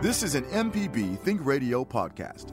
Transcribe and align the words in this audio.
This 0.00 0.22
is 0.22 0.36
an 0.36 0.44
MPB 0.44 1.18
Think 1.22 1.44
Radio 1.44 1.84
podcast. 1.84 2.52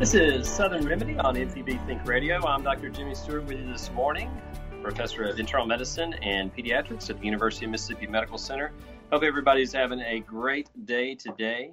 This 0.00 0.14
is 0.14 0.48
Southern 0.48 0.84
Remedy 0.84 1.16
on 1.16 1.36
MPB 1.36 1.86
Think 1.86 2.04
Radio. 2.04 2.44
I'm 2.44 2.64
Dr. 2.64 2.88
Jimmy 2.88 3.14
Stewart 3.14 3.44
with 3.44 3.60
you 3.60 3.70
this 3.70 3.88
morning, 3.92 4.28
professor 4.82 5.22
of 5.22 5.38
internal 5.38 5.64
medicine 5.64 6.14
and 6.14 6.52
pediatrics 6.52 7.08
at 7.08 7.20
the 7.20 7.24
University 7.24 7.66
of 7.66 7.70
Mississippi 7.70 8.08
Medical 8.08 8.36
Center. 8.36 8.72
Hope 9.12 9.22
everybody's 9.22 9.72
having 9.72 10.00
a 10.00 10.18
great 10.18 10.68
day 10.86 11.14
today. 11.14 11.70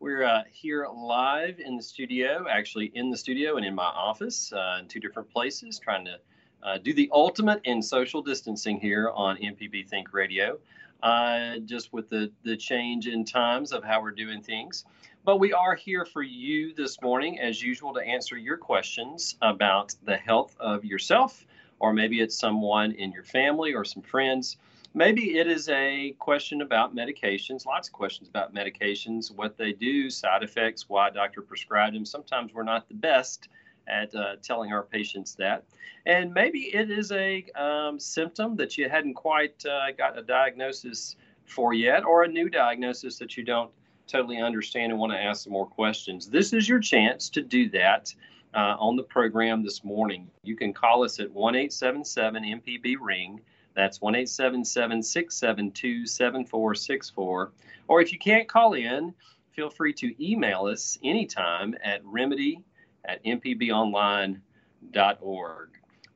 We're 0.00 0.22
uh, 0.22 0.44
here 0.52 0.86
live 0.86 1.58
in 1.58 1.76
the 1.76 1.82
studio, 1.82 2.46
actually 2.48 2.92
in 2.94 3.10
the 3.10 3.16
studio 3.16 3.56
and 3.56 3.66
in 3.66 3.74
my 3.74 3.82
office 3.82 4.52
uh, 4.52 4.78
in 4.78 4.86
two 4.86 5.00
different 5.00 5.28
places, 5.28 5.80
trying 5.80 6.04
to 6.04 6.20
uh, 6.62 6.78
do 6.78 6.94
the 6.94 7.10
ultimate 7.12 7.60
in 7.64 7.82
social 7.82 8.22
distancing 8.22 8.78
here 8.78 9.10
on 9.12 9.36
MPB 9.38 9.88
Think 9.88 10.14
Radio, 10.14 10.60
uh, 11.02 11.58
just 11.64 11.92
with 11.92 12.08
the, 12.10 12.30
the 12.44 12.56
change 12.56 13.08
in 13.08 13.24
times 13.24 13.72
of 13.72 13.82
how 13.82 14.00
we're 14.00 14.12
doing 14.12 14.40
things. 14.40 14.84
But 15.24 15.40
we 15.40 15.52
are 15.52 15.74
here 15.74 16.04
for 16.04 16.22
you 16.22 16.74
this 16.74 17.02
morning, 17.02 17.40
as 17.40 17.60
usual, 17.60 17.92
to 17.94 18.00
answer 18.00 18.36
your 18.38 18.56
questions 18.56 19.34
about 19.42 19.96
the 20.04 20.16
health 20.16 20.56
of 20.60 20.84
yourself, 20.84 21.44
or 21.80 21.92
maybe 21.92 22.20
it's 22.20 22.38
someone 22.38 22.92
in 22.92 23.10
your 23.10 23.24
family 23.24 23.74
or 23.74 23.84
some 23.84 24.04
friends. 24.04 24.58
Maybe 24.98 25.38
it 25.38 25.46
is 25.46 25.68
a 25.68 26.16
question 26.18 26.60
about 26.60 26.92
medications, 26.92 27.64
lots 27.64 27.86
of 27.86 27.92
questions 27.94 28.28
about 28.28 28.52
medications, 28.52 29.32
what 29.32 29.56
they 29.56 29.72
do, 29.72 30.10
side 30.10 30.42
effects, 30.42 30.88
why 30.88 31.06
a 31.06 31.12
doctor 31.12 31.40
prescribed 31.40 31.94
them. 31.94 32.04
Sometimes 32.04 32.52
we're 32.52 32.64
not 32.64 32.88
the 32.88 32.94
best 32.94 33.46
at 33.86 34.12
uh, 34.12 34.34
telling 34.42 34.72
our 34.72 34.82
patients 34.82 35.36
that. 35.36 35.62
And 36.04 36.34
maybe 36.34 36.74
it 36.74 36.90
is 36.90 37.12
a 37.12 37.44
um, 37.54 38.00
symptom 38.00 38.56
that 38.56 38.76
you 38.76 38.88
hadn't 38.88 39.14
quite 39.14 39.64
uh, 39.64 39.92
got 39.96 40.18
a 40.18 40.22
diagnosis 40.22 41.14
for 41.44 41.74
yet, 41.74 42.04
or 42.04 42.24
a 42.24 42.28
new 42.28 42.48
diagnosis 42.48 43.18
that 43.18 43.36
you 43.36 43.44
don't 43.44 43.70
totally 44.08 44.40
understand 44.40 44.90
and 44.90 45.00
want 45.00 45.12
to 45.12 45.22
ask 45.22 45.44
some 45.44 45.52
more 45.52 45.68
questions, 45.68 46.28
this 46.28 46.52
is 46.52 46.68
your 46.68 46.80
chance 46.80 47.28
to 47.28 47.40
do 47.40 47.70
that 47.70 48.12
uh, 48.52 48.74
on 48.80 48.96
the 48.96 49.04
program 49.04 49.62
this 49.62 49.84
morning. 49.84 50.28
You 50.42 50.56
can 50.56 50.72
call 50.72 51.04
us 51.04 51.20
at 51.20 51.30
1 51.30 51.54
877 51.54 52.42
MPB 52.42 52.96
Ring. 53.00 53.40
That's 53.78 54.00
1 54.00 54.16
877 54.16 55.04
672 55.04 56.04
7464. 56.04 57.52
Or 57.86 58.00
if 58.00 58.12
you 58.12 58.18
can't 58.18 58.48
call 58.48 58.74
in, 58.74 59.14
feel 59.54 59.70
free 59.70 59.92
to 59.92 60.12
email 60.20 60.66
us 60.66 60.98
anytime 61.04 61.76
at 61.84 62.04
remedy 62.04 62.64
at 63.04 63.24
mpbonline.org. 63.24 64.40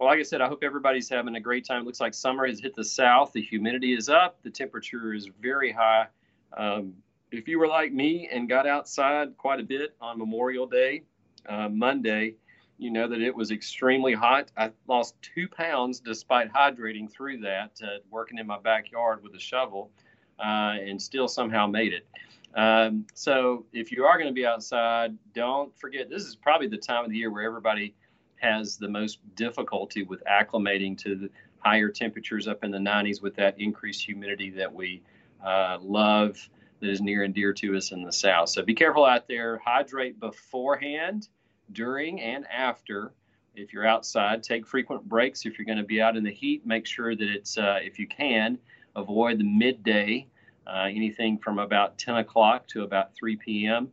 Well, 0.01 0.09
like 0.09 0.19
I 0.19 0.23
said, 0.25 0.41
I 0.41 0.49
hope 0.49 0.65
everybody's 0.65 1.09
having 1.09 1.37
a 1.37 1.41
great 1.41 1.65
time. 1.65 1.83
It 1.83 1.85
looks 1.85 2.01
like 2.01 2.15
summer 2.15 2.49
has 2.49 2.59
hit 2.59 2.75
the 2.75 2.83
south. 2.83 3.31
The 3.33 3.43
humidity 3.43 3.95
is 3.95 4.09
up. 4.09 4.43
The 4.43 4.51
temperature 4.51 5.15
is 5.15 5.31
very 5.41 5.71
high. 5.71 6.09
Um, 6.57 6.95
if 7.31 7.47
you 7.47 7.61
were 7.61 7.69
like 7.69 7.93
me 7.93 8.29
and 8.33 8.49
got 8.49 8.67
outside 8.67 9.37
quite 9.37 9.61
a 9.61 9.65
bit 9.65 9.95
on 10.01 10.19
Memorial 10.19 10.67
Day, 10.67 11.05
uh, 11.49 11.69
Monday, 11.69 12.35
you 12.79 12.91
know 12.91 13.09
that 13.09 13.21
it 13.21 13.35
was 13.35 13.51
extremely 13.51 14.13
hot. 14.13 14.51
I 14.57 14.71
lost 14.89 15.15
two 15.23 15.49
pounds 15.49 16.01
despite 16.01 16.53
hydrating 16.53 17.11
through 17.11 17.39
that, 17.39 17.81
uh, 17.83 17.99
working 18.11 18.39
in 18.39 18.47
my 18.47 18.59
backyard 18.59 19.23
with 19.23 19.35
a 19.35 19.41
shovel, 19.41 19.91
uh, 20.39 20.77
and 20.81 21.01
still 21.01 21.29
somehow 21.29 21.67
made 21.67 21.93
it. 21.93 22.07
Um, 22.55 23.07
so 23.15 23.65
if 23.73 23.93
you 23.93 24.05
are 24.05 24.19
going 24.19 24.29
to 24.29 24.35
be 24.35 24.47
outside, 24.47 25.17
don't 25.35 25.77
forget 25.79 26.11
this 26.11 26.25
is 26.25 26.37
probably 26.37 26.67
the 26.67 26.77
time 26.77 27.05
of 27.05 27.11
the 27.11 27.17
year 27.17 27.31
where 27.31 27.45
everybody 27.45 27.95
has 28.37 28.77
the 28.77 28.89
most 28.89 29.21
difficulty 29.37 30.03
with 30.03 30.23
acclimating 30.25 30.99
to 30.99 31.15
the 31.15 31.31
higher 31.61 31.89
temperatures 31.89 32.49
up 32.49 32.65
in 32.65 32.71
the 32.71 32.79
90s 32.79 33.23
with 33.23 33.37
that 33.37 33.59
increased 33.59 34.05
humidity 34.05 34.51
that 34.51 34.73
we 34.73 35.01
uh, 35.45 35.79
love 35.81 36.37
that 36.81 36.91
is 36.91 37.01
near 37.01 37.23
and 37.23 37.35
dear 37.35 37.53
to 37.53 37.77
us 37.77 37.93
in 37.93 38.03
the 38.03 38.13
South. 38.13 38.49
So 38.49 38.63
be 38.63 38.75
careful 38.75 39.05
out 39.05 39.29
there. 39.29 39.61
Hydrate 39.65 40.19
beforehand, 40.19 41.29
during, 41.71 42.21
and 42.21 42.47
after. 42.47 43.13
If 43.55 43.73
you're 43.73 43.87
outside, 43.87 44.43
take 44.43 44.67
frequent 44.67 45.07
breaks. 45.07 45.45
If 45.45 45.59
you're 45.59 45.67
going 45.67 45.79
to 45.79 45.85
be 45.85 46.01
out 46.01 46.17
in 46.17 46.25
the 46.25 46.33
heat, 46.33 46.67
make 46.67 46.87
sure 46.87 47.15
that 47.15 47.29
it's, 47.29 47.59
uh, 47.59 47.81
if 47.83 47.99
you 47.99 48.07
can, 48.07 48.59
avoid 48.97 49.39
the 49.39 49.45
midday, 49.45 50.27
uh, 50.67 50.89
anything 50.91 51.39
from 51.39 51.59
about 51.59 51.99
10 51.99 52.17
o'clock 52.17 52.67
to 52.69 52.83
about 52.83 53.15
3 53.15 53.37
p.m. 53.37 53.91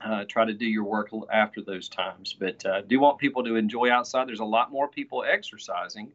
Uh, 0.00 0.24
try 0.24 0.44
to 0.44 0.54
do 0.54 0.66
your 0.66 0.84
work 0.84 1.10
after 1.32 1.62
those 1.62 1.88
times. 1.88 2.34
But 2.38 2.64
uh, 2.66 2.80
do 2.82 2.98
want 2.98 3.18
people 3.18 3.44
to 3.44 3.56
enjoy 3.56 3.90
outside. 3.90 4.26
There's 4.26 4.40
a 4.40 4.44
lot 4.44 4.72
more 4.72 4.88
people 4.88 5.24
exercising 5.24 6.10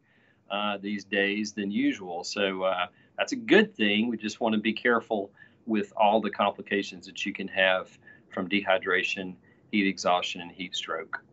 uh, 0.50 0.78
these 0.78 1.06
days 1.06 1.54
than 1.54 1.72
usual. 1.72 2.24
So 2.24 2.64
uh, 2.64 2.88
that's 3.18 3.32
a 3.32 3.38
good 3.38 3.76
thing. 3.76 4.10
We 4.10 4.18
just 4.18 4.40
want 4.42 4.54
to 4.54 4.62
be 4.62 4.74
careful 4.74 5.32
with 5.66 5.94
all 5.98 6.22
the 6.22 6.30
complications 6.30 7.06
that 7.08 7.26
you 7.26 7.34
can 7.34 7.48
have 7.48 7.98
from 8.30 8.50
dehydration, 8.50 9.36
heat 9.72 9.88
exhaustion, 9.88 10.42
and 10.42 10.52
heat 10.52 10.76
stroke. 10.76 11.24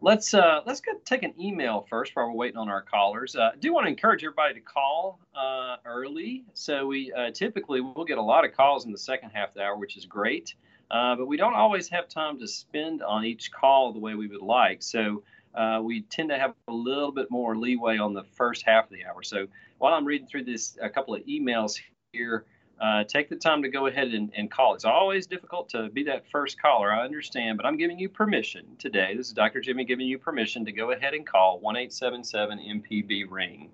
Let's 0.00 0.32
uh, 0.32 0.60
let's 0.64 0.80
go 0.80 0.92
take 1.04 1.24
an 1.24 1.34
email 1.40 1.84
first 1.90 2.14
while 2.14 2.26
we're 2.26 2.34
waiting 2.34 2.56
on 2.56 2.68
our 2.68 2.82
callers. 2.82 3.34
Uh, 3.34 3.50
I 3.52 3.56
do 3.56 3.72
want 3.74 3.86
to 3.86 3.90
encourage 3.90 4.22
everybody 4.22 4.54
to 4.54 4.60
call 4.60 5.18
uh, 5.34 5.76
early. 5.84 6.44
So 6.54 6.86
we 6.86 7.12
uh, 7.12 7.32
typically 7.32 7.80
we'll 7.80 8.04
get 8.04 8.18
a 8.18 8.22
lot 8.22 8.44
of 8.44 8.52
calls 8.52 8.86
in 8.86 8.92
the 8.92 8.98
second 8.98 9.30
half 9.30 9.48
of 9.48 9.54
the 9.54 9.62
hour, 9.62 9.76
which 9.76 9.96
is 9.96 10.06
great. 10.06 10.54
Uh, 10.90 11.16
but 11.16 11.26
we 11.26 11.36
don't 11.36 11.54
always 11.54 11.88
have 11.88 12.08
time 12.08 12.38
to 12.38 12.46
spend 12.46 13.02
on 13.02 13.24
each 13.24 13.50
call 13.50 13.92
the 13.92 13.98
way 13.98 14.14
we 14.14 14.28
would 14.28 14.40
like. 14.40 14.82
So 14.82 15.22
uh, 15.54 15.80
we 15.82 16.02
tend 16.02 16.28
to 16.30 16.38
have 16.38 16.54
a 16.68 16.72
little 16.72 17.12
bit 17.12 17.30
more 17.30 17.56
leeway 17.56 17.98
on 17.98 18.14
the 18.14 18.22
first 18.22 18.62
half 18.64 18.84
of 18.84 18.90
the 18.90 19.04
hour. 19.04 19.22
So 19.22 19.48
while 19.78 19.94
I'm 19.94 20.04
reading 20.04 20.28
through 20.28 20.44
this, 20.44 20.78
a 20.80 20.88
couple 20.88 21.14
of 21.14 21.22
emails 21.26 21.78
here 22.12 22.46
uh, 22.80 23.04
take 23.04 23.28
the 23.28 23.36
time 23.36 23.62
to 23.62 23.68
go 23.68 23.86
ahead 23.86 24.08
and, 24.08 24.32
and, 24.36 24.50
call. 24.50 24.74
It's 24.74 24.84
always 24.84 25.26
difficult 25.26 25.68
to 25.70 25.88
be 25.88 26.04
that 26.04 26.28
first 26.30 26.60
caller, 26.60 26.92
I 26.92 27.04
understand, 27.04 27.56
but 27.56 27.66
I'm 27.66 27.76
giving 27.76 27.98
you 27.98 28.08
permission 28.08 28.64
today. 28.78 29.14
This 29.16 29.26
is 29.26 29.32
Dr. 29.32 29.60
Jimmy 29.60 29.84
giving 29.84 30.06
you 30.06 30.18
permission 30.18 30.64
to 30.64 30.72
go 30.72 30.92
ahead 30.92 31.14
and 31.14 31.26
call 31.26 31.58
1 31.58 31.76
877 31.76 32.58
MPB 32.58 33.24
Ring. 33.28 33.70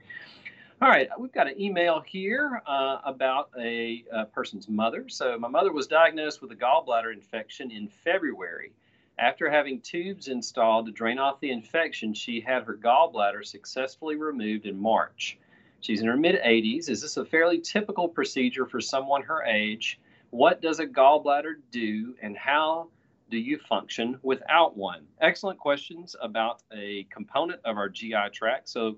All 0.81 0.89
right, 0.89 1.09
we've 1.19 1.33
got 1.33 1.47
an 1.47 1.61
email 1.61 2.01
here 2.01 2.63
uh, 2.67 2.99
about 3.05 3.51
a, 3.59 4.05
a, 4.11 4.25
person's 4.25 4.69
mother. 4.69 5.09
So, 5.09 5.39
my 5.39 5.49
mother 5.49 5.73
was 5.73 5.87
diagnosed 5.87 6.43
with 6.43 6.51
a 6.51 6.57
gallbladder 6.57 7.13
infection 7.13 7.71
in 7.71 7.89
February. 7.89 8.73
After 9.19 9.49
having 9.49 9.81
tubes 9.81 10.27
installed 10.27 10.87
to 10.87 10.93
drain 10.93 11.19
off 11.19 11.39
the 11.41 11.51
infection, 11.51 12.13
she 12.15 12.41
had 12.41 12.65
her 12.65 12.75
gallbladder 12.75 13.47
successfully 13.47 14.17
removed 14.17 14.67
in 14.67 14.77
March. 14.77 15.39
She's 15.85 16.01
in 16.01 16.07
her 16.07 16.17
mid 16.17 16.37
80s. 16.37 16.89
Is 16.89 17.03
this 17.03 17.19
a 17.19 17.27
fairly 17.27 17.61
typical 17.61 18.09
procedure 18.09 18.65
for 18.65 18.81
someone 18.81 19.21
her 19.21 19.45
age? 19.45 20.01
What 20.31 20.63
does 20.63 20.81
a 20.81 20.87
gallbladder 20.87 21.57
do, 21.71 22.15
and 22.23 22.39
how 22.39 22.89
do 23.29 23.37
you 23.37 23.59
function 23.59 24.19
without 24.23 24.79
one? 24.79 25.05
Excellent 25.21 25.59
questions 25.59 26.17
about 26.23 26.63
a 26.73 27.07
component 27.11 27.61
of 27.67 27.77
our 27.77 27.91
GI 27.91 28.31
tract. 28.33 28.71
So, 28.71 28.97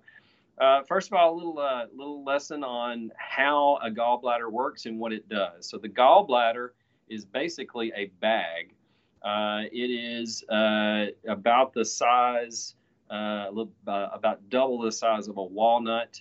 uh, 0.58 0.82
first 0.84 1.08
of 1.08 1.14
all, 1.14 1.34
a 1.34 1.36
little 1.36 1.58
uh, 1.58 1.86
little 1.92 2.22
lesson 2.22 2.62
on 2.62 3.10
how 3.16 3.80
a 3.82 3.90
gallbladder 3.90 4.48
works 4.48 4.86
and 4.86 4.96
what 4.96 5.12
it 5.12 5.28
does. 5.28 5.68
So, 5.68 5.78
the 5.78 5.88
gallbladder 5.88 6.68
is 7.08 7.24
basically 7.24 7.92
a 7.96 8.12
bag. 8.20 8.74
Uh, 9.22 9.62
it 9.72 9.90
is 9.90 10.44
uh, 10.48 11.06
about 11.26 11.72
the 11.72 11.84
size, 11.84 12.76
uh, 13.10 13.50
uh, 13.88 14.08
about 14.12 14.48
double 14.50 14.78
the 14.78 14.92
size 14.92 15.26
of 15.26 15.36
a 15.36 15.44
walnut 15.44 16.20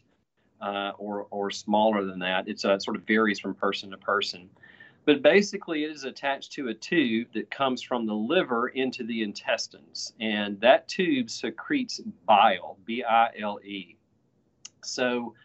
uh, 0.61 0.91
or, 0.97 1.27
or 1.31 1.51
smaller 1.51 2.05
than 2.05 2.19
that. 2.19 2.47
It's, 2.47 2.65
uh, 2.65 2.73
it 2.73 2.81
sort 2.81 2.97
of 2.97 3.03
varies 3.03 3.39
from 3.39 3.53
person 3.55 3.91
to 3.91 3.97
person. 3.97 4.49
But 5.05 5.21
basically, 5.21 5.83
it 5.83 5.91
is 5.91 6.03
attached 6.03 6.51
to 6.53 6.69
a 6.69 6.73
tube 6.73 7.27
that 7.35 7.51
comes 7.51 7.83
from 7.83 8.07
the 8.07 8.13
liver 8.13 8.69
into 8.69 9.03
the 9.03 9.21
intestines. 9.21 10.13
And 10.19 10.59
that 10.61 10.87
tube 10.87 11.29
secretes 11.29 12.01
bile, 12.25 12.77
B 12.85 13.03
I 13.03 13.29
L 13.39 13.59
E. 13.63 13.97
So, 14.83 15.35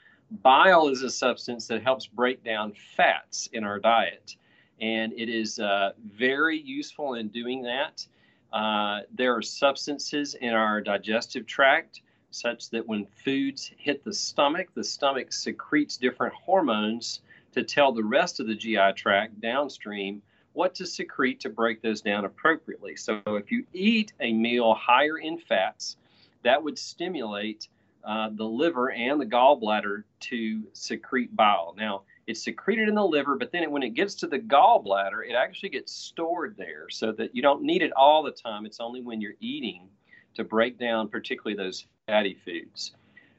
bile 0.42 0.88
is 0.88 1.02
a 1.02 1.10
substance 1.10 1.66
that 1.66 1.82
helps 1.82 2.06
break 2.06 2.42
down 2.42 2.72
fats 2.96 3.48
in 3.52 3.64
our 3.64 3.78
diet. 3.78 4.36
and 4.80 5.12
it 5.12 5.28
is 5.28 5.58
uh, 5.58 5.90
very 6.04 6.58
useful 6.58 7.14
in 7.14 7.28
doing 7.28 7.62
that. 7.62 8.06
Uh, 8.52 9.00
there 9.14 9.36
are 9.36 9.42
substances 9.42 10.34
in 10.34 10.50
our 10.50 10.80
digestive 10.80 11.46
tract 11.46 12.02
such 12.30 12.70
that 12.70 12.86
when 12.86 13.06
foods 13.06 13.70
hit 13.76 14.04
the 14.04 14.12
stomach, 14.12 14.68
the 14.74 14.84
stomach 14.84 15.32
secretes 15.32 15.96
different 15.96 16.34
hormones 16.34 17.20
to 17.52 17.62
tell 17.62 17.92
the 17.92 18.04
rest 18.04 18.40
of 18.40 18.46
the 18.46 18.54
GI 18.54 18.92
tract 18.94 19.40
downstream 19.40 20.22
what 20.52 20.74
to 20.74 20.86
secrete 20.86 21.40
to 21.40 21.48
break 21.48 21.80
those 21.82 22.00
down 22.00 22.24
appropriately. 22.24 22.96
So 22.96 23.20
if 23.26 23.52
you 23.52 23.64
eat 23.72 24.12
a 24.20 24.32
meal 24.32 24.74
higher 24.74 25.18
in 25.18 25.38
fats, 25.38 25.96
that 26.42 26.62
would 26.62 26.78
stimulate 26.78 27.68
uh, 28.04 28.30
the 28.32 28.44
liver 28.44 28.90
and 28.90 29.20
the 29.20 29.26
gallbladder 29.26 30.04
to 30.20 30.62
secrete 30.72 31.34
bile. 31.36 31.74
Now, 31.76 32.02
it's 32.26 32.42
secreted 32.42 32.88
in 32.88 32.94
the 32.94 33.04
liver, 33.04 33.36
but 33.36 33.52
then 33.52 33.70
when 33.70 33.82
it 33.82 33.90
gets 33.90 34.14
to 34.16 34.26
the 34.26 34.38
gallbladder, 34.38 35.28
it 35.28 35.34
actually 35.34 35.70
gets 35.70 35.92
stored 35.92 36.56
there 36.56 36.88
so 36.88 37.12
that 37.12 37.34
you 37.34 37.42
don't 37.42 37.62
need 37.62 37.82
it 37.82 37.92
all 37.92 38.22
the 38.22 38.30
time. 38.30 38.66
It's 38.66 38.80
only 38.80 39.02
when 39.02 39.20
you're 39.20 39.34
eating 39.40 39.88
to 40.34 40.44
break 40.44 40.78
down, 40.78 41.08
particularly 41.08 41.56
those 41.56 41.86
fatty 42.06 42.36
foods. 42.44 42.92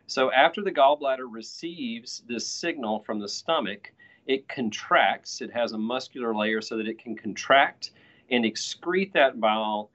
So 0.08 0.32
after 0.32 0.62
the 0.62 0.72
gallbladder 0.72 1.28
receives 1.30 2.24
this 2.28 2.46
signal 2.46 3.00
from 3.00 3.20
the 3.20 3.30
stomach, 3.30 3.94
it 4.28 4.48
contracts. 4.50 5.42
It 5.42 5.52
has 5.52 5.72
a 5.72 5.78
muscular 5.78 6.36
layer 6.36 6.62
so 6.62 6.78
that 6.78 6.88
it 6.88 7.00
can 7.00 7.16
contract 7.16 7.92
and 8.30 8.46
excrete 8.46 9.14
that 9.14 9.40
bile 9.40 9.90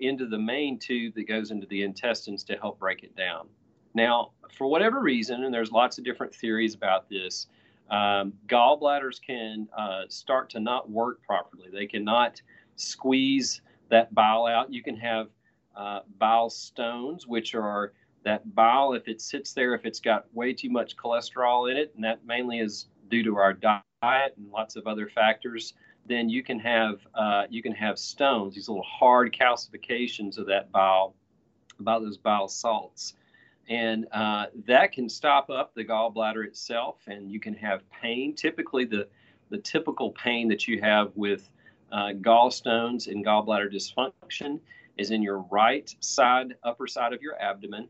into 0.00 0.26
the 0.26 0.38
main 0.38 0.78
tube 0.78 1.14
that 1.14 1.28
goes 1.28 1.50
into 1.50 1.66
the 1.66 1.82
intestines 1.82 2.42
to 2.44 2.56
help 2.56 2.78
break 2.78 3.02
it 3.02 3.14
down. 3.16 3.48
Now, 3.94 4.32
for 4.56 4.66
whatever 4.66 5.00
reason, 5.00 5.44
and 5.44 5.54
there's 5.54 5.72
lots 5.72 5.98
of 5.98 6.04
different 6.04 6.34
theories 6.34 6.74
about 6.74 7.08
this, 7.08 7.46
um, 7.90 8.32
gallbladders 8.48 9.20
can 9.20 9.68
uh, 9.76 10.02
start 10.08 10.50
to 10.50 10.60
not 10.60 10.90
work 10.90 11.22
properly. 11.22 11.68
They 11.72 11.86
cannot 11.86 12.42
squeeze 12.76 13.60
that 13.88 14.14
bile 14.14 14.46
out. 14.46 14.72
You 14.72 14.82
can 14.82 14.96
have 14.96 15.28
uh, 15.78 16.00
bile 16.18 16.50
stones, 16.50 17.26
which 17.26 17.54
are 17.54 17.92
that 18.24 18.54
bile, 18.54 18.92
if 18.94 19.06
it 19.06 19.20
sits 19.20 19.52
there, 19.52 19.74
if 19.74 19.86
it's 19.86 20.00
got 20.00 20.26
way 20.34 20.52
too 20.52 20.68
much 20.68 20.96
cholesterol 20.96 21.70
in 21.70 21.76
it, 21.76 21.92
and 21.94 22.02
that 22.04 22.26
mainly 22.26 22.58
is 22.58 22.88
due 23.08 23.22
to 23.22 23.36
our 23.36 23.54
diet 23.54 23.84
and 24.02 24.50
lots 24.50 24.74
of 24.74 24.86
other 24.86 25.08
factors, 25.08 25.74
then 26.06 26.28
you 26.28 26.42
can 26.42 26.58
have 26.58 26.98
uh, 27.14 27.44
you 27.48 27.62
can 27.62 27.72
have 27.72 27.98
stones, 27.98 28.54
these 28.54 28.68
little 28.68 28.82
hard 28.82 29.32
calcifications 29.32 30.36
of 30.36 30.46
that 30.46 30.70
bile, 30.72 31.14
about 31.78 32.02
those 32.02 32.16
bile 32.18 32.48
salts, 32.48 33.14
and 33.68 34.06
uh, 34.12 34.46
that 34.66 34.90
can 34.92 35.08
stop 35.08 35.48
up 35.48 35.74
the 35.74 35.84
gallbladder 35.84 36.44
itself, 36.44 36.96
and 37.06 37.30
you 37.30 37.38
can 37.38 37.54
have 37.54 37.88
pain. 37.90 38.34
Typically, 38.34 38.84
the 38.84 39.06
the 39.50 39.58
typical 39.58 40.10
pain 40.10 40.48
that 40.48 40.66
you 40.66 40.80
have 40.80 41.12
with 41.14 41.48
uh, 41.92 42.08
gallstones 42.20 43.06
and 43.06 43.24
gallbladder 43.24 43.72
dysfunction 43.72 44.58
is 44.98 45.10
in 45.10 45.22
your 45.22 45.38
right 45.50 45.94
side, 46.00 46.54
upper 46.62 46.86
side 46.86 47.12
of 47.12 47.22
your 47.22 47.40
abdomen, 47.40 47.88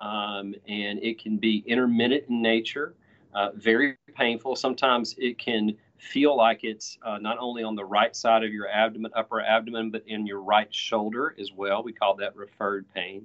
um, 0.00 0.54
and 0.68 1.02
it 1.02 1.20
can 1.20 1.36
be 1.36 1.64
intermittent 1.66 2.24
in 2.28 2.42
nature 2.42 2.94
uh, 3.34 3.50
very 3.54 3.96
painful. 4.14 4.56
Sometimes 4.56 5.14
it 5.18 5.38
can 5.38 5.76
feel 5.98 6.36
like 6.36 6.64
it's 6.64 6.98
uh, 7.02 7.18
not 7.18 7.38
only 7.38 7.62
on 7.62 7.74
the 7.74 7.84
right 7.84 8.14
side 8.14 8.44
of 8.44 8.52
your 8.52 8.68
abdomen, 8.68 9.10
upper 9.14 9.40
abdomen, 9.40 9.90
but 9.90 10.02
in 10.06 10.26
your 10.26 10.42
right 10.42 10.72
shoulder 10.74 11.34
as 11.38 11.52
well. 11.52 11.82
We 11.82 11.92
call 11.92 12.14
that 12.16 12.36
referred 12.36 12.86
pain. 12.94 13.24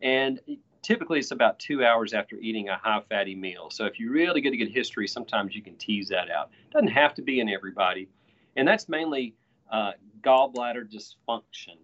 And 0.00 0.40
typically 0.82 1.18
it's 1.18 1.32
about 1.32 1.58
two 1.58 1.84
hours 1.84 2.14
after 2.14 2.36
eating 2.36 2.68
a 2.68 2.76
high 2.76 3.02
fatty 3.08 3.34
meal. 3.34 3.70
So 3.70 3.84
if 3.84 3.98
you 3.98 4.10
really 4.10 4.40
get 4.40 4.52
a 4.52 4.56
good 4.56 4.70
history, 4.70 5.08
sometimes 5.08 5.54
you 5.54 5.62
can 5.62 5.76
tease 5.76 6.08
that 6.08 6.30
out. 6.30 6.50
It 6.66 6.72
doesn't 6.72 6.88
have 6.88 7.14
to 7.14 7.22
be 7.22 7.40
in 7.40 7.48
everybody. 7.48 8.08
And 8.56 8.66
that's 8.66 8.88
mainly 8.88 9.34
uh, 9.70 9.92
gallbladder 10.22 10.90
dysfunction. 10.90 11.76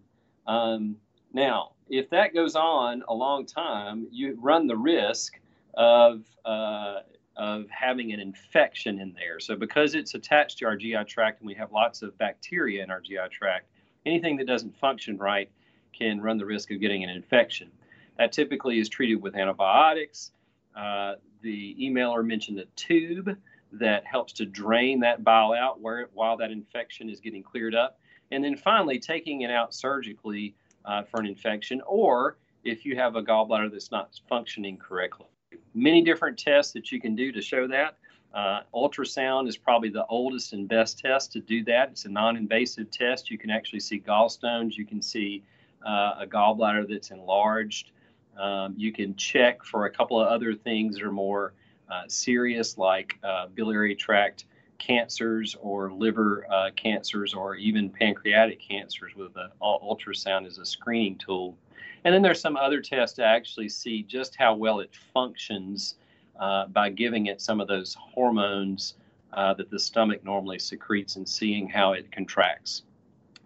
Um, 0.47 0.97
now, 1.33 1.73
if 1.89 2.11
that 2.11 2.35
goes 2.35 2.57
on 2.57 3.03
a 3.09 3.15
long 3.15 3.47
time, 3.47 4.07
you 4.11 4.37
run 4.41 4.67
the 4.67 4.77
risk 4.77 5.39
of 5.75 6.23
uh, 6.45 7.01
of 7.37 7.65
having 7.71 8.13
an 8.13 8.21
infection 8.21 9.01
in 9.01 9.15
there. 9.15 9.41
So, 9.41 9.57
because 9.57 9.95
it's 9.95 10.15
attached 10.15 10.59
to 10.59 10.67
our 10.67 10.77
GI 10.77 11.05
tract 11.07 11.41
and 11.41 11.47
we 11.47 11.55
have 11.55 11.73
lots 11.73 12.03
of 12.03 12.17
bacteria 12.19 12.83
in 12.83 12.91
our 12.91 13.01
GI 13.01 13.29
tract, 13.31 13.67
anything 14.05 14.37
that 14.37 14.47
doesn't 14.47 14.77
function 14.77 15.17
right 15.17 15.51
can 15.93 16.21
run 16.21 16.39
the 16.39 16.45
risk 16.45 16.71
of 16.71 16.81
getting 16.81 17.05
an 17.05 17.11
infection. 17.11 17.71
That 18.19 18.33
typically 18.33 18.79
is 18.79 18.89
treated 18.89 19.17
with 19.17 19.35
antibiotics. 19.35 20.33
Uh, 20.77 21.15
the 21.43 21.77
emailer 21.81 22.25
mentioned 22.25 22.59
a 22.59 22.67
tube 22.77 23.37
that 23.73 24.05
helps 24.05 24.35
to 24.35 24.47
drain 24.47 25.01
that 25.01 25.25
bile 25.25 25.53
out 25.53 25.81
where, 25.81 26.09
while 26.13 26.37
that 26.37 26.51
infection 26.51 27.09
is 27.09 27.21
getting 27.21 27.43
cleared 27.43 27.75
up. 27.75 27.99
And 28.33 28.43
then 28.43 28.57
finally, 28.57 28.99
taking 28.99 29.43
it 29.43 29.51
out 29.51 29.75
surgically 29.75 30.55
uh, 30.85 31.03
for 31.05 31.21
an 31.21 31.27
infection, 31.27 31.81
or 31.87 32.39
if 32.65 32.85
you 32.85 32.97
have 32.97 33.15
a 33.17 33.23
gallbladder 33.23 33.71
that's 33.71 33.91
not 33.91 34.19
functioning 34.29 34.77
correctly 34.77 35.27
many 35.75 36.03
different 36.03 36.39
tests 36.39 36.73
that 36.73 36.93
you 36.93 37.01
can 37.01 37.15
do 37.15 37.33
to 37.33 37.43
show 37.43 37.67
that. 37.69 37.97
Uh, 38.35 38.61
ultrasound 38.75 39.47
is 39.47 39.57
probably 39.57 39.91
the 39.91 40.07
oldest 40.07 40.53
and 40.53 40.69
best 40.69 40.99
test 40.99 41.33
to 41.33 41.41
do 41.41 41.63
that. 41.65 41.91
It's 41.91 42.07
a 42.07 42.09
non 42.09 42.37
invasive 42.37 42.91
test. 42.91 43.31
You 43.31 43.39
can 43.39 43.51
actually 43.51 43.81
see 43.81 44.01
gallstones, 44.01 44.77
you 44.77 44.87
can 44.87 45.03
see 45.03 45.43
uh, 45.87 46.15
a 46.21 46.27
gallbladder 46.27 46.89
that's 46.89 47.11
enlarged. 47.11 47.91
Um, 48.39 48.75
you 48.79 48.93
can 48.93 49.15
check 49.17 49.63
for 49.63 49.85
a 49.85 49.91
couple 49.91 50.19
of 50.19 50.29
other 50.29 50.55
things 50.55 50.97
that 50.97 51.05
are 51.05 51.13
more 51.13 51.53
uh, 51.91 52.05
serious, 52.07 52.79
like 52.79 53.19
uh, 53.23 53.49
biliary 53.49 53.95
tract 53.95 54.47
cancers 54.83 55.57
or 55.61 55.93
liver 55.93 56.45
uh, 56.51 56.71
cancers 56.75 57.35
or 57.35 57.55
even 57.55 57.89
pancreatic 57.89 58.61
cancers 58.61 59.15
with 59.15 59.33
the 59.35 59.51
ultrasound 59.63 60.47
as 60.47 60.59
a 60.59 60.67
screening 60.67 61.17
tool. 61.17 61.57
And 62.05 62.13
then 62.13 62.23
there's 62.23 62.41
some 62.41 62.57
other 62.57 62.81
tests 62.81 63.17
to 63.17 63.25
actually 63.25 63.69
see 63.69 64.03
just 64.03 64.35
how 64.35 64.55
well 64.55 64.81
it 64.81 64.91
functions 65.15 65.95
uh, 66.39 66.67
by 66.67 66.91
giving 66.91 67.27
it 67.27 67.41
some 67.41 67.61
of 67.61 67.69
those 67.69 67.95
hormones 67.95 68.95
uh, 69.33 69.55
that 69.55 69.71
the 69.71 69.79
stomach 69.79 70.25
normally 70.25 70.59
secretes 70.59 71.17
and 71.17 71.29
seeing 71.29 71.69
how 71.69 71.93
it 71.93 72.11
contracts. 72.11 72.83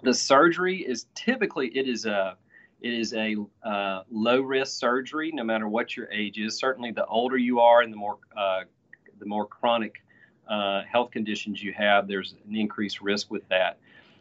The 0.02 0.14
surgery 0.14 0.78
is 0.78 1.06
typically 1.14 1.68
it 1.68 1.86
is 1.88 2.06
a 2.06 2.36
it 2.80 2.92
is 2.92 3.14
a 3.14 3.36
uh, 3.62 4.02
low 4.10 4.42
risk 4.42 4.78
surgery, 4.78 5.32
no 5.32 5.42
matter 5.42 5.66
what 5.66 5.96
your 5.96 6.10
age 6.12 6.38
is. 6.38 6.58
Certainly, 6.58 6.92
the 6.92 7.06
older 7.06 7.38
you 7.38 7.60
are 7.60 7.80
and 7.80 7.92
the 7.92 7.96
more 7.96 8.18
uh, 8.36 8.60
the 9.18 9.26
more 9.26 9.46
chronic 9.46 10.02
uh, 10.48 10.82
health 10.82 11.10
conditions 11.10 11.62
you 11.62 11.72
have, 11.72 12.08
there's 12.08 12.34
an 12.48 12.56
increased 12.56 13.00
risk 13.00 13.30
with 13.30 13.48
that. 13.48 13.78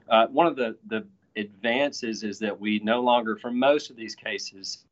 Uh, 0.09 0.27
one 0.27 0.47
of 0.47 0.55
the 0.55 0.75
the 0.87 1.05
advances 1.35 2.23
is 2.23 2.39
that 2.39 2.59
we 2.59 2.79
no 2.79 3.01
longer, 3.01 3.35
for 3.35 3.51
most 3.51 3.89
of 3.89 3.95
these 3.95 4.15
cases, 4.15 4.85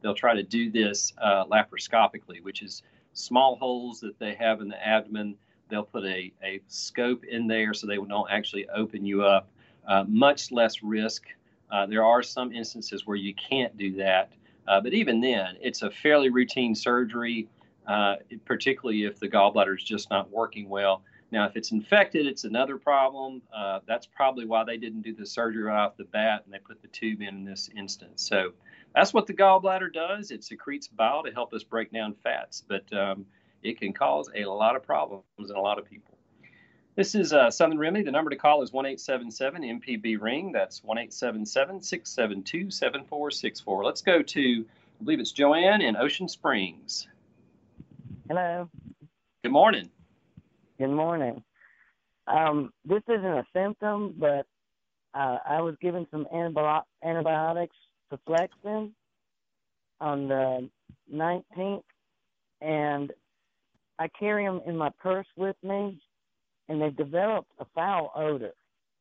they'll 0.00 0.14
try 0.14 0.34
to 0.34 0.42
do 0.42 0.70
this 0.70 1.12
uh, 1.18 1.44
laparoscopically, 1.46 2.42
which 2.42 2.62
is 2.62 2.82
small 3.14 3.56
holes 3.56 4.00
that 4.00 4.18
they 4.18 4.34
have 4.34 4.60
in 4.60 4.68
the 4.68 4.86
abdomen. 4.86 5.34
They'll 5.68 5.82
put 5.82 6.04
a, 6.04 6.32
a 6.42 6.60
scope 6.68 7.24
in 7.24 7.46
there 7.46 7.74
so 7.74 7.86
they 7.86 7.96
don't 7.96 8.30
actually 8.30 8.68
open 8.70 9.04
you 9.04 9.24
up. 9.24 9.48
Uh, 9.86 10.04
much 10.06 10.52
less 10.52 10.82
risk. 10.82 11.24
Uh, 11.70 11.86
there 11.86 12.04
are 12.04 12.22
some 12.22 12.52
instances 12.52 13.06
where 13.06 13.16
you 13.16 13.34
can't 13.34 13.76
do 13.76 13.96
that, 13.96 14.30
uh, 14.66 14.80
but 14.80 14.92
even 14.94 15.20
then, 15.20 15.56
it's 15.60 15.82
a 15.82 15.90
fairly 15.90 16.30
routine 16.30 16.74
surgery, 16.74 17.48
uh, 17.88 18.16
particularly 18.44 19.04
if 19.04 19.18
the 19.18 19.28
gallbladder 19.28 19.76
is 19.76 19.82
just 19.82 20.10
not 20.10 20.30
working 20.30 20.68
well. 20.68 21.02
Now, 21.30 21.46
if 21.46 21.56
it's 21.56 21.72
infected, 21.72 22.26
it's 22.26 22.44
another 22.44 22.78
problem. 22.78 23.42
Uh, 23.54 23.80
that's 23.86 24.06
probably 24.06 24.46
why 24.46 24.64
they 24.64 24.76
didn't 24.76 25.02
do 25.02 25.14
the 25.14 25.26
surgery 25.26 25.64
right 25.64 25.84
off 25.84 25.96
the 25.96 26.04
bat 26.04 26.42
and 26.44 26.54
they 26.54 26.58
put 26.58 26.80
the 26.80 26.88
tube 26.88 27.20
in 27.20 27.28
in 27.28 27.44
this 27.44 27.68
instance. 27.76 28.22
So 28.22 28.52
that's 28.94 29.12
what 29.12 29.26
the 29.26 29.34
gallbladder 29.34 29.92
does. 29.92 30.30
It 30.30 30.44
secretes 30.44 30.88
bile 30.88 31.22
to 31.24 31.32
help 31.32 31.52
us 31.52 31.64
break 31.64 31.92
down 31.92 32.14
fats, 32.22 32.62
but 32.66 32.90
um, 32.92 33.26
it 33.62 33.78
can 33.78 33.92
cause 33.92 34.30
a 34.34 34.44
lot 34.44 34.76
of 34.76 34.82
problems 34.82 35.24
in 35.38 35.56
a 35.56 35.60
lot 35.60 35.78
of 35.78 35.84
people. 35.84 36.14
This 36.94 37.14
is 37.14 37.32
uh, 37.32 37.50
Southern 37.50 37.78
Remedy. 37.78 38.04
The 38.04 38.10
number 38.10 38.30
to 38.30 38.36
call 38.36 38.62
is 38.62 38.72
1 38.72 38.86
877 38.86 39.62
MPB 39.62 40.20
Ring. 40.20 40.50
That's 40.50 40.82
1 40.82 40.98
877 40.98 41.80
672 41.82 42.70
7464. 42.70 43.84
Let's 43.84 44.02
go 44.02 44.22
to, 44.22 44.66
I 45.00 45.04
believe 45.04 45.20
it's 45.20 45.30
Joanne 45.30 45.80
in 45.80 45.96
Ocean 45.96 46.28
Springs. 46.28 47.06
Hello. 48.28 48.68
Good 49.42 49.52
morning. 49.52 49.88
Good 50.78 50.90
morning. 50.90 51.42
Um, 52.26 52.74
this 52.84 53.02
isn't 53.08 53.24
a 53.24 53.44
symptom, 53.54 54.16
but 54.18 54.46
uh, 55.14 55.38
I 55.48 55.62
was 55.62 55.76
given 55.80 56.06
some 56.10 56.26
antibi- 56.34 56.82
antibiotics 57.02 57.76
to 58.10 58.18
Flexin 58.28 58.90
on 59.98 60.28
the 60.28 60.68
19th, 61.10 61.82
and 62.60 63.12
I 63.98 64.08
carry 64.08 64.44
them 64.44 64.60
in 64.66 64.76
my 64.76 64.90
purse 65.00 65.26
with 65.38 65.56
me, 65.62 65.98
and 66.68 66.82
they've 66.82 66.94
developed 66.94 67.50
a 67.58 67.64
foul 67.74 68.12
odor. 68.14 68.52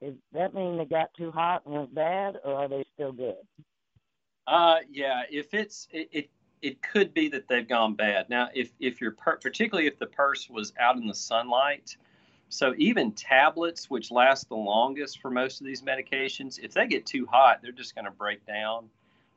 Does 0.02 0.14
that 0.32 0.54
mean 0.54 0.78
they 0.78 0.86
got 0.86 1.10
too 1.18 1.32
hot 1.32 1.66
and 1.66 1.76
went 1.76 1.94
bad, 1.94 2.38
or 2.46 2.54
are 2.54 2.70
they 2.70 2.86
still 2.94 3.12
good? 3.12 3.36
Uh, 4.48 4.78
yeah. 4.90 5.24
If 5.30 5.54
it's 5.54 5.90
it, 5.92 6.08
it 6.14 6.30
it 6.62 6.82
could 6.82 7.14
be 7.14 7.30
that 7.30 7.48
they've 7.48 7.68
gone 7.68 7.96
bad. 7.96 8.30
Now, 8.30 8.50
if 8.54 8.72
if 8.80 9.02
you're 9.02 9.12
per- 9.12 9.38
particularly 9.38 9.88
if 9.88 10.00
the 10.00 10.08
purse 10.08 10.50
was 10.50 10.74
out 10.80 10.98
in 10.98 11.08
the 11.08 11.14
sunlight, 11.16 11.98
So 12.50 12.74
even 12.78 13.12
tablets, 13.12 13.90
which 13.90 14.10
last 14.12 14.48
the 14.50 14.56
longest 14.56 15.20
for 15.20 15.30
most 15.30 15.60
of 15.60 15.68
these 15.68 15.82
medications, 15.82 16.60
if 16.60 16.74
they 16.74 16.88
get 16.88 17.06
too 17.06 17.26
hot, 17.26 17.60
they're 17.62 17.72
just 17.72 17.94
going 17.96 18.06
to 18.06 18.12
break 18.12 18.46
down. 18.46 18.90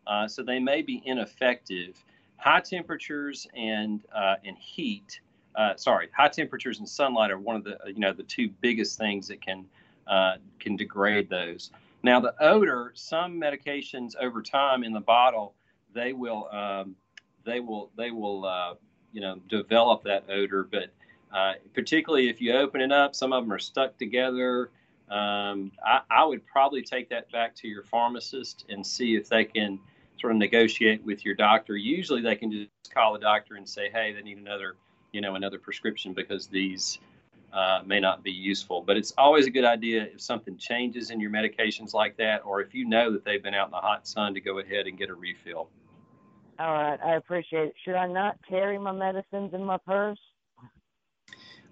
Uh, 0.06 0.28
so 0.28 0.42
they 0.42 0.58
may 0.58 0.82
be 0.82 1.02
ineffective. 1.04 2.02
High 2.36 2.60
temperatures 2.60 3.46
and 3.54 4.00
uh, 4.14 4.36
and 4.44 4.56
heat, 4.58 5.20
uh, 5.56 5.76
sorry, 5.76 6.08
high 6.16 6.28
temperatures 6.28 6.78
and 6.78 6.88
sunlight 6.88 7.30
are 7.30 7.38
one 7.38 7.56
of 7.56 7.64
the 7.64 7.78
you 7.86 8.00
know 8.00 8.12
the 8.12 8.22
two 8.22 8.48
biggest 8.60 8.98
things 8.98 9.28
that 9.28 9.42
can 9.44 9.66
uh, 10.06 10.36
can 10.58 10.76
degrade 10.76 11.28
those. 11.28 11.70
Now 12.02 12.20
the 12.20 12.34
odor, 12.40 12.92
some 12.94 13.38
medications 13.38 14.16
over 14.16 14.40
time 14.40 14.84
in 14.84 14.92
the 14.92 15.00
bottle, 15.00 15.54
they 15.92 16.14
will 16.14 16.48
um, 16.50 16.96
they 17.44 17.60
will 17.60 17.90
they 17.96 18.10
will 18.10 18.44
uh, 18.44 18.74
you 19.12 19.20
know 19.20 19.36
develop 19.48 20.04
that 20.04 20.24
odor, 20.28 20.64
but 20.64 20.90
uh, 21.32 21.54
particularly 21.74 22.28
if 22.28 22.40
you 22.40 22.52
open 22.52 22.80
it 22.80 22.92
up, 22.92 23.14
some 23.14 23.32
of 23.32 23.44
them 23.44 23.52
are 23.52 23.58
stuck 23.58 23.96
together. 23.98 24.70
Um, 25.10 25.72
I, 25.84 26.00
I, 26.08 26.24
would 26.24 26.46
probably 26.46 26.82
take 26.82 27.08
that 27.10 27.30
back 27.32 27.56
to 27.56 27.68
your 27.68 27.82
pharmacist 27.82 28.64
and 28.68 28.86
see 28.86 29.16
if 29.16 29.28
they 29.28 29.44
can 29.44 29.80
sort 30.20 30.32
of 30.32 30.38
negotiate 30.38 31.02
with 31.04 31.24
your 31.24 31.34
doctor. 31.34 31.76
Usually, 31.76 32.22
they 32.22 32.36
can 32.36 32.52
just 32.52 32.94
call 32.94 33.12
the 33.12 33.18
doctor 33.18 33.56
and 33.56 33.68
say, 33.68 33.90
"Hey, 33.90 34.12
they 34.12 34.22
need 34.22 34.38
another, 34.38 34.76
you 35.12 35.20
know, 35.20 35.34
another 35.34 35.58
prescription 35.58 36.12
because 36.14 36.46
these 36.46 37.00
uh, 37.52 37.82
may 37.84 37.98
not 37.98 38.22
be 38.22 38.30
useful." 38.30 38.82
But 38.82 38.96
it's 38.96 39.12
always 39.18 39.46
a 39.46 39.50
good 39.50 39.64
idea 39.64 40.04
if 40.04 40.20
something 40.20 40.56
changes 40.56 41.10
in 41.10 41.18
your 41.18 41.30
medications 41.30 41.92
like 41.92 42.16
that, 42.18 42.44
or 42.44 42.60
if 42.60 42.72
you 42.72 42.84
know 42.84 43.10
that 43.10 43.24
they've 43.24 43.42
been 43.42 43.54
out 43.54 43.66
in 43.66 43.72
the 43.72 43.78
hot 43.78 44.06
sun, 44.06 44.34
to 44.34 44.40
go 44.40 44.60
ahead 44.60 44.86
and 44.86 44.96
get 44.96 45.10
a 45.10 45.14
refill. 45.14 45.70
All 46.60 46.74
right, 46.74 47.00
I 47.02 47.14
appreciate 47.14 47.68
it. 47.68 47.74
Should 47.82 47.94
I 47.94 48.06
not 48.06 48.36
carry 48.46 48.78
my 48.78 48.92
medicines 48.92 49.54
in 49.54 49.64
my 49.64 49.78
purse? 49.78 50.18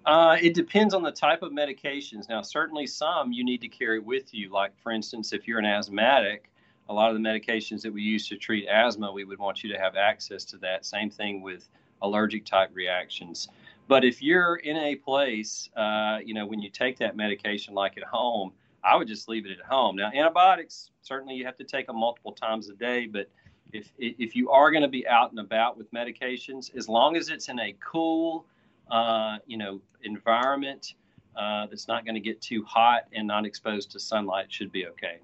Uh, 0.03 0.35
it 0.41 0.55
depends 0.55 0.95
on 0.95 1.03
the 1.03 1.11
type 1.11 1.43
of 1.43 1.51
medications. 1.51 2.27
Now, 2.27 2.41
certainly 2.41 2.87
some 2.87 3.31
you 3.31 3.43
need 3.43 3.61
to 3.61 3.67
carry 3.67 3.99
with 3.99 4.33
you. 4.33 4.49
Like, 4.49 4.71
for 4.81 4.91
instance, 4.91 5.31
if 5.31 5.47
you're 5.47 5.59
an 5.59 5.65
asthmatic, 5.65 6.49
a 6.89 6.93
lot 6.93 7.11
of 7.11 7.21
the 7.21 7.21
medications 7.21 7.83
that 7.83 7.93
we 7.93 8.01
use 8.01 8.27
to 8.29 8.35
treat 8.35 8.67
asthma, 8.67 9.11
we 9.11 9.25
would 9.25 9.37
want 9.37 9.63
you 9.63 9.71
to 9.71 9.77
have 9.77 9.95
access 9.95 10.43
to 10.45 10.57
that. 10.57 10.85
Same 10.85 11.11
thing 11.11 11.43
with 11.43 11.69
allergic 12.01 12.43
type 12.43 12.71
reactions. 12.73 13.47
But 13.87 14.03
if 14.03 14.23
you're 14.23 14.55
in 14.55 14.77
a 14.77 14.95
place, 14.95 15.69
uh, 15.75 16.17
you 16.25 16.33
know, 16.33 16.47
when 16.47 16.61
you 16.61 16.71
take 16.71 16.97
that 16.97 17.15
medication, 17.15 17.75
like 17.75 17.95
at 17.95 18.05
home, 18.05 18.53
I 18.83 18.95
would 18.95 19.07
just 19.07 19.29
leave 19.29 19.45
it 19.45 19.51
at 19.51 19.63
home. 19.63 19.97
Now, 19.97 20.09
antibiotics, 20.11 20.89
certainly 21.03 21.35
you 21.35 21.45
have 21.45 21.57
to 21.57 21.63
take 21.63 21.85
them 21.85 21.99
multiple 21.99 22.31
times 22.31 22.69
a 22.69 22.73
day, 22.73 23.05
but 23.05 23.29
if, 23.73 23.91
if 23.97 24.35
you 24.35 24.49
are 24.49 24.71
going 24.71 24.81
to 24.81 24.89
be 24.89 25.07
out 25.07 25.31
and 25.31 25.39
about 25.39 25.77
with 25.77 25.91
medications, 25.91 26.75
as 26.75 26.89
long 26.89 27.15
as 27.15 27.29
it's 27.29 27.49
in 27.49 27.59
a 27.59 27.75
cool, 27.79 28.45
uh, 28.89 29.37
you 29.45 29.57
know, 29.57 29.79
environment 30.03 30.95
uh, 31.35 31.67
that's 31.67 31.87
not 31.87 32.05
going 32.05 32.15
to 32.15 32.21
get 32.21 32.41
too 32.41 32.63
hot 32.63 33.03
and 33.13 33.27
not 33.27 33.45
exposed 33.45 33.91
to 33.91 33.99
sunlight 33.99 34.51
should 34.51 34.71
be 34.71 34.87
okay. 34.87 35.19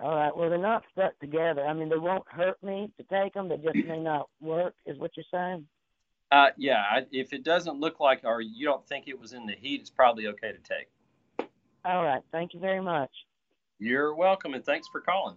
All 0.00 0.14
right. 0.14 0.36
Well, 0.36 0.48
they're 0.48 0.58
not 0.58 0.84
stuck 0.92 1.18
together. 1.18 1.66
I 1.66 1.72
mean, 1.72 1.88
they 1.88 1.96
won't 1.96 2.24
hurt 2.28 2.62
me 2.62 2.90
to 2.98 3.04
take 3.04 3.34
them. 3.34 3.48
They 3.48 3.56
just 3.56 3.74
may 3.88 3.98
not 3.98 4.28
work. 4.40 4.74
Is 4.86 4.98
what 4.98 5.10
you're 5.16 5.24
saying? 5.32 5.66
Uh, 6.30 6.48
yeah. 6.56 6.84
I, 6.88 7.06
if 7.10 7.32
it 7.32 7.42
doesn't 7.42 7.80
look 7.80 7.98
like, 7.98 8.20
or 8.22 8.40
you 8.40 8.64
don't 8.64 8.86
think 8.86 9.08
it 9.08 9.18
was 9.18 9.32
in 9.32 9.46
the 9.46 9.54
heat, 9.54 9.80
it's 9.80 9.90
probably 9.90 10.28
okay 10.28 10.52
to 10.52 10.58
take. 10.58 10.88
All 11.84 12.04
right. 12.04 12.22
Thank 12.30 12.54
you 12.54 12.60
very 12.60 12.80
much. 12.80 13.10
You're 13.80 14.14
welcome, 14.14 14.54
and 14.54 14.64
thanks 14.64 14.88
for 14.88 15.00
calling. 15.00 15.36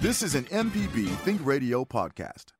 This 0.00 0.22
is 0.22 0.36
an 0.36 0.44
MPB 0.44 1.08
Think 1.24 1.44
Radio 1.44 1.84
podcast. 1.84 2.52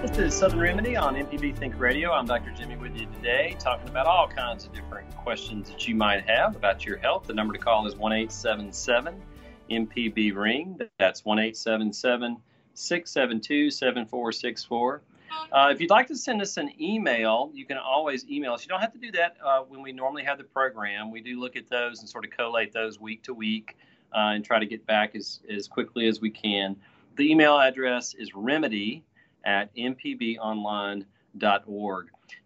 This 0.00 0.16
is 0.16 0.34
Southern 0.34 0.58
Remedy 0.58 0.96
on 0.96 1.16
MPB 1.16 1.58
Think 1.58 1.78
Radio. 1.78 2.12
I'm 2.12 2.24
Dr. 2.24 2.50
Jimmy 2.52 2.78
with 2.78 2.96
you 2.96 3.06
today, 3.16 3.54
talking 3.58 3.90
about 3.90 4.06
all 4.06 4.26
kinds 4.26 4.64
of 4.64 4.72
different 4.72 5.14
questions 5.16 5.68
that 5.68 5.86
you 5.86 5.94
might 5.94 6.26
have 6.26 6.56
about 6.56 6.86
your 6.86 6.96
health. 6.96 7.26
The 7.26 7.34
number 7.34 7.52
to 7.52 7.60
call 7.60 7.86
is 7.86 7.94
1 7.94 8.10
877 8.10 9.20
MPB 9.70 10.34
Ring. 10.34 10.80
That's 10.98 11.26
1 11.26 11.38
877 11.40 12.38
672 12.72 13.70
7464. 13.70 15.02
Uh, 15.52 15.70
if 15.72 15.80
you'd 15.80 15.90
like 15.90 16.06
to 16.08 16.16
send 16.16 16.42
us 16.42 16.56
an 16.56 16.70
email, 16.80 17.50
you 17.54 17.64
can 17.64 17.76
always 17.78 18.26
email 18.28 18.52
us. 18.54 18.62
You 18.64 18.68
don't 18.68 18.80
have 18.80 18.92
to 18.92 18.98
do 18.98 19.12
that 19.12 19.36
uh, 19.44 19.60
when 19.60 19.82
we 19.82 19.92
normally 19.92 20.24
have 20.24 20.38
the 20.38 20.44
program. 20.44 21.10
We 21.10 21.20
do 21.20 21.38
look 21.38 21.56
at 21.56 21.68
those 21.68 22.00
and 22.00 22.08
sort 22.08 22.24
of 22.24 22.30
collate 22.30 22.72
those 22.72 23.00
week 23.00 23.22
to 23.24 23.34
week 23.34 23.76
uh, 24.14 24.32
and 24.34 24.44
try 24.44 24.58
to 24.58 24.66
get 24.66 24.86
back 24.86 25.14
as, 25.14 25.40
as 25.48 25.68
quickly 25.68 26.08
as 26.08 26.20
we 26.20 26.30
can. 26.30 26.76
The 27.16 27.30
email 27.30 27.58
address 27.58 28.14
is 28.14 28.34
remedy 28.34 29.04
at 29.44 29.74
mpbonline.org. 29.76 31.06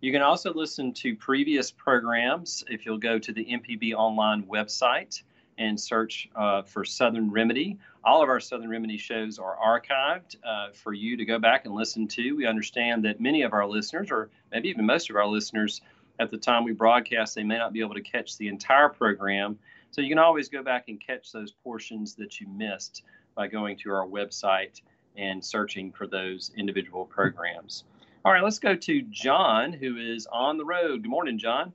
You 0.00 0.12
can 0.12 0.22
also 0.22 0.52
listen 0.52 0.92
to 0.94 1.16
previous 1.16 1.70
programs 1.70 2.64
if 2.68 2.84
you'll 2.84 2.98
go 2.98 3.18
to 3.18 3.32
the 3.32 3.44
MPB 3.44 3.94
Online 3.94 4.42
website 4.44 5.22
and 5.60 5.78
search 5.78 6.28
uh, 6.34 6.62
for 6.62 6.84
Southern 6.84 7.30
Remedy. 7.30 7.78
All 8.02 8.22
of 8.22 8.30
our 8.30 8.40
Southern 8.40 8.70
Remedy 8.70 8.96
shows 8.96 9.38
are 9.38 9.56
archived 9.62 10.36
uh, 10.42 10.72
for 10.72 10.94
you 10.94 11.18
to 11.18 11.24
go 11.26 11.38
back 11.38 11.66
and 11.66 11.74
listen 11.74 12.08
to. 12.08 12.32
We 12.32 12.46
understand 12.46 13.04
that 13.04 13.20
many 13.20 13.42
of 13.42 13.52
our 13.52 13.68
listeners, 13.68 14.10
or 14.10 14.30
maybe 14.50 14.70
even 14.70 14.86
most 14.86 15.10
of 15.10 15.16
our 15.16 15.26
listeners, 15.26 15.82
at 16.18 16.30
the 16.30 16.38
time 16.38 16.64
we 16.64 16.72
broadcast, 16.72 17.34
they 17.34 17.44
may 17.44 17.58
not 17.58 17.74
be 17.74 17.80
able 17.80 17.94
to 17.94 18.00
catch 18.00 18.38
the 18.38 18.48
entire 18.48 18.88
program. 18.88 19.58
So 19.90 20.00
you 20.00 20.08
can 20.08 20.18
always 20.18 20.48
go 20.48 20.62
back 20.62 20.88
and 20.88 20.98
catch 20.98 21.30
those 21.30 21.52
portions 21.52 22.14
that 22.14 22.40
you 22.40 22.48
missed 22.48 23.02
by 23.34 23.46
going 23.46 23.76
to 23.78 23.90
our 23.90 24.06
website 24.06 24.80
and 25.16 25.44
searching 25.44 25.92
for 25.92 26.06
those 26.06 26.52
individual 26.56 27.04
programs. 27.04 27.84
All 28.24 28.32
right, 28.32 28.42
let's 28.42 28.58
go 28.58 28.74
to 28.74 29.02
John, 29.10 29.74
who 29.74 29.98
is 29.98 30.26
on 30.32 30.56
the 30.56 30.64
road. 30.64 31.02
Good 31.02 31.10
morning, 31.10 31.38
John. 31.38 31.72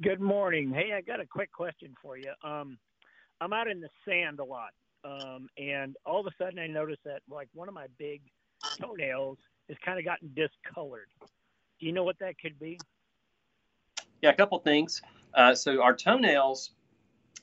Good 0.00 0.20
morning. 0.20 0.72
Hey, 0.72 0.92
I 0.94 1.02
got 1.02 1.20
a 1.20 1.26
quick 1.26 1.52
question 1.52 1.94
for 2.00 2.16
you. 2.16 2.32
Um, 2.42 2.78
I'm 3.42 3.52
out 3.52 3.66
in 3.66 3.80
the 3.80 3.88
sand 4.08 4.38
a 4.38 4.44
lot, 4.44 4.70
um, 5.04 5.48
and 5.58 5.96
all 6.06 6.20
of 6.20 6.26
a 6.26 6.30
sudden 6.38 6.60
I 6.60 6.68
notice 6.68 6.98
that 7.04 7.22
like 7.28 7.48
one 7.54 7.66
of 7.66 7.74
my 7.74 7.86
big 7.98 8.22
toenails 8.80 9.36
has 9.68 9.76
kind 9.84 9.98
of 9.98 10.04
gotten 10.04 10.32
discolored. 10.36 11.08
Do 11.80 11.86
you 11.86 11.92
know 11.92 12.04
what 12.04 12.16
that 12.20 12.38
could 12.40 12.56
be? 12.60 12.78
Yeah, 14.22 14.30
a 14.30 14.34
couple 14.34 14.60
things. 14.60 15.02
Uh, 15.34 15.56
so 15.56 15.82
our 15.82 15.92
toenails, 15.92 16.70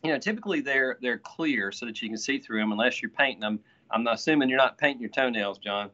you 0.02 0.12
know, 0.12 0.18
typically 0.18 0.62
they're 0.62 0.98
they're 1.02 1.18
clear 1.18 1.70
so 1.74 1.86
that 1.86 2.02
you 2.02 2.08
can 2.08 2.18
see 2.18 2.40
through 2.40 2.62
them 2.62 2.72
unless 2.72 3.02
you're 3.02 3.12
painting 3.12 3.42
them. 3.42 3.60
I'm 3.92 4.04
not 4.06 4.16
assuming 4.16 4.48
you're 4.48 4.58
not 4.58 4.78
painting 4.78 5.02
your 5.02 5.10
toenails, 5.10 5.58
John. 5.58 5.90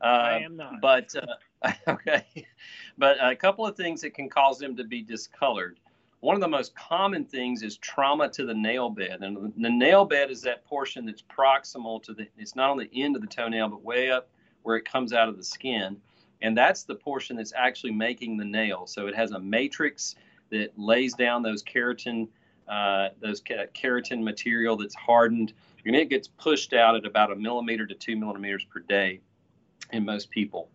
Uh, 0.00 0.04
I 0.06 0.38
am 0.38 0.56
not. 0.56 0.80
But 0.80 1.14
uh, 1.62 1.68
okay, 1.88 2.24
but 2.96 3.18
a 3.20 3.36
couple 3.36 3.66
of 3.66 3.76
things 3.76 4.00
that 4.00 4.14
can 4.14 4.30
cause 4.30 4.58
them 4.58 4.74
to 4.76 4.84
be 4.84 5.02
discolored. 5.02 5.78
One 6.20 6.34
of 6.34 6.40
the 6.40 6.48
most 6.48 6.74
common 6.74 7.24
things 7.24 7.62
is 7.62 7.78
trauma 7.78 8.28
to 8.30 8.44
the 8.44 8.54
nail 8.54 8.90
bed. 8.90 9.20
And 9.22 9.52
the 9.56 9.70
nail 9.70 10.04
bed 10.04 10.30
is 10.30 10.42
that 10.42 10.64
portion 10.66 11.06
that's 11.06 11.22
proximal 11.22 12.02
to 12.04 12.12
the, 12.12 12.28
it's 12.36 12.54
not 12.54 12.70
on 12.70 12.76
the 12.76 12.90
end 12.94 13.16
of 13.16 13.22
the 13.22 13.28
toenail, 13.28 13.68
but 13.68 13.82
way 13.82 14.10
up 14.10 14.28
where 14.62 14.76
it 14.76 14.84
comes 14.84 15.12
out 15.12 15.28
of 15.28 15.36
the 15.36 15.44
skin. 15.44 15.96
And 16.42 16.56
that's 16.56 16.82
the 16.84 16.94
portion 16.94 17.36
that's 17.36 17.52
actually 17.56 17.92
making 17.92 18.36
the 18.36 18.44
nail. 18.44 18.86
So 18.86 19.06
it 19.06 19.14
has 19.14 19.32
a 19.32 19.38
matrix 19.38 20.16
that 20.50 20.78
lays 20.78 21.14
down 21.14 21.42
those 21.42 21.62
keratin 21.62 22.28
uh, 22.70 23.08
those 23.20 23.42
keratin 23.42 24.22
material 24.22 24.76
that's 24.76 24.94
hardened, 24.94 25.52
and 25.84 25.96
it 25.96 26.08
gets 26.08 26.28
pushed 26.28 26.72
out 26.72 26.94
at 26.94 27.04
about 27.04 27.32
a 27.32 27.34
millimeter 27.34 27.84
to 27.84 27.94
two 27.94 28.14
millimeters 28.14 28.64
per 28.64 28.78
day 28.78 29.20
in 29.92 30.04
most 30.04 30.30
people. 30.30 30.68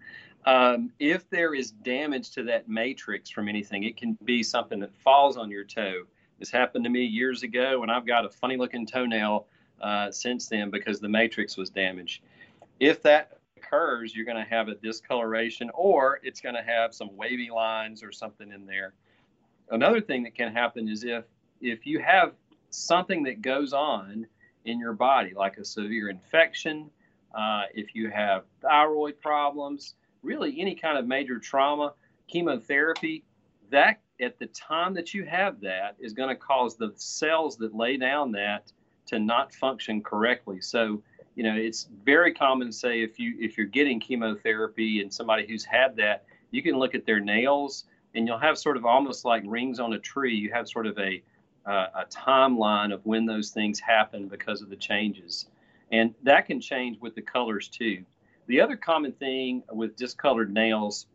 Um, 0.45 0.91
if 0.99 1.27
there 1.29 1.55
is 1.55 1.71
damage 1.71 2.31
to 2.31 2.43
that 2.43 2.69
matrix 2.69 3.29
from 3.29 3.49
anything, 3.49 3.83
it 3.83 3.97
can 3.97 4.17
be 4.23 4.43
something 4.43 4.79
that 4.79 4.93
falls 5.03 5.37
on 5.37 5.49
your 5.49 5.63
toe. 5.63 6.03
This 6.39 6.51
happened 6.51 6.83
to 6.83 6.89
me 6.89 7.03
years 7.03 7.43
ago, 7.43 7.81
and 7.81 7.91
I've 7.91 8.05
got 8.05 8.25
a 8.25 8.29
funny 8.29 8.57
looking 8.57 8.85
toenail 8.85 9.47
uh, 9.81 10.11
since 10.11 10.47
then 10.47 10.69
because 10.69 10.99
the 10.99 11.09
matrix 11.09 11.57
was 11.57 11.69
damaged. 11.69 12.21
If 12.79 13.01
that 13.03 13.39
occurs, 13.57 14.15
you're 14.15 14.25
going 14.25 14.43
to 14.43 14.49
have 14.49 14.67
a 14.67 14.75
discoloration 14.75 15.71
or 15.73 16.19
it's 16.23 16.41
going 16.41 16.55
to 16.55 16.61
have 16.61 16.93
some 16.93 17.15
wavy 17.15 17.49
lines 17.49 18.03
or 18.03 18.11
something 18.11 18.51
in 18.51 18.65
there. 18.65 18.93
Another 19.71 20.01
thing 20.01 20.23
that 20.23 20.35
can 20.35 20.53
happen 20.53 20.87
is 20.87 21.03
if 21.03 21.25
if 21.61 21.87
you 21.87 21.99
have 21.99 22.33
something 22.69 23.23
that 23.23 23.41
goes 23.41 23.73
on 23.73 24.27
in 24.65 24.79
your 24.79 24.93
body, 24.93 25.33
like 25.33 25.57
a 25.57 25.65
severe 25.65 26.09
infection, 26.09 26.89
uh, 27.33 27.63
if 27.73 27.95
you 27.95 28.09
have 28.09 28.43
thyroid 28.61 29.19
problems, 29.21 29.95
really 30.25 30.59
any 30.59 30.75
kind 30.75 30.97
of 30.97 31.07
major 31.07 31.39
trauma, 31.39 31.93
chemotherapy, 32.27 33.23
that 33.69 34.01
at 34.21 34.39
the 34.39 34.47
time 34.47 34.93
that 34.93 35.13
you 35.13 35.25
have 35.25 35.59
that 35.61 35.95
is 35.99 36.13
going 36.13 36.29
to 36.29 36.35
cause 36.35 36.75
the 36.75 36.91
cells 36.95 37.57
that 37.57 37.75
lay 37.75 37.97
down 37.97 38.31
that 38.31 38.71
to 39.07 39.19
not 39.19 39.53
function 39.53 40.01
correctly. 40.01 40.61
So, 40.61 41.01
you 41.35 41.43
know, 41.43 41.55
it's 41.55 41.89
very 42.03 42.33
common 42.33 42.67
to 42.67 42.73
say 42.73 43.01
if 43.01 43.19
you 43.19 43.35
if 43.39 43.57
you're 43.57 43.67
getting 43.67 43.99
chemotherapy 43.99 45.01
and 45.01 45.13
somebody 45.13 45.45
who's 45.47 45.65
had 45.65 45.95
that, 45.97 46.25
you 46.51 46.63
can 46.63 46.77
look 46.77 46.95
at 46.95 47.05
their 47.05 47.19
nails 47.19 47.85
and 48.15 48.25
you'll 48.25 48.39
have 48.39 48.57
sort 48.57 48.77
of 48.77 48.85
almost 48.85 49.25
like 49.25 49.43
rings 49.45 49.79
on 49.79 49.93
a 49.93 49.99
tree. 49.99 50.33
You 50.33 50.51
have 50.53 50.67
sort 50.67 50.87
of 50.87 50.97
a 50.97 51.21
uh, 51.65 51.87
a 51.95 52.05
timeline 52.05 52.93
of 52.93 53.05
when 53.05 53.25
those 53.25 53.49
things 53.49 53.79
happen 53.79 54.27
because 54.27 54.61
of 54.61 54.69
the 54.69 54.75
changes, 54.75 55.47
and 55.91 56.13
that 56.23 56.45
can 56.45 56.61
change 56.61 56.99
with 57.01 57.15
the 57.15 57.21
colors 57.21 57.67
too. 57.67 58.05
The 58.47 58.61
other 58.61 58.75
common 58.75 59.11
thing 59.11 59.63
with 59.71 59.95
discolored 59.95 60.53
nails 60.53 61.07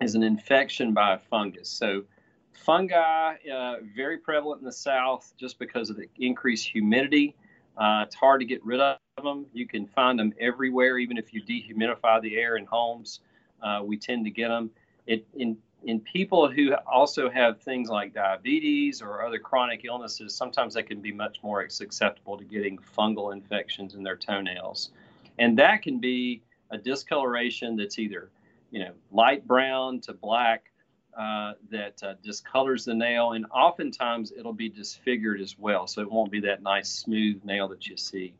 is 0.00 0.14
an 0.14 0.22
infection 0.22 0.94
by 0.94 1.14
a 1.14 1.18
fungus. 1.18 1.68
So 1.68 2.04
fungi 2.52 3.34
uh, 3.52 3.76
very 3.96 4.18
prevalent 4.18 4.60
in 4.60 4.64
the 4.64 4.72
south 4.72 5.32
just 5.36 5.58
because 5.58 5.90
of 5.90 5.96
the 5.96 6.08
increased 6.18 6.68
humidity. 6.68 7.34
Uh, 7.76 8.04
it's 8.06 8.14
hard 8.14 8.40
to 8.40 8.46
get 8.46 8.64
rid 8.64 8.80
of 8.80 8.98
them. 9.22 9.46
You 9.52 9.66
can 9.66 9.86
find 9.86 10.18
them 10.18 10.32
everywhere, 10.38 10.98
even 10.98 11.16
if 11.16 11.32
you 11.32 11.42
dehumidify 11.42 12.22
the 12.22 12.36
air 12.36 12.56
in 12.56 12.66
homes. 12.66 13.20
Uh, 13.62 13.80
we 13.84 13.96
tend 13.96 14.24
to 14.24 14.30
get 14.30 14.48
them. 14.48 14.70
It, 15.06 15.26
in 15.34 15.56
in 15.84 16.00
people 16.00 16.50
who 16.50 16.74
also 16.90 17.30
have 17.30 17.60
things 17.62 17.88
like 17.88 18.12
diabetes 18.12 19.00
or 19.00 19.24
other 19.24 19.38
chronic 19.38 19.84
illnesses, 19.84 20.34
sometimes 20.34 20.74
they 20.74 20.82
can 20.82 21.00
be 21.00 21.12
much 21.12 21.38
more 21.40 21.68
susceptible 21.68 22.36
to 22.36 22.44
getting 22.44 22.78
fungal 22.78 23.32
infections 23.32 23.94
in 23.94 24.02
their 24.02 24.16
toenails, 24.16 24.90
and 25.38 25.56
that 25.58 25.82
can 25.82 26.00
be 26.00 26.42
a 26.70 26.78
discoloration 26.78 27.76
that's 27.76 27.98
either 27.98 28.30
you 28.70 28.80
know 28.80 28.92
light 29.10 29.46
brown 29.46 30.00
to 30.00 30.12
black 30.12 30.70
uh, 31.18 31.54
that 31.70 32.00
uh, 32.02 32.14
discolors 32.24 32.84
the 32.84 32.94
nail, 32.94 33.32
and 33.32 33.44
oftentimes 33.50 34.32
it'll 34.38 34.52
be 34.52 34.68
disfigured 34.68 35.40
as 35.40 35.58
well, 35.58 35.86
so 35.86 36.00
it 36.00 36.10
won't 36.10 36.30
be 36.30 36.40
that 36.40 36.62
nice 36.62 36.88
smooth 36.88 37.42
nail 37.44 37.66
that 37.68 37.86
you 37.86 37.96
see. 37.96 38.34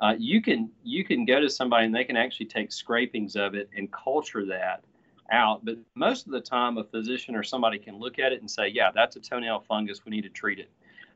Uh, 0.00 0.14
you 0.18 0.40
can 0.40 0.70
you 0.82 1.04
can 1.04 1.24
go 1.24 1.40
to 1.40 1.50
somebody 1.50 1.86
and 1.86 1.94
they 1.94 2.04
can 2.04 2.16
actually 2.16 2.46
take 2.46 2.72
scrapings 2.72 3.36
of 3.36 3.54
it 3.54 3.68
and 3.76 3.92
culture 3.92 4.46
that 4.46 4.82
out. 5.30 5.64
But 5.64 5.76
most 5.94 6.26
of 6.26 6.32
the 6.32 6.40
time, 6.40 6.78
a 6.78 6.84
physician 6.84 7.36
or 7.36 7.42
somebody 7.42 7.78
can 7.78 7.98
look 7.98 8.18
at 8.18 8.32
it 8.32 8.40
and 8.40 8.50
say, 8.50 8.68
yeah, 8.68 8.90
that's 8.94 9.16
a 9.16 9.20
toenail 9.20 9.60
fungus. 9.60 10.04
We 10.04 10.10
need 10.10 10.22
to 10.22 10.28
treat 10.28 10.58
it. 10.58 10.70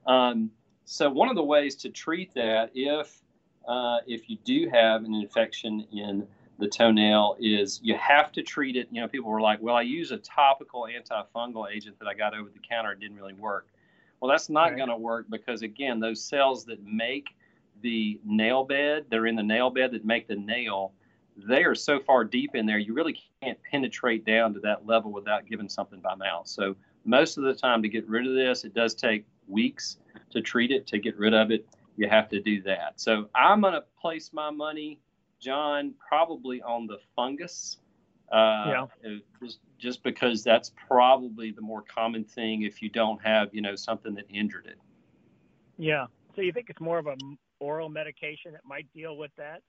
Um, 0.06 0.50
so 0.84 1.10
one 1.10 1.28
of 1.28 1.34
the 1.34 1.42
ways 1.42 1.74
to 1.76 1.88
treat 1.88 2.32
that, 2.34 2.70
if 2.74 3.22
uh, 3.66 3.98
if 4.06 4.30
you 4.30 4.36
do 4.44 4.68
have 4.72 5.04
an 5.04 5.14
infection 5.14 5.86
in 5.92 6.26
the 6.58 6.68
toenail, 6.68 7.36
is 7.38 7.80
you 7.82 7.96
have 7.96 8.32
to 8.32 8.42
treat 8.42 8.76
it. 8.76 8.88
You 8.90 9.00
know, 9.00 9.08
people 9.08 9.30
were 9.30 9.40
like, 9.40 9.60
well, 9.60 9.76
I 9.76 9.82
use 9.82 10.10
a 10.10 10.16
topical 10.16 10.88
antifungal 10.90 11.70
agent 11.70 11.98
that 11.98 12.08
I 12.08 12.14
got 12.14 12.36
over 12.36 12.48
the 12.48 12.60
counter. 12.66 12.92
It 12.92 13.00
didn't 13.00 13.16
really 13.16 13.34
work. 13.34 13.68
Well, 14.20 14.30
that's 14.30 14.48
not 14.48 14.70
right. 14.70 14.76
going 14.76 14.88
to 14.88 14.96
work 14.96 15.26
because 15.28 15.62
again, 15.62 16.00
those 16.00 16.22
cells 16.22 16.64
that 16.66 16.82
make 16.84 17.26
the 17.82 18.18
nail 18.24 18.64
bed, 18.64 19.06
they're 19.10 19.26
in 19.26 19.36
the 19.36 19.42
nail 19.42 19.68
bed 19.68 19.92
that 19.92 20.04
make 20.04 20.26
the 20.26 20.36
nail 20.36 20.92
they 21.36 21.64
are 21.64 21.74
so 21.74 22.00
far 22.00 22.24
deep 22.24 22.54
in 22.54 22.66
there, 22.66 22.78
you 22.78 22.94
really 22.94 23.20
can't 23.42 23.58
penetrate 23.70 24.24
down 24.24 24.54
to 24.54 24.60
that 24.60 24.86
level 24.86 25.12
without 25.12 25.46
giving 25.46 25.68
something 25.68 26.00
by 26.00 26.14
mouth. 26.14 26.48
So 26.48 26.76
most 27.04 27.36
of 27.36 27.44
the 27.44 27.54
time, 27.54 27.82
to 27.82 27.88
get 27.88 28.08
rid 28.08 28.26
of 28.26 28.34
this, 28.34 28.64
it 28.64 28.74
does 28.74 28.94
take 28.94 29.26
weeks 29.46 29.98
to 30.30 30.40
treat 30.40 30.70
it. 30.70 30.86
To 30.88 30.98
get 30.98 31.16
rid 31.18 31.34
of 31.34 31.50
it, 31.50 31.66
you 31.96 32.08
have 32.08 32.28
to 32.30 32.40
do 32.40 32.62
that. 32.62 32.94
So 32.96 33.28
I'm 33.34 33.60
going 33.60 33.74
to 33.74 33.84
place 34.00 34.30
my 34.32 34.50
money, 34.50 34.98
John, 35.40 35.94
probably 36.08 36.62
on 36.62 36.86
the 36.86 36.98
fungus. 37.14 37.78
Uh, 38.32 38.86
yeah. 39.04 39.16
Just, 39.42 39.58
just 39.78 40.02
because 40.02 40.42
that's 40.42 40.72
probably 40.88 41.52
the 41.52 41.60
more 41.60 41.82
common 41.82 42.24
thing 42.24 42.62
if 42.62 42.82
you 42.82 42.88
don't 42.88 43.22
have, 43.22 43.54
you 43.54 43.62
know, 43.62 43.76
something 43.76 44.14
that 44.14 44.26
injured 44.28 44.66
it. 44.66 44.78
Yeah. 45.78 46.06
So 46.34 46.42
you 46.42 46.52
think 46.52 46.70
it's 46.70 46.80
more 46.80 46.98
of 46.98 47.06
a 47.06 47.16
oral 47.60 47.88
medication 47.88 48.52
that 48.52 48.64
might 48.64 48.86
deal 48.92 49.16
with 49.16 49.30
that? 49.36 49.62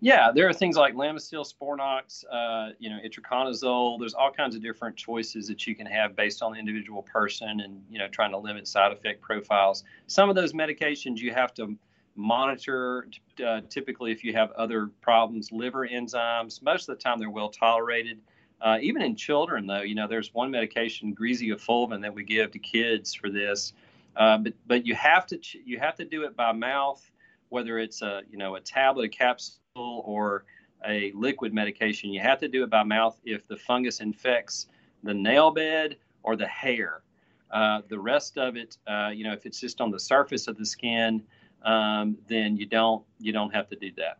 Yeah, 0.00 0.30
there 0.34 0.46
are 0.46 0.52
things 0.52 0.76
like 0.76 0.94
Lamisil, 0.94 1.50
Sporanox, 1.50 2.22
uh, 2.30 2.72
you 2.78 2.90
know, 2.90 2.98
itraconazole. 3.02 3.98
There's 3.98 4.12
all 4.12 4.30
kinds 4.30 4.54
of 4.54 4.62
different 4.62 4.94
choices 4.94 5.48
that 5.48 5.66
you 5.66 5.74
can 5.74 5.86
have 5.86 6.14
based 6.14 6.42
on 6.42 6.52
the 6.52 6.58
individual 6.58 7.02
person, 7.02 7.60
and 7.60 7.82
you 7.88 7.98
know, 7.98 8.06
trying 8.08 8.32
to 8.32 8.38
limit 8.38 8.68
side 8.68 8.92
effect 8.92 9.22
profiles. 9.22 9.84
Some 10.06 10.28
of 10.28 10.36
those 10.36 10.52
medications 10.52 11.18
you 11.18 11.32
have 11.32 11.54
to 11.54 11.78
monitor. 12.16 13.08
Uh, 13.44 13.60
typically, 13.68 14.12
if 14.12 14.24
you 14.24 14.32
have 14.32 14.50
other 14.52 14.90
problems, 15.00 15.52
liver 15.52 15.86
enzymes. 15.86 16.62
Most 16.62 16.88
of 16.88 16.96
the 16.96 17.02
time, 17.02 17.18
they're 17.18 17.30
well 17.30 17.50
tolerated. 17.50 18.18
Uh, 18.60 18.78
even 18.80 19.02
in 19.02 19.14
children, 19.14 19.66
though, 19.66 19.82
you 19.82 19.94
know, 19.94 20.08
there's 20.08 20.32
one 20.32 20.50
medication, 20.50 21.14
griseofulvin, 21.14 22.00
that 22.00 22.14
we 22.14 22.24
give 22.24 22.50
to 22.52 22.58
kids 22.58 23.14
for 23.14 23.28
this. 23.28 23.74
Uh, 24.16 24.38
but 24.38 24.52
but 24.66 24.86
you 24.86 24.94
have 24.94 25.26
to 25.26 25.38
you 25.64 25.78
have 25.78 25.94
to 25.96 26.04
do 26.04 26.24
it 26.24 26.34
by 26.34 26.52
mouth, 26.52 27.10
whether 27.50 27.78
it's 27.78 28.00
a 28.02 28.22
you 28.30 28.38
know 28.38 28.56
a 28.56 28.60
tablet, 28.60 29.04
a 29.04 29.08
capsule 29.08 29.60
or 29.76 30.44
a 30.86 31.12
liquid 31.14 31.52
medication. 31.52 32.10
You 32.10 32.20
have 32.20 32.38
to 32.40 32.48
do 32.48 32.64
it 32.64 32.70
by 32.70 32.82
mouth 32.82 33.20
if 33.24 33.46
the 33.46 33.56
fungus 33.56 34.00
infects 34.00 34.68
the 35.02 35.14
nail 35.14 35.50
bed 35.50 35.96
or 36.22 36.36
the 36.36 36.46
hair. 36.46 37.02
Uh, 37.50 37.80
the 37.88 37.98
rest 37.98 38.38
of 38.38 38.56
it, 38.56 38.76
uh, 38.88 39.10
you 39.14 39.22
know, 39.22 39.32
if 39.32 39.46
it's 39.46 39.60
just 39.60 39.80
on 39.80 39.90
the 39.90 40.00
surface 40.00 40.48
of 40.48 40.56
the 40.56 40.66
skin, 40.66 41.22
um, 41.62 42.18
then 42.28 42.56
you 42.56 42.66
don't 42.66 43.04
you 43.18 43.32
don't 43.32 43.54
have 43.54 43.68
to 43.70 43.76
do 43.76 43.90
that. 43.96 44.18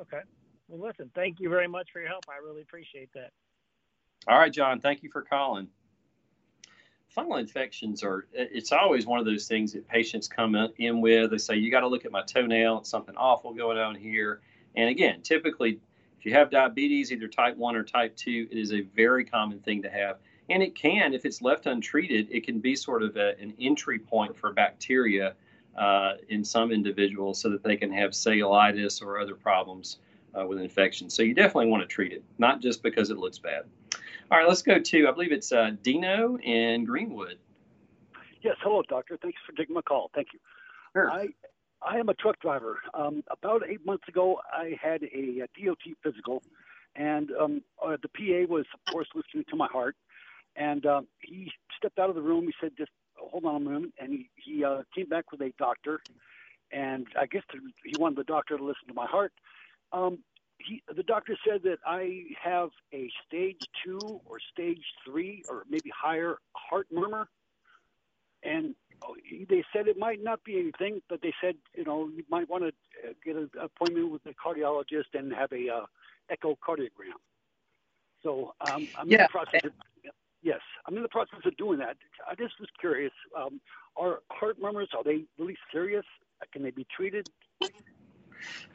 Okay. 0.00 0.20
Well, 0.68 0.88
listen. 0.88 1.10
Thank 1.14 1.40
you 1.40 1.48
very 1.48 1.68
much 1.68 1.90
for 1.92 2.00
your 2.00 2.08
help. 2.08 2.24
I 2.28 2.44
really 2.44 2.62
appreciate 2.62 3.10
that. 3.14 3.30
All 4.28 4.38
right, 4.38 4.52
John. 4.52 4.80
Thank 4.80 5.02
you 5.02 5.10
for 5.10 5.22
calling. 5.22 5.68
Fungal 7.16 7.40
infections 7.40 8.02
are. 8.02 8.26
It's 8.32 8.72
always 8.72 9.06
one 9.06 9.20
of 9.20 9.24
those 9.24 9.46
things 9.46 9.72
that 9.72 9.88
patients 9.88 10.28
come 10.28 10.54
in 10.78 11.00
with. 11.00 11.30
They 11.30 11.38
say, 11.38 11.56
"You 11.56 11.70
got 11.70 11.80
to 11.80 11.88
look 11.88 12.04
at 12.04 12.12
my 12.12 12.22
toenail. 12.22 12.78
It's 12.78 12.90
something 12.90 13.16
awful 13.16 13.54
going 13.54 13.78
on 13.78 13.94
here." 13.94 14.40
And 14.74 14.90
again, 14.90 15.22
typically, 15.22 15.80
if 16.18 16.26
you 16.26 16.32
have 16.32 16.50
diabetes, 16.50 17.12
either 17.12 17.28
type 17.28 17.56
1 17.56 17.76
or 17.76 17.82
type 17.82 18.14
2, 18.16 18.48
it 18.50 18.58
is 18.58 18.72
a 18.72 18.82
very 18.82 19.24
common 19.24 19.60
thing 19.60 19.82
to 19.82 19.90
have. 19.90 20.18
And 20.48 20.62
it 20.62 20.74
can, 20.74 21.12
if 21.12 21.24
it's 21.24 21.42
left 21.42 21.66
untreated, 21.66 22.28
it 22.30 22.44
can 22.44 22.60
be 22.60 22.76
sort 22.76 23.02
of 23.02 23.16
a, 23.16 23.38
an 23.40 23.54
entry 23.58 23.98
point 23.98 24.36
for 24.36 24.52
bacteria 24.52 25.34
uh, 25.76 26.14
in 26.28 26.44
some 26.44 26.72
individuals 26.72 27.40
so 27.40 27.50
that 27.50 27.62
they 27.62 27.76
can 27.76 27.92
have 27.92 28.10
cellulitis 28.12 29.02
or 29.02 29.18
other 29.18 29.34
problems 29.34 29.98
uh, 30.38 30.46
with 30.46 30.58
infection. 30.58 31.10
So 31.10 31.22
you 31.22 31.34
definitely 31.34 31.66
want 31.66 31.82
to 31.82 31.86
treat 31.86 32.12
it, 32.12 32.24
not 32.38 32.60
just 32.60 32.82
because 32.82 33.10
it 33.10 33.18
looks 33.18 33.38
bad. 33.38 33.64
All 34.30 34.38
right, 34.38 34.48
let's 34.48 34.62
go 34.62 34.78
to, 34.78 35.08
I 35.08 35.12
believe 35.12 35.32
it's 35.32 35.52
uh, 35.52 35.72
Dino 35.82 36.38
in 36.38 36.84
Greenwood. 36.84 37.38
Yes, 38.42 38.56
hello, 38.62 38.82
doctor. 38.88 39.18
Thanks 39.20 39.38
for 39.46 39.52
taking 39.52 39.74
my 39.74 39.82
call. 39.82 40.10
Thank 40.14 40.28
you. 40.32 40.40
Sure. 40.92 41.10
I 41.10 41.28
I 41.82 41.98
am 41.98 42.08
a 42.08 42.14
truck 42.14 42.40
driver. 42.40 42.78
Um, 42.94 43.22
about 43.30 43.62
eight 43.68 43.84
months 43.84 44.08
ago, 44.08 44.40
I 44.52 44.76
had 44.82 45.02
a, 45.02 45.42
a 45.42 45.64
DOT 45.64 45.78
physical, 46.02 46.42
and 46.94 47.30
um, 47.38 47.62
uh, 47.84 47.96
the 48.02 48.08
PA 48.08 48.50
was, 48.52 48.64
of 48.72 48.92
course, 48.92 49.06
listening 49.14 49.44
to 49.50 49.56
my 49.56 49.68
heart. 49.68 49.94
And 50.56 50.86
uh, 50.86 51.02
he 51.20 51.52
stepped 51.76 51.98
out 51.98 52.08
of 52.08 52.14
the 52.14 52.22
room. 52.22 52.44
He 52.44 52.54
said, 52.60 52.72
"Just 52.78 52.90
hold 53.16 53.44
on 53.44 53.56
a 53.56 53.60
moment." 53.60 53.94
And 53.98 54.12
he 54.12 54.30
he 54.36 54.64
uh, 54.64 54.82
came 54.94 55.08
back 55.08 55.32
with 55.32 55.40
a 55.40 55.52
doctor, 55.58 56.00
and 56.72 57.06
I 57.18 57.26
guess 57.26 57.42
he 57.84 57.96
wanted 57.96 58.18
the 58.18 58.24
doctor 58.24 58.56
to 58.56 58.64
listen 58.64 58.88
to 58.88 58.94
my 58.94 59.06
heart. 59.06 59.32
Um, 59.92 60.18
he, 60.58 60.82
the 60.94 61.02
doctor 61.02 61.36
said 61.46 61.62
that 61.64 61.78
I 61.86 62.24
have 62.42 62.70
a 62.92 63.10
stage 63.26 63.60
two 63.84 64.20
or 64.24 64.38
stage 64.52 64.82
three 65.04 65.44
or 65.48 65.64
maybe 65.70 65.90
higher 65.94 66.38
heart 66.54 66.86
murmur, 66.90 67.28
and 68.42 68.74
they 69.48 69.64
said 69.72 69.88
it 69.88 69.98
might 69.98 70.22
not 70.22 70.42
be 70.44 70.58
anything, 70.58 71.02
but 71.08 71.20
they 71.22 71.34
said 71.40 71.56
you 71.74 71.84
know 71.84 72.08
you 72.08 72.24
might 72.30 72.48
want 72.48 72.64
to 72.64 72.68
uh, 73.08 73.12
get 73.24 73.36
an 73.36 73.50
appointment 73.60 74.10
with 74.10 74.22
a 74.26 74.34
cardiologist 74.34 75.14
and 75.14 75.32
have 75.32 75.52
a 75.52 75.68
uh, 75.68 75.86
echocardiogram. 76.32 77.18
So 78.22 78.54
um, 78.60 78.88
I'm 78.98 79.08
yeah. 79.08 79.18
in 79.18 79.22
the 79.22 79.28
process. 79.30 79.60
Of, 79.64 79.72
yes, 80.46 80.60
I'm 80.86 80.96
in 80.96 81.02
the 81.02 81.08
process 81.08 81.40
of 81.44 81.56
doing 81.56 81.78
that. 81.80 81.96
I 82.30 82.34
just 82.36 82.54
was 82.60 82.68
curious. 82.80 83.12
Um, 83.36 83.60
are 83.96 84.20
heart 84.30 84.56
murmurs 84.60 84.88
are 84.96 85.02
they 85.02 85.24
really 85.38 85.56
serious? 85.72 86.04
Can 86.52 86.62
they 86.62 86.70
be 86.70 86.86
treated? 86.96 87.28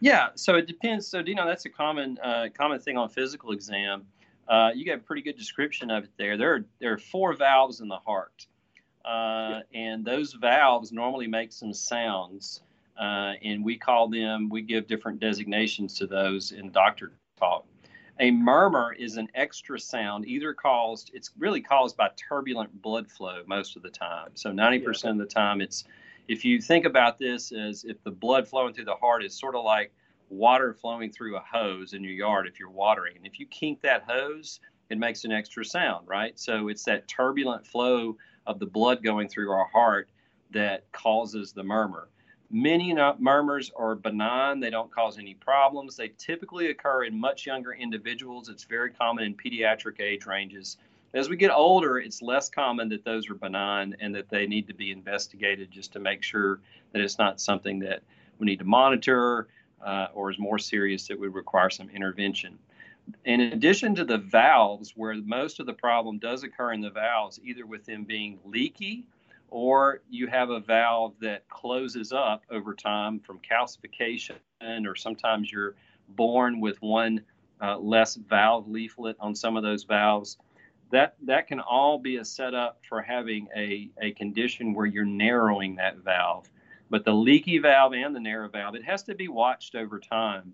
Yeah, 0.02 0.30
so 0.36 0.56
it 0.56 0.68
depends. 0.68 1.08
So, 1.08 1.20
you 1.20 1.36
know, 1.36 1.48
that's 1.48 1.66
a 1.66 1.70
common 1.70 2.18
uh, 2.24 2.48
common 2.54 2.80
thing 2.80 2.98
on 2.98 3.08
physical 3.08 3.52
exam. 3.52 4.06
Uh, 4.48 4.72
you 4.76 4.86
got 4.86 4.96
a 4.96 5.02
pretty 5.02 5.22
good 5.22 5.38
description 5.38 5.90
of 5.90 6.04
it 6.04 6.10
there. 6.18 6.36
There 6.38 6.54
are 6.56 6.66
there 6.80 6.94
are 6.94 6.98
four 6.98 7.34
valves 7.34 7.80
in 7.80 7.88
the 7.88 7.98
heart, 7.98 8.48
uh, 9.06 9.10
yeah. 9.10 9.62
and 9.74 10.04
those 10.04 10.34
valves 10.34 10.92
normally 10.92 11.28
make 11.28 11.54
some 11.54 11.74
sounds, 11.74 12.62
uh, 13.00 13.34
and 13.44 13.64
we 13.64 13.78
call 13.78 14.10
them. 14.10 14.50
We 14.50 14.64
give 14.64 14.88
different 14.88 15.20
designations 15.20 15.98
to 16.00 16.08
those 16.08 16.52
in 16.52 16.72
doctor 16.72 17.12
talk. 17.38 17.66
A 18.22 18.30
murmur 18.30 18.94
is 18.94 19.18
an 19.18 19.30
extra 19.34 19.80
sound, 19.80 20.28
either 20.28 20.54
caused. 20.54 21.10
It's 21.14 21.32
really 21.40 21.60
caused 21.60 21.98
by 21.98 22.10
turbulent 22.16 22.82
blood 22.82 23.10
flow 23.10 23.42
most 23.48 23.76
of 23.76 23.82
the 23.82 23.90
time. 23.90 24.30
So 24.36 24.52
ninety 24.52 24.78
yeah. 24.78 24.86
percent 24.86 25.20
of 25.20 25.28
the 25.28 25.34
time, 25.34 25.60
it's 25.60 25.86
if 26.28 26.46
you 26.46 26.62
think 26.62 26.86
about 26.86 27.18
this 27.18 27.52
as 27.52 27.84
if 27.84 28.02
the 28.04 28.12
blood 28.12 28.48
flowing 28.48 28.76
through 28.76 28.86
the 28.86 28.96
heart 28.96 29.26
is 29.26 29.38
sort 29.38 29.56
of 29.56 29.66
like 29.66 29.92
water 30.30 30.74
flowing 30.74 31.12
through 31.12 31.36
a 31.36 31.42
hose 31.42 31.94
in 31.94 32.04
your 32.04 32.14
yard 32.14 32.48
if 32.48 32.60
you're 32.60 32.70
watering. 32.70 33.18
And 33.18 33.26
if 33.26 33.40
you 33.40 33.48
kink 33.48 33.82
that 33.82 34.04
hose, 34.08 34.60
it 34.92 35.00
makes 35.00 35.26
an 35.26 35.32
extra 35.32 35.66
sound, 35.66 36.08
right? 36.08 36.40
So 36.40 36.68
it's 36.68 36.84
that 36.84 37.08
turbulent 37.08 37.66
flow 37.66 38.18
of 38.46 38.60
the 38.60 38.68
blood 38.68 39.04
going 39.04 39.30
through 39.30 39.52
our 39.52 39.66
heart 39.66 40.10
that 40.52 40.90
causes 40.92 41.54
the 41.54 41.64
murmur. 41.64 42.08
Many 42.54 42.94
murmurs 43.18 43.72
are 43.78 43.96
benign, 43.96 44.60
they 44.60 44.70
don't 44.70 44.92
cause 44.92 45.18
any 45.18 45.36
problems. 45.36 45.96
They 45.96 46.12
typically 46.18 46.68
occur 46.68 47.06
in 47.06 47.18
much 47.18 47.46
younger 47.46 47.72
individuals. 47.72 48.50
It's 48.50 48.66
very 48.66 48.92
common 48.92 49.24
in 49.24 49.36
pediatric 49.36 50.02
age 50.02 50.26
ranges. 50.26 50.76
As 51.14 51.30
we 51.30 51.38
get 51.38 51.52
older, 51.52 52.00
it's 52.00 52.22
less 52.22 52.50
common 52.50 52.90
that 52.90 53.06
those 53.06 53.30
are 53.30 53.36
benign 53.36 53.96
and 54.02 54.14
that 54.16 54.30
they 54.30 54.48
need 54.48 54.68
to 54.68 54.74
be 54.74 54.92
investigated 54.92 55.72
just 55.72 55.94
to 55.94 56.00
make 56.00 56.24
sure 56.24 56.60
that 56.92 57.02
it's 57.02 57.18
not 57.18 57.40
something 57.40 57.80
that 57.80 58.02
we 58.38 58.46
need 58.46 58.60
to 58.60 58.66
monitor 58.66 59.48
uh, 59.86 60.08
or 60.14 60.30
is 60.30 60.38
more 60.38 60.60
serious 60.60 61.08
that 61.08 61.18
would 61.18 61.34
require 61.34 61.70
some 61.70 61.90
intervention. 61.90 62.60
In 63.26 63.40
addition 63.40 63.96
to 63.96 64.04
the 64.04 64.18
valves, 64.18 64.94
where 64.98 65.16
most 65.16 65.62
of 65.62 65.66
the 65.66 65.74
problem 65.74 66.18
does 66.18 66.44
occur 66.44 66.74
in 66.74 66.82
the 66.82 66.90
valves, 66.90 67.40
either 67.44 67.66
with 67.66 67.86
them 67.86 68.04
being 68.04 68.40
leaky 68.46 69.06
or 69.52 70.02
you 70.10 70.28
have 70.28 70.50
a 70.50 70.62
valve 70.62 71.14
that 71.20 71.48
closes 71.50 72.12
up 72.14 72.44
over 72.50 72.74
time 72.74 73.20
from 73.20 73.40
calcification, 73.40 74.38
or 74.88 74.96
sometimes 74.96 75.52
you're 75.52 75.76
born 76.10 76.60
with 76.60 76.82
one 76.82 77.22
uh, 77.62 77.78
less 77.78 78.16
valve 78.16 78.68
leaflet 78.68 79.18
on 79.20 79.36
some 79.36 79.58
of 79.58 79.64
those 79.64 79.84
valves. 79.84 80.38
That, 80.92 81.16
that 81.26 81.48
can 81.48 81.60
all 81.60 82.00
be 82.00 82.18
a 82.18 82.26
setup 82.26 82.80
for 82.88 83.02
having 83.02 83.48
a, 83.56 83.90
a 84.02 84.12
condition 84.12 84.74
where 84.74 84.86
you're 84.86 85.06
narrowing 85.06 85.76
that 85.76 85.98
valve. 85.98 86.50
But 86.90 87.06
the 87.06 87.14
leaky 87.14 87.60
valve 87.60 87.94
and 87.94 88.16
the 88.16 88.20
narrow 88.20 88.50
valve, 88.50 88.76
it 88.76 88.84
has 88.84 89.04
to 89.04 89.16
be 89.16 89.28
watched 89.28 89.76
over 89.76 90.00
time. 90.00 90.54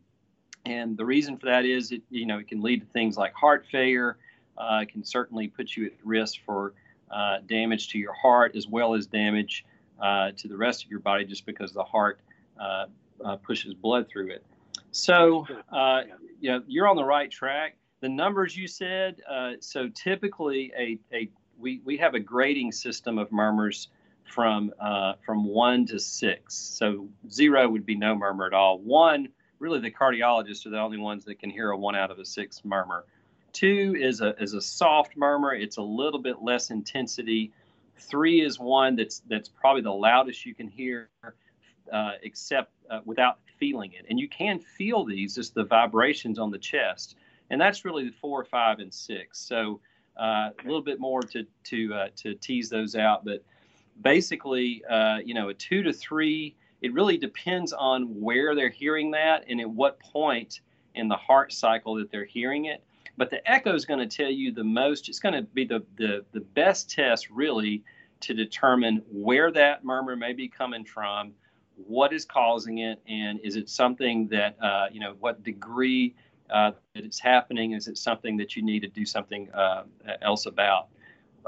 And 0.65 0.97
the 0.97 1.05
reason 1.05 1.37
for 1.37 1.45
that 1.45 1.65
is 1.65 1.91
it, 1.91 2.01
you 2.09 2.25
know, 2.25 2.39
it 2.39 2.47
can 2.47 2.61
lead 2.61 2.81
to 2.81 2.87
things 2.87 3.15
like 3.15 3.33
heart 3.33 3.65
failure. 3.71 4.17
Uh, 4.57 4.79
it 4.83 4.89
can 4.89 5.03
certainly 5.03 5.47
put 5.47 5.75
you 5.75 5.85
at 5.85 5.93
risk 6.03 6.39
for 6.45 6.73
uh, 7.11 7.37
damage 7.47 7.89
to 7.89 7.97
your 7.97 8.13
heart 8.13 8.55
as 8.55 8.67
well 8.67 8.93
as 8.93 9.07
damage 9.07 9.65
uh, 10.01 10.31
to 10.37 10.47
the 10.47 10.57
rest 10.57 10.83
of 10.83 10.91
your 10.91 10.99
body 10.99 11.25
just 11.25 11.45
because 11.45 11.73
the 11.73 11.83
heart 11.83 12.19
uh, 12.59 12.85
uh, 13.23 13.35
pushes 13.37 13.73
blood 13.73 14.07
through 14.07 14.29
it. 14.31 14.43
So, 14.91 15.45
you 16.39 16.51
know, 16.51 16.63
you're 16.67 16.87
on 16.87 16.95
the 16.95 17.03
right 17.03 17.29
track. 17.29 17.77
The 18.01 18.09
numbers 18.09 18.55
you 18.55 18.67
said, 18.67 19.21
so 19.59 19.89
typically 19.89 20.71
a, 20.77 20.99
a 21.13 21.29
we, 21.59 21.81
we 21.83 21.97
have 21.97 22.13
a 22.13 22.19
grading 22.19 22.71
system 22.71 23.17
of 23.17 23.31
murmurs 23.31 23.89
from 24.27 24.73
uh, 24.79 25.13
from 25.25 25.45
one 25.45 25.85
to 25.87 25.99
six. 25.99 26.55
So 26.55 27.07
zero 27.29 27.67
would 27.67 27.85
be 27.85 27.95
no 27.95 28.15
murmur 28.15 28.45
at 28.45 28.53
all. 28.53 28.79
One, 28.79 29.29
really, 29.59 29.79
the 29.79 29.91
cardiologists 29.91 30.65
are 30.65 30.69
the 30.69 30.79
only 30.79 30.97
ones 30.97 31.25
that 31.25 31.39
can 31.39 31.49
hear 31.49 31.71
a 31.71 31.77
one 31.77 31.95
out 31.95 32.11
of 32.11 32.19
a 32.19 32.25
six 32.25 32.61
murmur. 32.63 33.05
Two 33.57 33.95
is 33.99 34.21
a 34.21 34.35
is 34.39 34.53
a 34.53 34.61
soft 34.61 35.17
murmur. 35.17 35.51
It's 35.55 35.77
a 35.77 35.81
little 35.81 36.21
bit 36.21 36.43
less 36.43 36.69
intensity. 36.69 37.51
Three 37.97 38.41
is 38.41 38.59
one 38.59 38.95
that's 38.95 39.23
that's 39.27 39.49
probably 39.49 39.81
the 39.81 39.97
loudest 40.07 40.45
you 40.45 40.53
can 40.53 40.67
hear, 40.67 41.09
uh, 41.91 42.11
except 42.21 42.71
uh, 42.91 42.99
without 43.05 43.39
feeling 43.57 43.93
it. 43.93 44.05
And 44.09 44.19
you 44.19 44.29
can 44.29 44.59
feel 44.59 45.03
these, 45.03 45.33
just 45.33 45.55
the 45.55 45.63
vibrations 45.63 46.37
on 46.37 46.51
the 46.51 46.59
chest. 46.59 47.15
And 47.49 47.59
that's 47.59 47.83
really 47.83 48.05
the 48.05 48.15
four, 48.21 48.45
five, 48.45 48.77
and 48.77 48.93
six. 48.93 49.39
So 49.39 49.79
uh, 50.19 50.49
a 50.63 50.63
little 50.63 50.83
bit 50.83 50.99
more 50.99 51.23
to 51.23 51.43
to 51.71 51.93
uh, 51.95 52.07
to 52.17 52.35
tease 52.35 52.69
those 52.69 52.95
out, 52.95 53.25
but 53.25 53.43
basically, 54.03 54.83
uh, 54.87 55.17
you 55.25 55.33
know, 55.33 55.49
a 55.49 55.53
two 55.55 55.81
to 55.81 55.93
three, 55.93 56.55
it 56.83 56.93
really 56.93 57.17
depends 57.17 57.73
on 57.73 58.21
where 58.21 58.53
they're 58.53 58.69
hearing 58.69 59.09
that 59.11 59.45
and 59.49 59.59
at 59.59 59.69
what 59.69 59.99
point 59.99 60.61
in 60.93 61.07
the 61.07 61.15
heart 61.15 61.51
cycle 61.51 61.95
that 61.95 62.11
they're 62.11 62.25
hearing 62.25 62.65
it. 62.65 62.83
But 63.17 63.29
the 63.29 63.49
echo 63.49 63.73
is 63.73 63.85
going 63.85 64.07
to 64.07 64.17
tell 64.17 64.29
you 64.29 64.51
the 64.51 64.63
most, 64.63 65.09
it's 65.09 65.19
going 65.19 65.33
to 65.33 65.41
be 65.41 65.65
the, 65.65 65.83
the, 65.97 66.23
the 66.33 66.39
best 66.39 66.89
test 66.89 67.29
really 67.29 67.83
to 68.21 68.33
determine 68.33 69.03
where 69.11 69.51
that 69.51 69.83
murmur 69.83 70.15
may 70.15 70.33
be 70.33 70.47
coming 70.47 70.85
from, 70.85 71.33
what 71.75 72.13
is 72.13 72.25
causing 72.25 72.79
it, 72.79 73.01
and 73.07 73.39
is 73.41 73.55
it 73.55 73.69
something 73.69 74.27
that, 74.29 74.57
uh, 74.61 74.87
you 74.91 74.99
know, 74.99 75.15
what 75.19 75.43
degree 75.43 76.15
uh, 76.49 76.71
that 76.93 77.03
it's 77.03 77.19
happening? 77.19 77.73
Is 77.73 77.87
it 77.87 77.97
something 77.97 78.37
that 78.37 78.55
you 78.55 78.63
need 78.63 78.81
to 78.81 78.87
do 78.87 79.05
something 79.05 79.51
uh, 79.51 79.83
else 80.21 80.45
about? 80.45 80.89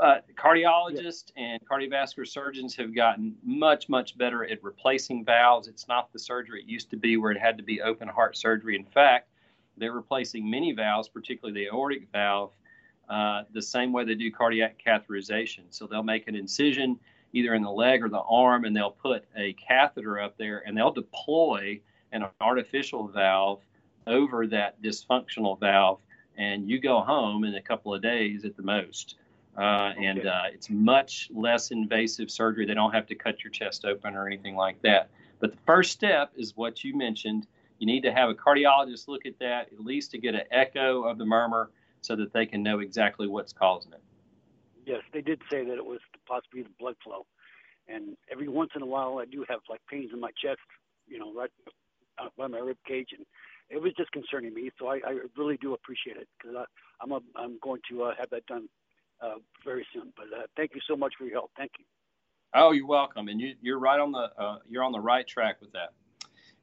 uh, 0.02 0.20
cardiologists 0.36 1.32
yeah. 1.36 1.44
and 1.44 1.62
cardiovascular 1.68 2.28
surgeons 2.28 2.76
have 2.76 2.96
gotten 2.96 3.36
much, 3.44 3.90
much 3.90 4.18
better 4.18 4.44
at 4.46 4.64
replacing 4.64 5.26
valves. 5.26 5.68
It's 5.68 5.88
not 5.88 6.12
the 6.14 6.20
surgery 6.20 6.62
it 6.62 6.68
used 6.68 6.90
to 6.92 6.98
be 6.98 7.18
where 7.18 7.32
it 7.32 7.40
had 7.40 7.58
to 7.58 7.64
be 7.64 7.82
open 7.82 8.08
heart 8.08 8.38
surgery. 8.38 8.76
In 8.76 8.86
fact, 8.86 9.30
they're 9.80 9.94
replacing 9.94 10.50
many 10.50 10.72
valves, 10.74 11.08
particularly 11.08 11.64
the 11.64 11.68
aortic 11.68 12.08
valve, 12.12 12.52
uh, 13.10 13.44
the 13.54 13.62
same 13.62 13.92
way 13.92 14.06
they 14.06 14.16
do 14.16 14.32
cardiac 14.32 14.80
catheterization. 14.86 15.64
So 15.70 15.88
they'll 15.88 16.04
make 16.04 16.28
an 16.28 16.36
incision 16.36 17.00
either 17.34 17.54
in 17.54 17.62
the 17.62 17.72
leg 17.72 18.04
or 18.04 18.10
the 18.10 18.22
arm, 18.22 18.66
and 18.66 18.76
they'll 18.76 18.92
put 18.92 19.26
a 19.36 19.54
catheter 19.54 20.20
up 20.20 20.38
there 20.38 20.64
and 20.66 20.78
they'll 20.78 20.92
deploy 20.92 21.80
an 22.12 22.26
artificial 22.42 23.08
valve 23.08 23.62
over 24.08 24.48
that 24.48 24.82
dysfunctional 24.82 25.60
valve. 25.60 26.00
And 26.38 26.70
you 26.70 26.80
go 26.80 27.02
home 27.02 27.44
in 27.44 27.56
a 27.56 27.62
couple 27.62 27.94
of 27.94 28.02
days 28.02 28.46
at 28.46 28.56
the 28.56 28.64
most. 28.64 29.16
Uh, 29.58 29.92
okay. 29.92 30.06
and 30.06 30.26
uh, 30.26 30.44
it's 30.54 30.70
much 30.70 31.30
less 31.34 31.72
invasive 31.72 32.32
surgery. 32.32 32.66
They 32.66 32.74
don't 32.74 32.94
have 32.94 33.08
to 33.08 33.16
cut 33.16 33.44
your 33.44 33.52
chest 33.52 33.84
open 33.84 34.16
or 34.16 34.26
anything 34.26 34.56
like 34.56 34.82
that. 34.84 35.10
But 35.40 35.52
the 35.52 35.58
first 35.66 35.92
step 35.92 36.32
is 36.36 36.56
what 36.56 36.84
you 36.84 36.96
mentioned. 36.96 37.46
You 37.80 37.88
need 37.88 38.02
to 38.02 38.12
have 38.12 38.30
a 38.30 38.34
cardiologist 38.34 39.08
look 39.08 39.26
at 39.26 39.40
that, 39.40 39.68
at 39.74 39.80
least 39.80 40.12
to 40.12 40.18
get 40.18 40.36
an 40.36 40.44
echo 40.52 41.04
of 41.04 41.18
the 41.18 41.26
murmur 41.26 41.72
so 42.02 42.16
that 42.16 42.32
they 42.34 42.46
can 42.46 42.62
know 42.62 42.80
exactly 42.80 43.28
what's 43.28 43.54
causing 43.54 43.94
it. 43.94 44.04
Yes, 44.86 45.02
they 45.14 45.22
did 45.22 45.42
say 45.50 45.64
that 45.66 45.78
it 45.78 45.86
was 45.86 46.00
possibly 46.28 46.64
the 46.64 46.70
blood 46.80 46.96
flow. 47.04 47.26
And 47.88 48.18
every 48.32 48.48
once 48.48 48.72
in 48.76 48.82
a 48.82 48.86
while, 48.86 49.20
I 49.20 49.26
do 49.26 49.46
have 49.50 49.60
like 49.70 49.82
pains 49.90 50.12
in 50.14 50.20
my 50.20 50.32
chest, 50.42 50.60
you 51.08 51.18
know, 51.18 51.34
right 51.34 51.50
by 52.38 52.48
my 52.48 52.60
rib 52.60 52.78
cage, 52.88 53.10
and 53.18 53.26
it 53.70 53.82
was 53.82 53.94
disconcerting 53.94 54.54
me. 54.54 54.70
So 54.78 54.88
I, 54.88 54.96
I 55.06 55.20
really 55.38 55.58
do 55.58 55.74
appreciate 55.74 56.18
it 56.18 56.28
because 56.38 56.66
I'm 57.02 57.12
a, 57.12 57.20
I'm 57.36 57.58
going 57.62 57.82
to 57.90 58.04
uh, 58.04 58.12
have 58.20 58.30
that 58.32 58.46
done 58.46 58.68
uh, 59.22 59.36
very 59.64 59.86
soon. 59.94 60.12
But 60.16 60.26
uh, 60.38 60.44
thank 60.58 60.72
you 60.76 60.82
so 60.88 60.96
much 60.96 61.14
for 61.18 61.24
your 61.24 61.34
help. 61.34 61.52
Thank 61.58 61.72
you. 61.80 61.86
Oh, 62.54 62.72
you're 62.72 62.88
welcome, 62.88 63.28
and 63.28 63.40
you, 63.40 63.54
you're 63.62 63.80
right 63.80 64.00
on 64.00 64.12
the 64.12 64.30
uh, 64.38 64.58
you're 64.68 64.84
on 64.84 64.92
the 64.92 65.00
right 65.00 65.28
track 65.28 65.62
with 65.62 65.72
that. 65.74 65.94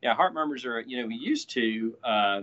Yeah, 0.02 0.14
heart 0.14 0.34
murmurs 0.34 0.64
are 0.64 0.80
you 0.80 1.00
know 1.00 1.06
we 1.06 1.16
used 1.16 1.50
to 1.50 1.96
uh, 2.04 2.42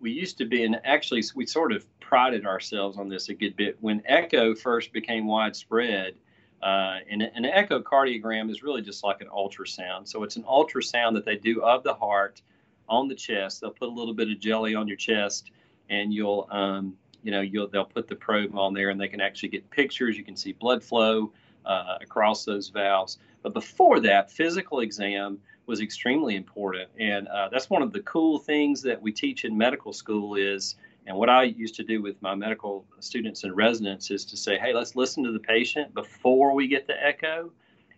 we 0.00 0.10
used 0.10 0.38
to 0.38 0.44
be 0.44 0.64
and 0.64 0.80
actually 0.84 1.22
we 1.34 1.46
sort 1.46 1.72
of 1.72 1.86
prided 2.00 2.46
ourselves 2.46 2.98
on 2.98 3.08
this 3.08 3.28
a 3.28 3.34
good 3.34 3.56
bit 3.56 3.76
when 3.80 4.02
echo 4.06 4.54
first 4.54 4.92
became 4.92 5.26
widespread. 5.26 6.14
Uh, 6.62 7.00
and 7.10 7.22
an 7.22 7.42
echocardiogram 7.42 8.48
is 8.48 8.62
really 8.62 8.82
just 8.82 9.02
like 9.02 9.20
an 9.20 9.26
ultrasound. 9.26 10.06
So 10.06 10.22
it's 10.22 10.36
an 10.36 10.44
ultrasound 10.44 11.14
that 11.14 11.24
they 11.24 11.34
do 11.34 11.60
of 11.60 11.82
the 11.82 11.92
heart 11.92 12.40
on 12.88 13.08
the 13.08 13.16
chest. 13.16 13.60
They'll 13.60 13.72
put 13.72 13.88
a 13.88 13.92
little 13.92 14.14
bit 14.14 14.30
of 14.30 14.38
jelly 14.38 14.76
on 14.76 14.86
your 14.86 14.96
chest, 14.96 15.50
and 15.90 16.14
you'll 16.14 16.46
um, 16.52 16.96
you 17.22 17.30
know, 17.30 17.40
you'll, 17.40 17.68
they'll 17.68 17.84
put 17.84 18.08
the 18.08 18.16
probe 18.16 18.56
on 18.56 18.74
there 18.74 18.90
and 18.90 19.00
they 19.00 19.08
can 19.08 19.20
actually 19.20 19.48
get 19.48 19.68
pictures. 19.70 20.16
You 20.16 20.24
can 20.24 20.36
see 20.36 20.52
blood 20.52 20.82
flow 20.82 21.32
uh, 21.64 21.98
across 22.00 22.44
those 22.44 22.68
valves. 22.68 23.18
But 23.42 23.54
before 23.54 24.00
that, 24.00 24.30
physical 24.30 24.80
exam 24.80 25.38
was 25.66 25.80
extremely 25.80 26.36
important. 26.36 26.88
And 26.98 27.28
uh, 27.28 27.48
that's 27.50 27.70
one 27.70 27.82
of 27.82 27.92
the 27.92 28.00
cool 28.00 28.38
things 28.38 28.82
that 28.82 29.00
we 29.00 29.12
teach 29.12 29.44
in 29.44 29.56
medical 29.56 29.92
school 29.92 30.34
is, 30.34 30.76
and 31.06 31.16
what 31.16 31.28
I 31.28 31.44
used 31.44 31.74
to 31.76 31.84
do 31.84 32.02
with 32.02 32.20
my 32.20 32.34
medical 32.34 32.84
students 33.00 33.44
and 33.44 33.56
residents 33.56 34.10
is 34.10 34.24
to 34.26 34.36
say, 34.36 34.58
hey, 34.58 34.72
let's 34.72 34.96
listen 34.96 35.22
to 35.24 35.32
the 35.32 35.40
patient 35.40 35.94
before 35.94 36.54
we 36.54 36.66
get 36.66 36.86
the 36.86 37.04
echo 37.04 37.52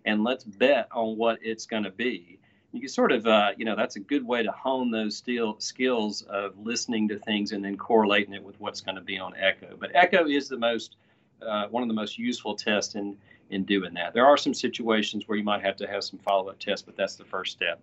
and 0.04 0.22
let's 0.22 0.44
bet 0.44 0.88
on 0.92 1.16
what 1.16 1.38
it's 1.42 1.66
going 1.66 1.84
to 1.84 1.90
be 1.90 2.38
you 2.74 2.80
can 2.80 2.88
sort 2.88 3.12
of, 3.12 3.24
uh, 3.26 3.52
you 3.56 3.64
know, 3.64 3.76
that's 3.76 3.94
a 3.94 4.00
good 4.00 4.26
way 4.26 4.42
to 4.42 4.50
hone 4.50 4.90
those 4.90 5.16
steel, 5.16 5.54
skills 5.60 6.22
of 6.22 6.58
listening 6.58 7.06
to 7.08 7.18
things 7.20 7.52
and 7.52 7.64
then 7.64 7.76
correlating 7.76 8.34
it 8.34 8.42
with 8.42 8.58
what's 8.60 8.80
going 8.80 8.96
to 8.96 9.00
be 9.00 9.16
on 9.16 9.32
echo. 9.36 9.76
But 9.78 9.92
echo 9.94 10.26
is 10.26 10.48
the 10.48 10.58
most 10.58 10.96
uh, 11.40 11.68
one 11.68 11.82
of 11.82 11.88
the 11.88 11.94
most 11.94 12.18
useful 12.18 12.56
tests 12.56 12.96
in 12.96 13.16
in 13.50 13.64
doing 13.64 13.94
that. 13.94 14.14
There 14.14 14.26
are 14.26 14.36
some 14.36 14.54
situations 14.54 15.24
where 15.26 15.38
you 15.38 15.44
might 15.44 15.62
have 15.62 15.76
to 15.76 15.86
have 15.86 16.04
some 16.04 16.18
follow 16.20 16.48
up 16.48 16.58
tests, 16.58 16.84
but 16.84 16.96
that's 16.96 17.16
the 17.16 17.24
first 17.24 17.52
step. 17.52 17.80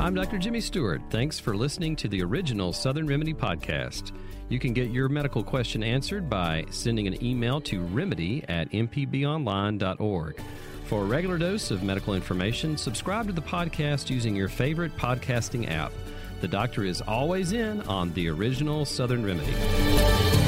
I'm 0.00 0.14
Dr. 0.14 0.38
Jimmy 0.38 0.60
Stewart. 0.60 1.02
Thanks 1.10 1.38
for 1.38 1.54
listening 1.54 1.94
to 1.96 2.08
the 2.08 2.22
original 2.22 2.72
Southern 2.72 3.06
Remedy 3.06 3.34
podcast. 3.34 4.12
You 4.48 4.58
can 4.58 4.72
get 4.72 4.90
your 4.90 5.08
medical 5.08 5.42
question 5.42 5.82
answered 5.82 6.30
by 6.30 6.64
sending 6.70 7.06
an 7.06 7.22
email 7.22 7.60
to 7.62 7.82
remedy 7.82 8.42
at 8.48 8.70
mpbonline.org. 8.70 10.40
For 10.84 11.02
a 11.02 11.04
regular 11.04 11.36
dose 11.36 11.70
of 11.70 11.82
medical 11.82 12.14
information, 12.14 12.78
subscribe 12.78 13.26
to 13.26 13.34
the 13.34 13.42
podcast 13.42 14.08
using 14.08 14.34
your 14.34 14.48
favorite 14.48 14.96
podcasting 14.96 15.70
app. 15.70 15.92
The 16.40 16.48
doctor 16.48 16.84
is 16.84 17.02
always 17.02 17.52
in 17.52 17.82
on 17.82 18.14
the 18.14 18.30
original 18.30 18.86
Southern 18.86 19.22
Remedy. 19.22 20.47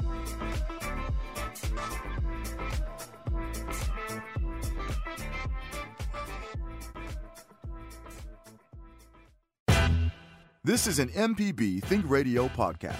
This 10.63 10.85
is 10.85 10.99
an 10.99 11.09
MPB 11.09 11.81
Think 11.85 12.07
Radio 12.07 12.47
podcast. 12.49 12.93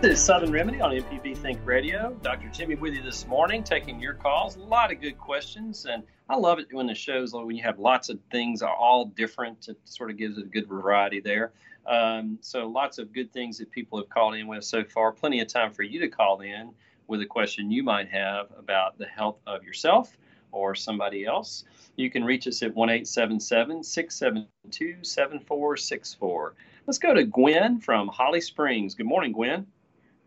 This 0.00 0.18
is 0.18 0.24
Southern 0.24 0.50
Remedy 0.50 0.80
on 0.80 0.90
MPB 0.90 1.36
Think 1.36 1.60
Radio. 1.64 2.12
Dr. 2.22 2.48
Jimmy 2.48 2.74
with 2.74 2.94
you 2.94 3.02
this 3.02 3.24
morning, 3.28 3.62
taking 3.62 4.00
your 4.00 4.14
calls. 4.14 4.56
A 4.56 4.58
lot 4.62 4.90
of 4.90 5.00
good 5.00 5.16
questions, 5.16 5.86
and 5.86 6.02
I 6.28 6.34
love 6.34 6.58
it 6.58 6.66
when 6.72 6.88
the 6.88 6.94
shows 6.96 7.34
when 7.34 7.54
you 7.54 7.62
have 7.62 7.78
lots 7.78 8.08
of 8.08 8.18
things 8.32 8.62
are 8.62 8.74
all 8.74 9.04
different. 9.04 9.68
It 9.68 9.78
sort 9.84 10.10
of 10.10 10.16
gives 10.16 10.38
it 10.38 10.46
a 10.46 10.48
good 10.48 10.66
variety 10.66 11.20
there. 11.20 11.52
Um, 11.86 12.38
so 12.40 12.66
lots 12.66 12.98
of 12.98 13.12
good 13.12 13.32
things 13.32 13.58
that 13.58 13.70
people 13.70 13.98
have 13.98 14.08
called 14.08 14.34
in 14.34 14.46
with 14.46 14.64
so 14.64 14.84
far. 14.84 15.12
Plenty 15.12 15.40
of 15.40 15.48
time 15.48 15.72
for 15.72 15.82
you 15.82 16.00
to 16.00 16.08
call 16.08 16.40
in 16.40 16.70
with 17.08 17.20
a 17.20 17.26
question 17.26 17.70
you 17.70 17.82
might 17.82 18.08
have 18.08 18.46
about 18.56 18.98
the 18.98 19.06
health 19.06 19.40
of 19.46 19.64
yourself 19.64 20.16
or 20.52 20.74
somebody 20.74 21.24
else. 21.24 21.64
You 21.96 22.10
can 22.10 22.24
reach 22.24 22.46
us 22.46 22.62
at 22.62 22.74
1 22.74 23.04
672 23.04 24.96
7464. 25.02 26.54
Let's 26.86 26.98
go 26.98 27.14
to 27.14 27.24
Gwen 27.24 27.80
from 27.80 28.08
Holly 28.08 28.40
Springs. 28.40 28.94
Good 28.94 29.06
morning, 29.06 29.32
Gwen. 29.32 29.66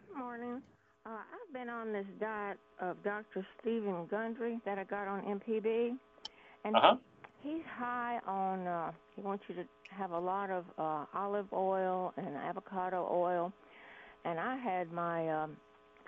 Good 0.08 0.18
morning. 0.20 0.62
Uh, 1.06 1.10
I've 1.10 1.54
been 1.54 1.70
on 1.70 1.94
this 1.94 2.06
diet 2.20 2.58
of 2.80 3.02
Dr. 3.04 3.46
Stephen 3.60 4.06
Gundry 4.08 4.60
that 4.66 4.78
I 4.78 4.84
got 4.84 5.08
on 5.08 5.22
MPB. 5.40 5.96
And 6.64 6.76
uh-huh. 6.76 6.96
He's 7.46 7.64
high 7.78 8.20
on, 8.26 8.68
uh, 8.68 8.92
he 9.16 9.22
wants 9.22 9.44
you 9.48 9.56
to 9.56 9.66
have 9.92 10.12
a 10.12 10.20
lot 10.20 10.50
of 10.50 10.66
uh, 10.78 11.06
olive 11.14 11.52
oil 11.54 12.14
and 12.18 12.36
avocado 12.36 13.08
oil. 13.12 13.54
And 14.26 14.40
I 14.40 14.56
had 14.56 14.92
my 14.92 15.30
um, 15.30 15.58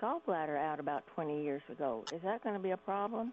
gallbladder 0.02 0.58
out 0.58 0.80
about 0.80 1.06
20 1.14 1.42
years 1.42 1.62
ago. 1.70 2.04
Is 2.12 2.20
that 2.24 2.42
going 2.42 2.56
to 2.56 2.60
be 2.60 2.72
a 2.72 2.76
problem? 2.76 3.32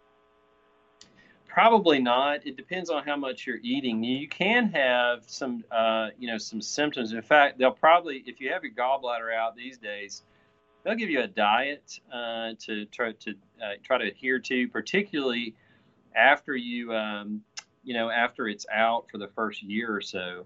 Probably 1.47 1.99
not. 1.99 2.45
It 2.45 2.57
depends 2.57 2.89
on 2.89 3.03
how 3.03 3.15
much 3.15 3.47
you're 3.47 3.59
eating. 3.63 4.03
You 4.03 4.27
can 4.27 4.69
have 4.71 5.23
some, 5.25 5.63
uh, 5.71 6.09
you 6.19 6.27
know, 6.27 6.37
some 6.37 6.61
symptoms. 6.61 7.13
In 7.13 7.21
fact, 7.21 7.57
they'll 7.57 7.71
probably, 7.71 8.23
if 8.25 8.39
you 8.39 8.51
have 8.51 8.63
your 8.63 8.73
gallbladder 8.73 9.33
out 9.33 9.55
these 9.55 9.77
days, 9.77 10.23
they'll 10.83 10.95
give 10.95 11.09
you 11.09 11.21
a 11.21 11.27
diet 11.27 11.99
uh, 12.13 12.53
to 12.59 12.85
try 12.87 13.13
to 13.13 13.31
uh, 13.63 13.73
try 13.83 13.97
to 13.97 14.05
adhere 14.05 14.39
to, 14.39 14.67
particularly 14.67 15.55
after 16.15 16.55
you 16.55 16.93
um, 16.93 17.41
you 17.85 17.93
know, 17.93 18.09
after 18.09 18.47
it's 18.47 18.65
out 18.73 19.09
for 19.09 19.17
the 19.17 19.27
first 19.29 19.63
year 19.63 19.95
or 19.95 20.01
so, 20.01 20.45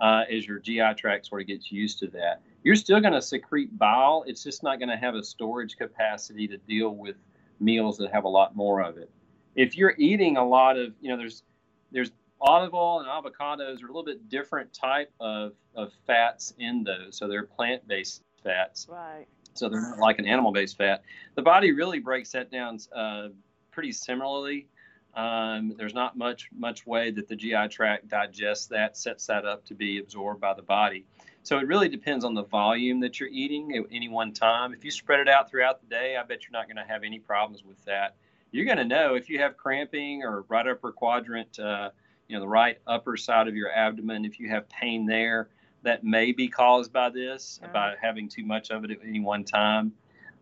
uh, 0.00 0.24
as 0.30 0.46
your 0.46 0.58
GI 0.58 0.94
tract 0.96 1.26
sort 1.26 1.40
of 1.40 1.46
gets 1.46 1.70
used 1.72 1.98
to 2.00 2.08
that. 2.08 2.40
You're 2.62 2.76
still 2.76 3.00
going 3.00 3.14
to 3.14 3.22
secrete 3.22 3.76
bile. 3.78 4.24
It's 4.26 4.42
just 4.42 4.62
not 4.62 4.78
going 4.78 4.88
to 4.88 4.96
have 4.96 5.14
a 5.14 5.22
storage 5.22 5.76
capacity 5.76 6.46
to 6.48 6.56
deal 6.56 6.90
with 6.90 7.16
meals 7.60 7.98
that 7.98 8.12
have 8.12 8.24
a 8.24 8.28
lot 8.28 8.54
more 8.54 8.80
of 8.80 8.98
it. 8.98 9.10
If 9.54 9.76
you're 9.76 9.94
eating 9.98 10.36
a 10.36 10.46
lot 10.46 10.76
of, 10.76 10.92
you 11.00 11.08
know, 11.08 11.16
there's 11.16 11.42
there's 11.90 12.10
olive 12.40 12.74
oil 12.74 13.00
and 13.00 13.08
avocados 13.08 13.82
are 13.82 13.86
a 13.86 13.88
little 13.88 14.04
bit 14.04 14.28
different 14.28 14.72
type 14.72 15.10
of, 15.20 15.52
of 15.74 15.92
fats 16.06 16.54
in 16.58 16.84
those. 16.84 17.16
So 17.16 17.26
they're 17.26 17.44
plant-based 17.44 18.22
fats. 18.44 18.86
Right. 18.88 19.26
So 19.54 19.68
they're 19.68 19.80
not 19.80 19.98
like 19.98 20.18
an 20.18 20.26
animal-based 20.26 20.76
fat. 20.76 21.02
The 21.34 21.42
body 21.42 21.72
really 21.72 21.98
breaks 21.98 22.30
that 22.32 22.50
down 22.52 22.78
uh, 22.94 23.28
pretty 23.72 23.90
similarly. 23.90 24.68
Um, 25.14 25.74
there's 25.76 25.94
not 25.94 26.16
much 26.16 26.48
much 26.56 26.86
way 26.86 27.10
that 27.10 27.28
the 27.28 27.36
GI 27.36 27.68
tract 27.68 28.08
digests 28.08 28.66
that, 28.66 28.96
sets 28.96 29.26
that 29.26 29.44
up 29.44 29.64
to 29.66 29.74
be 29.74 29.98
absorbed 29.98 30.40
by 30.40 30.54
the 30.54 30.62
body. 30.62 31.04
So 31.42 31.58
it 31.58 31.66
really 31.66 31.88
depends 31.88 32.24
on 32.24 32.34
the 32.34 32.44
volume 32.44 33.00
that 33.00 33.18
you're 33.18 33.28
eating 33.30 33.74
at 33.76 33.84
any 33.90 34.08
one 34.08 34.32
time. 34.32 34.74
If 34.74 34.84
you 34.84 34.90
spread 34.90 35.20
it 35.20 35.28
out 35.28 35.50
throughout 35.50 35.80
the 35.80 35.86
day, 35.86 36.16
I 36.16 36.22
bet 36.22 36.42
you're 36.42 36.52
not 36.52 36.66
going 36.66 36.76
to 36.76 36.92
have 36.92 37.04
any 37.04 37.18
problems 37.18 37.64
with 37.64 37.82
that. 37.86 38.16
You're 38.50 38.66
going 38.66 38.78
to 38.78 38.84
know 38.84 39.14
if 39.14 39.28
you 39.28 39.38
have 39.40 39.56
cramping 39.56 40.22
or 40.22 40.42
right 40.48 40.66
upper 40.66 40.92
quadrant, 40.92 41.58
uh, 41.58 41.90
you 42.28 42.36
know, 42.36 42.40
the 42.40 42.48
right 42.48 42.78
upper 42.86 43.16
side 43.16 43.48
of 43.48 43.56
your 43.56 43.72
abdomen, 43.72 44.24
if 44.24 44.38
you 44.38 44.50
have 44.50 44.68
pain 44.68 45.06
there, 45.06 45.48
that 45.82 46.04
may 46.04 46.32
be 46.32 46.48
caused 46.48 46.92
by 46.92 47.08
this, 47.08 47.60
by 47.72 47.94
having 48.00 48.28
too 48.28 48.44
much 48.44 48.70
of 48.70 48.84
it 48.84 48.90
at 48.90 48.98
any 49.02 49.20
one 49.20 49.44
time. 49.44 49.92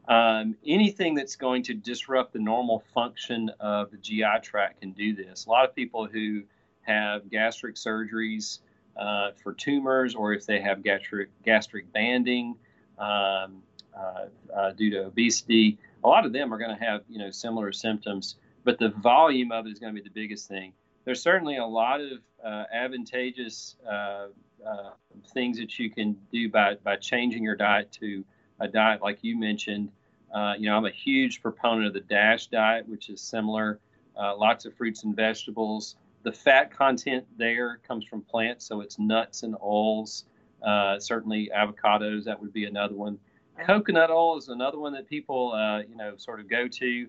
Um, 0.09 0.57
anything 0.65 1.15
that's 1.15 1.37
going 1.37 1.65
to 1.65 1.75
disrupt 1.75 2.33
the 2.33 2.39
normal 2.39 2.81
function 2.95 3.51
of 3.59 3.91
the 3.91 3.97
GI 3.97 4.41
tract 4.43 4.81
can 4.81 4.93
do 4.93 5.15
this. 5.15 5.47
A 5.47 5.51
lot 5.51 5.69
of 5.69 5.75
people 5.75 6.07
who 6.07 6.43
have 6.83 7.29
gastric 7.29 7.75
surgeries 7.75 8.61
uh, 8.97 9.33
for 9.43 9.53
tumors, 9.53 10.15
or 10.15 10.33
if 10.33 10.47
they 10.47 10.61
have 10.61 10.83
gastric 10.83 11.31
gastric 11.45 11.93
banding 11.93 12.55
um, 12.99 13.63
uh, 13.97 14.27
uh, 14.57 14.71
due 14.73 14.91
to 14.91 15.07
obesity, 15.07 15.79
a 16.05 16.09
lot 16.09 16.25
of 16.25 16.33
them 16.33 16.53
are 16.55 16.59
going 16.59 16.77
to 16.77 16.85
have 16.85 17.03
you 17.09 17.19
know 17.19 17.31
similar 17.31 17.73
symptoms. 17.73 18.37
But 18.65 18.79
the 18.79 18.89
volume 18.89 19.53
of 19.53 19.67
it 19.67 19.71
is 19.71 19.79
going 19.79 19.95
to 19.95 20.01
be 20.01 20.09
the 20.09 20.15
biggest 20.15 20.49
thing. 20.49 20.73
There's 21.05 21.23
certainly 21.23 21.57
a 21.57 21.67
lot 21.67 22.01
of 22.01 22.19
uh, 22.45 22.65
advantageous 22.73 23.77
uh, 23.89 24.27
uh, 24.67 24.91
things 25.35 25.59
that 25.59 25.79
you 25.79 25.91
can 25.91 26.17
do 26.33 26.49
by 26.49 26.77
by 26.77 26.97
changing 26.97 27.43
your 27.43 27.57
diet 27.57 27.91
to 28.01 28.25
a 28.61 28.69
diet 28.69 29.03
like 29.03 29.19
you 29.23 29.39
mentioned. 29.39 29.91
Uh, 30.35 30.55
you 30.59 30.69
know, 30.69 30.77
I'm 30.77 30.85
a 30.85 30.91
huge 30.91 31.41
proponent 31.43 31.87
of 31.87 31.93
the 31.95 32.01
DASH 32.01 32.49
diet, 32.49 32.89
which 32.89 33.09
is 33.09 33.21
similar. 33.21 33.81
Uh, 34.19 34.37
lots 34.37 34.65
of 34.65 34.75
fruits 34.75 35.05
and 35.05 35.15
vegetables. 35.15 35.97
The 36.23 36.33
fat 36.33 36.77
content 36.77 37.25
there 37.39 37.81
comes 37.87 38.05
from 38.05 38.23
plants, 38.23 38.67
so 38.67 38.81
it's 38.81 38.99
nuts 38.99 39.43
and 39.43 39.55
oils. 39.63 40.25
Uh, 40.63 40.99
certainly, 40.99 41.51
avocados 41.57 42.25
that 42.25 42.41
would 42.41 42.53
be 42.53 42.65
another 42.65 42.95
one. 42.95 43.19
Coconut 43.65 44.11
oil 44.11 44.37
is 44.37 44.49
another 44.49 44.79
one 44.79 44.93
that 44.93 45.09
people, 45.09 45.53
uh, 45.53 45.79
you 45.81 45.97
know, 45.97 46.15
sort 46.17 46.41
of 46.41 46.49
go 46.49 46.69
to. 46.69 47.07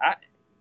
I, 0.00 0.14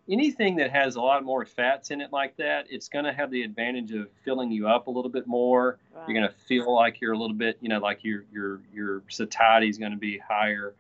anything 0.10 0.56
that 0.58 0.72
has 0.72 0.96
a 0.96 1.02
lot 1.02 1.24
more 1.24 1.46
fats 1.46 1.92
in 1.92 2.02
it 2.02 2.12
like 2.12 2.38
that, 2.38 2.68
it's 2.70 2.88
going 2.88 3.06
to 3.06 3.14
have 3.14 3.32
the 3.32 3.44
advantage 3.44 3.92
of 3.92 4.10
filling 4.24 4.52
you 4.52 4.68
up 4.68 4.88
a 4.88 4.90
little 4.90 5.12
bit 5.12 5.28
more. 5.28 5.80
You're 6.08 6.16
going 6.16 6.30
to 6.30 6.36
feel 6.46 6.74
like 6.74 7.02
you're 7.02 7.14
a 7.14 7.18
little 7.18 7.36
bit, 7.36 7.58
you 7.60 7.70
know, 7.70 7.80
like 7.80 8.04
your 8.04 8.24
your 8.32 8.62
your 8.74 9.04
satiety 9.10 9.68
is 9.68 9.78
going 9.78 9.92
to 9.92 9.98
be 9.98 10.18
higher. 10.18 10.74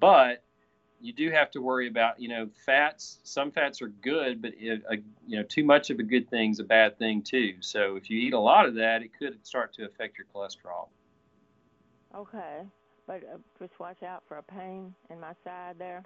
But 0.00 0.42
you 1.00 1.12
do 1.12 1.30
have 1.30 1.50
to 1.50 1.60
worry 1.60 1.88
about, 1.88 2.20
you 2.20 2.28
know, 2.28 2.48
fats. 2.64 3.18
Some 3.24 3.50
fats 3.50 3.82
are 3.82 3.88
good, 3.88 4.40
but 4.40 4.52
it, 4.56 4.82
uh, 4.88 4.94
you 5.26 5.36
know, 5.36 5.42
too 5.42 5.64
much 5.64 5.90
of 5.90 5.98
a 5.98 6.02
good 6.04 6.30
thing 6.30 6.52
is 6.52 6.60
a 6.60 6.64
bad 6.64 6.96
thing 6.96 7.22
too. 7.22 7.56
So 7.60 7.96
if 7.96 8.08
you 8.08 8.18
eat 8.20 8.32
a 8.34 8.38
lot 8.38 8.66
of 8.66 8.76
that, 8.76 9.02
it 9.02 9.10
could 9.18 9.44
start 9.44 9.74
to 9.74 9.84
affect 9.84 10.16
your 10.16 10.26
cholesterol. 10.32 10.88
Okay, 12.14 12.60
but 13.06 13.22
uh, 13.24 13.38
just 13.58 13.78
watch 13.80 14.02
out 14.02 14.22
for 14.28 14.38
a 14.38 14.42
pain 14.42 14.94
in 15.10 15.18
my 15.18 15.32
side 15.44 15.76
there. 15.78 16.04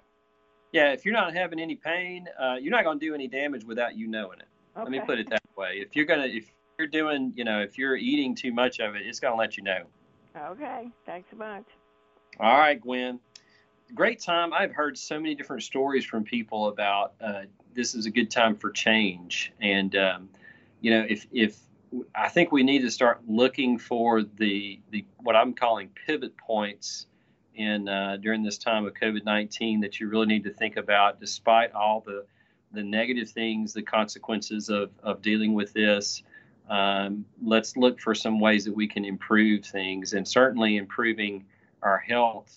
Yeah, 0.71 0.91
if 0.91 1.05
you're 1.05 1.13
not 1.13 1.33
having 1.33 1.59
any 1.59 1.75
pain, 1.75 2.27
uh, 2.39 2.55
you're 2.59 2.71
not 2.71 2.83
going 2.83 2.99
to 2.99 3.05
do 3.05 3.13
any 3.13 3.27
damage 3.27 3.63
without 3.63 3.97
you 3.97 4.07
knowing 4.07 4.39
it. 4.39 4.47
Okay. 4.75 4.83
Let 4.83 4.91
me 4.91 4.99
put 4.99 5.19
it 5.19 5.29
that 5.29 5.43
way. 5.55 5.79
If 5.81 5.95
you're 5.95 6.05
gonna, 6.05 6.25
if 6.25 6.51
you're 6.77 6.87
doing, 6.87 7.33
you 7.35 7.43
know, 7.43 7.61
if 7.61 7.77
you're 7.77 7.95
eating 7.95 8.35
too 8.35 8.53
much 8.53 8.79
of 8.79 8.95
it, 8.95 9.05
it's 9.05 9.19
going 9.19 9.33
to 9.33 9.37
let 9.37 9.57
you 9.57 9.63
know. 9.63 9.83
Okay, 10.37 10.89
thanks 11.05 11.27
so 11.31 11.37
much. 11.37 11.65
All 12.39 12.57
right, 12.57 12.79
Gwen. 12.79 13.19
Great 13.95 14.19
time. 14.19 14.53
I've 14.53 14.73
heard 14.73 14.97
so 14.97 15.19
many 15.19 15.33
different 15.33 15.63
stories 15.63 16.05
from 16.05 16.23
people 16.23 16.67
about 16.67 17.13
uh, 17.21 17.43
this 17.73 17.95
is 17.95 18.05
a 18.05 18.11
good 18.11 18.29
time 18.29 18.55
for 18.55 18.69
change. 18.69 19.53
And 19.61 19.95
um, 19.95 20.29
you 20.81 20.91
know, 20.91 21.05
if 21.09 21.25
if 21.31 21.57
I 22.13 22.29
think 22.29 22.51
we 22.51 22.63
need 22.63 22.81
to 22.81 22.91
start 22.91 23.21
looking 23.27 23.79
for 23.79 24.23
the 24.23 24.79
the 24.91 25.05
what 25.23 25.35
I'm 25.35 25.53
calling 25.53 25.89
pivot 26.05 26.37
points 26.37 27.07
in 27.57 27.89
uh, 27.89 28.17
during 28.21 28.43
this 28.43 28.57
time 28.57 28.85
of 28.85 28.93
COVID 28.93 29.25
nineteen 29.25 29.81
that 29.81 29.99
you 29.99 30.07
really 30.09 30.27
need 30.27 30.43
to 30.43 30.53
think 30.53 30.77
about, 30.77 31.19
despite 31.19 31.71
all 31.73 32.01
the 32.05 32.25
the 32.71 32.83
negative 32.83 33.29
things, 33.29 33.73
the 33.73 33.81
consequences 33.81 34.69
of 34.69 34.91
of 35.03 35.21
dealing 35.21 35.53
with 35.53 35.73
this. 35.73 36.23
Um, 36.69 37.25
let's 37.41 37.77
look 37.77 37.99
for 37.99 38.13
some 38.13 38.39
ways 38.39 38.65
that 38.65 38.75
we 38.75 38.87
can 38.87 39.05
improve 39.05 39.65
things, 39.65 40.13
and 40.13 40.27
certainly 40.27 40.77
improving 40.77 41.45
our 41.81 41.97
health 41.97 42.53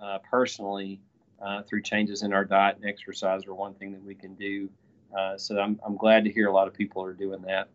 uh, 0.00 0.18
personally 0.30 1.00
uh, 1.40 1.62
through 1.62 1.82
changes 1.82 2.22
in 2.22 2.32
our 2.32 2.44
diet 2.44 2.76
and 2.76 2.84
exercise 2.84 3.46
are 3.46 3.54
one 3.54 3.74
thing 3.74 3.92
that 3.92 4.02
we 4.02 4.14
can 4.14 4.34
do. 4.34 4.68
Uh, 5.16 5.38
so 5.38 5.60
I'm, 5.60 5.78
I'm 5.86 5.96
glad 5.96 6.24
to 6.24 6.32
hear 6.32 6.48
a 6.48 6.52
lot 6.52 6.66
of 6.66 6.74
people 6.74 7.04
are 7.04 7.12
doing 7.12 7.42
that. 7.42 7.68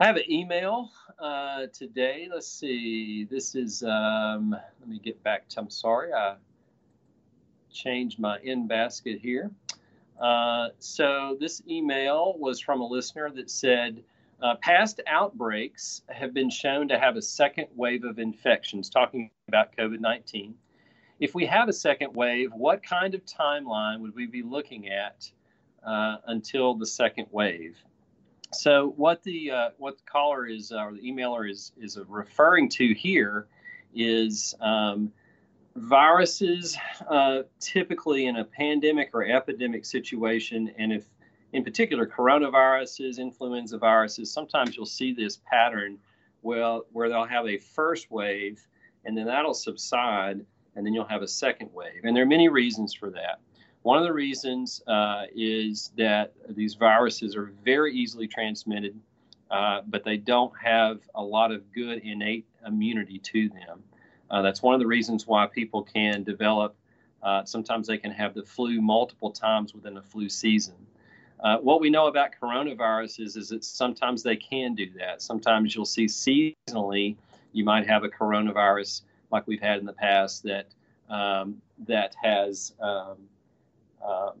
I 0.00 0.06
have 0.06 0.16
an 0.16 0.30
email 0.30 0.90
uh, 1.18 1.66
today. 1.72 2.28
Let's 2.32 2.48
see. 2.48 3.24
This 3.30 3.54
is, 3.54 3.82
um, 3.82 4.50
let 4.80 4.88
me 4.88 4.98
get 4.98 5.22
back 5.22 5.48
to, 5.50 5.60
I'm 5.60 5.70
sorry, 5.70 6.12
I 6.12 6.36
changed 7.70 8.18
my 8.18 8.38
in 8.42 8.66
basket 8.66 9.20
here. 9.20 9.50
Uh, 10.20 10.68
so 10.78 11.36
this 11.40 11.62
email 11.68 12.34
was 12.38 12.60
from 12.60 12.80
a 12.80 12.86
listener 12.86 13.30
that 13.30 13.50
said, 13.50 14.02
uh, 14.42 14.56
past 14.56 15.00
outbreaks 15.06 16.02
have 16.08 16.34
been 16.34 16.50
shown 16.50 16.88
to 16.88 16.98
have 16.98 17.16
a 17.16 17.22
second 17.22 17.68
wave 17.76 18.04
of 18.04 18.18
infections, 18.18 18.90
talking 18.90 19.30
about 19.48 19.76
COVID 19.76 20.00
19 20.00 20.54
if 21.22 21.36
we 21.36 21.46
have 21.46 21.68
a 21.68 21.72
second 21.72 22.12
wave, 22.16 22.52
what 22.52 22.82
kind 22.82 23.14
of 23.14 23.24
timeline 23.24 24.00
would 24.00 24.12
we 24.12 24.26
be 24.26 24.42
looking 24.42 24.88
at 24.88 25.30
uh, 25.86 26.16
until 26.26 26.74
the 26.74 26.84
second 26.84 27.28
wave? 27.30 27.78
So 28.54 28.92
what 28.96 29.22
the 29.22 29.50
uh, 29.50 29.70
what 29.78 29.98
the 29.98 30.04
caller 30.04 30.46
is 30.46 30.72
uh, 30.72 30.84
or 30.84 30.92
the 30.92 31.00
emailer 31.00 31.50
is 31.50 31.72
is 31.80 31.98
referring 32.08 32.68
to 32.70 32.94
here 32.94 33.46
is 33.94 34.54
um, 34.60 35.12
viruses 35.76 36.76
uh, 37.08 37.42
typically 37.60 38.26
in 38.26 38.36
a 38.36 38.44
pandemic 38.44 39.10
or 39.14 39.24
epidemic 39.24 39.84
situation, 39.84 40.70
and 40.78 40.92
if 40.92 41.06
in 41.52 41.64
particular 41.64 42.06
coronaviruses, 42.06 43.18
influenza 43.18 43.78
viruses, 43.78 44.32
sometimes 44.32 44.76
you'll 44.76 44.86
see 44.86 45.12
this 45.12 45.40
pattern 45.50 45.98
well 46.42 46.86
where 46.92 47.08
they'll 47.08 47.24
have 47.24 47.46
a 47.46 47.58
first 47.58 48.10
wave 48.10 48.66
and 49.04 49.16
then 49.16 49.26
that'll 49.26 49.54
subside 49.54 50.44
and 50.74 50.86
then 50.86 50.94
you'll 50.94 51.04
have 51.04 51.22
a 51.22 51.28
second 51.28 51.70
wave. 51.72 52.00
And 52.04 52.16
there 52.16 52.22
are 52.22 52.26
many 52.28 52.48
reasons 52.48 52.94
for 52.94 53.10
that. 53.10 53.40
One 53.82 53.98
of 53.98 54.04
the 54.04 54.12
reasons 54.12 54.80
uh, 54.86 55.24
is 55.34 55.90
that 55.96 56.32
these 56.48 56.74
viruses 56.74 57.34
are 57.34 57.52
very 57.64 57.94
easily 57.94 58.28
transmitted, 58.28 58.98
uh, 59.50 59.82
but 59.88 60.04
they 60.04 60.16
don't 60.16 60.52
have 60.62 61.00
a 61.16 61.22
lot 61.22 61.50
of 61.50 61.70
good 61.72 61.98
innate 61.98 62.46
immunity 62.66 63.18
to 63.18 63.48
them. 63.48 63.82
Uh, 64.30 64.40
that's 64.40 64.62
one 64.62 64.72
of 64.72 64.80
the 64.80 64.86
reasons 64.86 65.26
why 65.26 65.46
people 65.46 65.82
can 65.82 66.22
develop, 66.22 66.76
uh, 67.22 67.44
sometimes 67.44 67.86
they 67.86 67.98
can 67.98 68.12
have 68.12 68.34
the 68.34 68.42
flu 68.42 68.80
multiple 68.80 69.30
times 69.30 69.74
within 69.74 69.96
a 69.96 70.02
flu 70.02 70.28
season. 70.28 70.74
Uh, 71.40 71.58
what 71.58 71.80
we 71.80 71.90
know 71.90 72.06
about 72.06 72.30
coronaviruses 72.40 73.36
is 73.36 73.48
that 73.48 73.64
sometimes 73.64 74.22
they 74.22 74.36
can 74.36 74.76
do 74.76 74.88
that. 74.96 75.20
Sometimes 75.20 75.74
you'll 75.74 75.84
see 75.84 76.06
seasonally, 76.06 77.16
you 77.52 77.64
might 77.64 77.86
have 77.86 78.04
a 78.04 78.08
coronavirus 78.08 79.02
like 79.32 79.46
we've 79.48 79.60
had 79.60 79.80
in 79.80 79.86
the 79.86 79.92
past 79.92 80.44
that 80.44 80.68
um, 81.10 81.60
that 81.86 82.14
has 82.22 82.72
um, 82.80 83.16
um, 84.06 84.32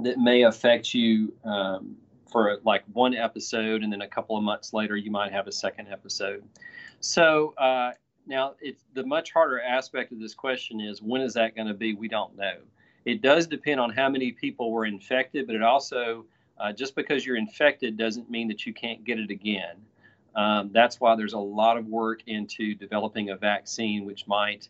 that 0.00 0.18
may 0.18 0.42
affect 0.42 0.94
you 0.94 1.32
um, 1.44 1.96
for 2.30 2.58
like 2.64 2.84
one 2.92 3.14
episode, 3.14 3.82
and 3.82 3.92
then 3.92 4.02
a 4.02 4.08
couple 4.08 4.36
of 4.36 4.42
months 4.42 4.72
later 4.72 4.96
you 4.96 5.10
might 5.10 5.32
have 5.32 5.46
a 5.46 5.52
second 5.52 5.88
episode. 5.88 6.42
So 7.00 7.54
uh, 7.58 7.92
now, 8.26 8.54
it's 8.60 8.84
the 8.94 9.04
much 9.04 9.32
harder 9.32 9.60
aspect 9.60 10.12
of 10.12 10.20
this 10.20 10.34
question 10.34 10.80
is 10.80 11.02
when 11.02 11.20
is 11.20 11.34
that 11.34 11.54
going 11.54 11.68
to 11.68 11.74
be? 11.74 11.94
We 11.94 12.08
don't 12.08 12.36
know. 12.36 12.56
It 13.04 13.20
does 13.20 13.46
depend 13.46 13.80
on 13.80 13.90
how 13.90 14.08
many 14.08 14.32
people 14.32 14.70
were 14.70 14.86
infected, 14.86 15.46
but 15.46 15.56
it 15.56 15.62
also 15.62 16.24
uh, 16.58 16.72
just 16.72 16.94
because 16.94 17.26
you're 17.26 17.36
infected 17.36 17.98
doesn't 17.98 18.30
mean 18.30 18.48
that 18.48 18.64
you 18.64 18.72
can't 18.72 19.04
get 19.04 19.18
it 19.18 19.30
again. 19.30 19.76
Um, 20.34 20.70
that's 20.72 21.00
why 21.00 21.14
there's 21.14 21.34
a 21.34 21.38
lot 21.38 21.76
of 21.76 21.86
work 21.86 22.22
into 22.26 22.74
developing 22.74 23.30
a 23.30 23.36
vaccine 23.36 24.04
which 24.04 24.26
might 24.26 24.68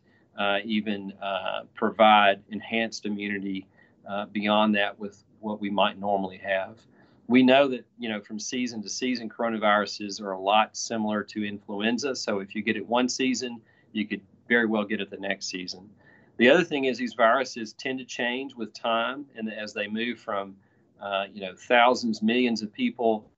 even 0.64 1.12
uh, 1.22 1.62
provide 1.74 2.42
enhanced 2.50 3.06
immunity 3.06 3.66
uh, 4.08 4.26
beyond 4.26 4.74
that 4.74 4.98
with 4.98 5.24
what 5.40 5.60
we 5.60 5.70
might 5.70 5.98
normally 5.98 6.38
have. 6.38 6.78
We 7.26 7.42
know 7.42 7.68
that 7.68 7.86
you 7.98 8.08
know 8.08 8.20
from 8.20 8.38
season 8.38 8.82
to 8.82 8.88
season, 8.88 9.30
coronaviruses 9.30 10.20
are 10.20 10.32
a 10.32 10.40
lot 10.40 10.76
similar 10.76 11.22
to 11.24 11.44
influenza. 11.44 12.14
So 12.14 12.40
if 12.40 12.54
you 12.54 12.62
get 12.62 12.76
it 12.76 12.86
one 12.86 13.08
season, 13.08 13.60
you 13.92 14.06
could 14.06 14.20
very 14.48 14.66
well 14.66 14.84
get 14.84 15.00
it 15.00 15.10
the 15.10 15.16
next 15.16 15.46
season. 15.46 15.88
The 16.36 16.50
other 16.50 16.64
thing 16.64 16.84
is 16.84 16.98
these 16.98 17.14
viruses 17.14 17.72
tend 17.72 17.98
to 18.00 18.04
change 18.04 18.54
with 18.54 18.74
time, 18.74 19.24
and 19.36 19.50
as 19.50 19.72
they 19.72 19.86
move 19.86 20.18
from 20.18 20.56
uh, 21.00 21.26
you 21.32 21.40
know 21.40 21.54
thousands, 21.56 22.22
millions 22.22 22.60
of 22.62 22.72
people 22.72 23.30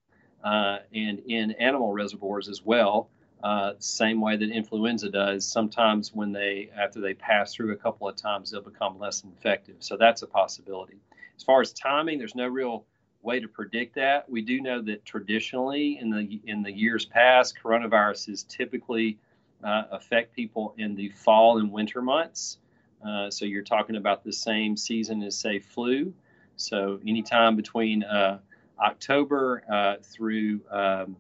uh, 0.43 0.79
and 0.95 1.21
in 1.27 1.53
animal 1.53 1.93
reservoirs 1.93 2.49
as 2.49 2.63
well. 2.65 3.11
Uh, 3.43 3.75
same 3.79 4.21
way 4.21 4.37
that 4.37 4.51
influenza 4.51 5.11
does. 5.11 5.47
Sometimes 5.47 6.15
when 6.15 6.33
they 6.33 6.71
after 6.77 7.01
they 7.01 7.15
pass 7.15 7.55
through 7.55 7.73
a 7.73 7.77
couple 7.77 8.09
of 8.09 8.17
times, 8.17 8.51
they'll 8.51 8.63
become 8.63 8.99
less 8.99 9.23
effective. 9.25 9.77
So 9.81 9.97
that's 9.97 10.23
a 10.23 10.27
possibility. 10.27 10.97
As 11.37 11.43
far 11.43 11.61
as 11.61 11.73
timing, 11.73 12.19
there's 12.19 12.35
no 12.35 12.47
real 12.49 12.87
way 13.23 13.41
to 13.41 13.49
predict 13.49 13.95
that. 13.97 14.29
We 14.31 14.41
do 14.41 14.61
know 14.61 14.81
that 14.83 15.05
traditionally 15.05 15.99
in 16.01 16.11
the 16.11 16.41
in 16.47 16.63
the 16.63 16.73
years 16.73 17.05
past, 17.05 17.59
coronaviruses 17.63 18.49
typically 18.49 19.19
uh, 19.63 19.85
affect 19.91 20.35
people 20.35 20.75
in 20.79 20.95
the 20.95 21.11
fall 21.11 21.59
and 21.59 21.71
winter 21.71 22.01
months. 22.01 22.59
Uh, 23.07 23.31
so 23.31 23.45
you're 23.45 23.63
talking 23.63 23.97
about 23.97 24.25
the 24.25 24.33
same 24.33 24.77
season 24.77 25.23
as 25.23 25.39
say 25.39 25.59
flu. 25.59 26.13
So 26.57 27.01
anytime 27.07 27.57
between 27.57 28.03
uh, 28.03 28.39
October 28.81 29.63
uh, 29.71 29.97
through 30.03 30.61
um, 30.71 31.17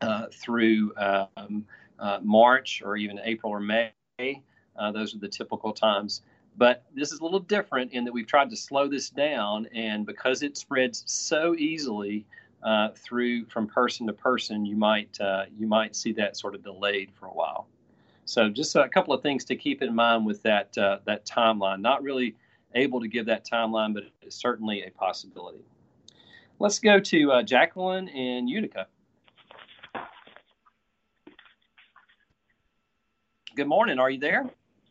uh, 0.00 0.26
through 0.32 0.92
um, 0.96 1.64
uh, 1.98 2.18
March 2.22 2.82
or 2.84 2.96
even 2.96 3.18
April 3.24 3.52
or 3.52 3.60
May. 3.60 3.92
those 4.92 5.14
are 5.14 5.18
the 5.18 5.28
typical 5.28 5.72
times. 5.72 6.22
But 6.58 6.84
this 6.94 7.12
is 7.12 7.20
a 7.20 7.22
little 7.22 7.40
different 7.40 7.92
in 7.92 8.04
that 8.04 8.12
we've 8.12 8.26
tried 8.26 8.50
to 8.50 8.56
slow 8.56 8.88
this 8.88 9.10
down, 9.10 9.66
and 9.74 10.06
because 10.06 10.42
it 10.42 10.56
spreads 10.56 11.02
so 11.06 11.54
easily 11.54 12.24
uh, 12.62 12.88
through 12.96 13.44
from 13.46 13.66
person 13.66 14.06
to 14.06 14.12
person, 14.12 14.64
you 14.64 14.76
might 14.76 15.20
uh, 15.20 15.44
you 15.58 15.66
might 15.66 15.94
see 15.94 16.12
that 16.12 16.36
sort 16.36 16.54
of 16.54 16.62
delayed 16.62 17.10
for 17.12 17.26
a 17.26 17.32
while. 17.32 17.68
So 18.24 18.48
just 18.48 18.74
a 18.74 18.88
couple 18.88 19.12
of 19.12 19.22
things 19.22 19.44
to 19.44 19.56
keep 19.56 19.82
in 19.82 19.94
mind 19.94 20.24
with 20.24 20.42
that 20.42 20.76
uh, 20.78 20.98
that 21.04 21.26
timeline. 21.26 21.80
Not 21.80 22.02
really 22.02 22.34
able 22.74 23.00
to 23.00 23.08
give 23.08 23.26
that 23.26 23.46
timeline, 23.46 23.92
but 23.92 24.04
it's 24.22 24.36
certainly 24.36 24.82
a 24.82 24.90
possibility. 24.90 25.64
Let's 26.58 26.78
go 26.78 26.98
to 26.98 27.32
uh, 27.32 27.42
Jacqueline 27.42 28.08
in 28.08 28.48
Utica. 28.48 28.86
Good 33.56 33.68
morning. 33.68 33.98
Are 33.98 34.10
you 34.10 34.20
there? 34.20 34.44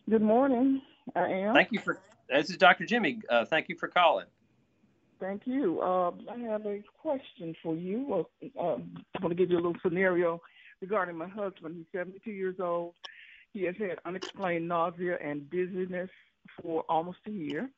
Good 0.10 0.23
morning. 0.23 0.82
I 1.15 1.28
am. 1.28 1.54
Thank 1.54 1.71
you 1.71 1.80
for. 1.80 1.99
This 2.28 2.49
is 2.49 2.58
Dr. 2.58 2.84
Jimmy. 2.84 3.21
Uh, 3.30 3.45
thank 3.45 3.69
you 3.69 3.75
for 3.75 3.88
calling. 3.88 4.25
Thank 5.19 5.43
you. 5.45 5.80
Uh, 5.82 6.10
I 6.32 6.39
have 6.49 6.65
a 6.65 6.82
question 6.99 7.56
for 7.62 7.75
you. 7.75 8.25
Uh, 8.58 8.60
um, 8.60 8.91
I 9.15 9.21
want 9.21 9.30
to 9.30 9.36
give 9.36 9.51
you 9.51 9.58
a 9.58 9.62
little 9.62 9.75
scenario 9.84 10.41
regarding 10.82 11.15
my 11.15 11.28
husband. 11.28 11.75
He's 11.78 11.86
72 11.91 12.32
years 12.32 12.56
old. 12.60 12.95
He 13.54 13.62
has 13.65 13.75
had 13.78 13.99
unexplained 14.04 14.67
nausea 14.67 15.19
and 15.23 15.47
dizziness 15.51 16.10
for 16.60 16.84
almost 16.89 17.19
a 17.28 17.32
year. 17.32 17.69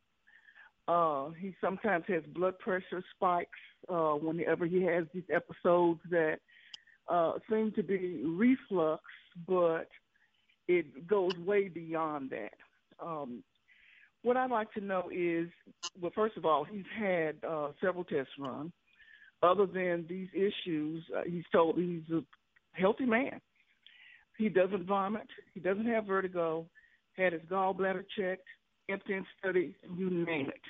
Uh, 0.88 1.32
he 1.32 1.54
sometimes 1.60 2.06
has 2.08 2.23
blood 2.34 2.58
pressure 2.60 3.04
spikes 3.13 3.60
uh, 3.89 4.13
whenever 4.13 4.65
he 4.65 4.84
has 4.84 5.04
these 5.13 5.30
episodes 5.34 6.00
that 6.10 6.39
uh, 7.10 7.34
seem 7.50 7.73
to 7.73 7.84
be 7.84 8.23
reflux, 8.23 9.04
but 9.45 9.89
it 10.68 11.08
goes 11.08 11.34
way 11.46 11.68
beyond 11.68 12.32
that. 12.32 12.54
Um, 13.06 13.44
what 14.24 14.38
I'd 14.38 14.52
like 14.52 14.72
to 14.74 14.82
know 14.82 15.10
is, 15.13 15.48
well, 16.02 16.12
first 16.15 16.38
of 16.38 16.46
all, 16.46 16.63
he's 16.63 16.86
had 17.00 17.36
uh, 17.48 17.70
several 17.82 18.04
tests 18.04 18.34
run. 18.40 18.72
Other 19.44 19.68
than 19.68 20.06
these 20.10 20.30
issues, 20.34 21.04
uh, 21.15 21.22
he's 21.26 21.44
told 21.52 21.78
he's 21.78 22.10
a 22.12 22.22
healthy 22.74 23.06
man. 23.06 23.40
He 24.38 24.50
doesn't 24.50 24.86
vomit. 24.86 25.28
He 25.54 25.60
doesn't 25.60 25.86
have 25.86 26.06
vertigo. 26.06 26.65
Had 27.15 27.34
his 27.34 27.42
gallbladder 27.50 28.04
checked, 28.18 28.48
emptying 28.90 29.26
study, 29.40 29.76
you 29.96 30.10
name 30.10 30.48
it 30.50 30.62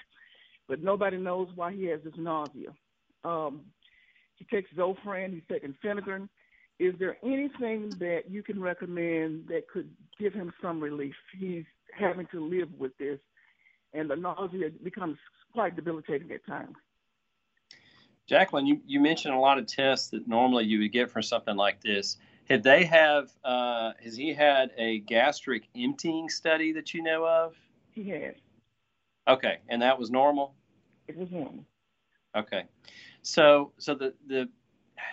but 0.68 0.84
nobody 0.84 1.18
knows 1.18 1.48
why 1.56 1.74
he 1.74 1.86
has 1.86 2.00
this 2.04 2.14
nausea. 2.18 2.70
Um, 3.24 3.62
he 4.36 4.46
takes 4.46 4.72
Zofran, 4.74 5.34
he's 5.34 5.44
taking 5.52 5.76
Phenergan. 5.84 6.28
Is 6.80 6.94
there 7.00 7.18
anything 7.24 7.90
that 8.00 8.24
you 8.30 8.44
can 8.44 8.62
recommend 8.62 9.48
that 9.48 9.68
could 9.68 9.90
give 10.20 10.34
him 10.34 10.54
some 10.62 10.80
relief? 10.80 11.16
He's 11.38 11.66
having 11.98 12.28
to 12.28 12.40
live 12.40 12.70
with 12.78 12.96
this, 12.98 13.20
and 13.94 14.10
the 14.10 14.16
nausea 14.16 14.70
becomes 14.84 15.18
quite 15.54 15.76
debilitating 15.76 16.32
at 16.32 16.46
times. 16.46 16.76
Jacqueline, 18.28 18.68
you, 18.68 18.82
you 18.86 19.00
mentioned 19.00 19.34
a 19.34 19.40
lot 19.40 19.58
of 19.58 19.66
tests 19.66 20.10
that 20.10 20.28
normally 20.28 20.66
you 20.66 20.80
would 20.80 20.92
get 20.92 21.10
for 21.10 21.22
something 21.22 21.56
like 21.56 21.82
this. 21.82 22.18
Had 22.50 22.62
they 22.62 22.86
have 22.86 23.30
uh, 23.44 23.94
has 24.04 24.16
he 24.16 24.34
had 24.34 24.72
a 24.78 25.00
gastric 25.00 25.68
emptying 25.76 26.30
study 26.30 26.74
that 26.74 26.94
you 26.94 27.02
know 27.02 27.26
of? 27.26 27.56
He 27.92 28.10
has. 28.10 28.36
Okay, 29.28 29.58
and 29.68 29.82
that 29.82 29.98
was 29.98 30.12
normal. 30.12 30.54
It 31.08 31.18
was 31.18 31.30
normal. 31.32 31.66
Okay, 32.36 32.64
so 33.22 33.72
so 33.78 33.96
the 33.96 34.14
the 34.28 34.50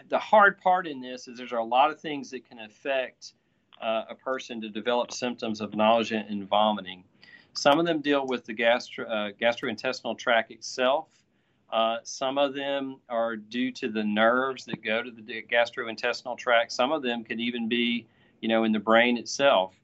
the 0.08 0.18
hard 0.18 0.60
part 0.60 0.86
in 0.86 1.00
this 1.00 1.28
is 1.28 1.38
there's 1.38 1.52
a 1.52 1.60
lot 1.60 1.90
of 1.90 2.00
things 2.00 2.30
that 2.30 2.48
can 2.48 2.60
affect 2.60 3.34
uh, 3.80 4.04
a 4.08 4.14
person 4.14 4.60
to 4.60 4.68
develop 4.68 5.12
symptoms 5.12 5.60
of 5.60 5.74
nausea 5.74 6.24
and 6.28 6.48
vomiting. 6.48 7.04
Some 7.52 7.78
of 7.78 7.86
them 7.86 8.00
deal 8.00 8.26
with 8.26 8.44
the 8.44 8.52
gastro, 8.52 9.06
uh, 9.06 9.30
gastrointestinal 9.40 10.18
tract 10.18 10.50
itself. 10.50 11.08
Uh, 11.72 11.98
some 12.02 12.38
of 12.38 12.54
them 12.54 13.00
are 13.08 13.36
due 13.36 13.72
to 13.72 13.88
the 13.88 14.02
nerves 14.02 14.64
that 14.64 14.82
go 14.82 15.02
to 15.02 15.10
the 15.10 15.42
gastrointestinal 15.42 16.36
tract. 16.36 16.72
Some 16.72 16.92
of 16.92 17.02
them 17.02 17.24
could 17.24 17.40
even 17.40 17.68
be, 17.68 18.06
you 18.40 18.48
know, 18.48 18.64
in 18.64 18.72
the 18.72 18.78
brain 18.78 19.16
itself. 19.16 19.74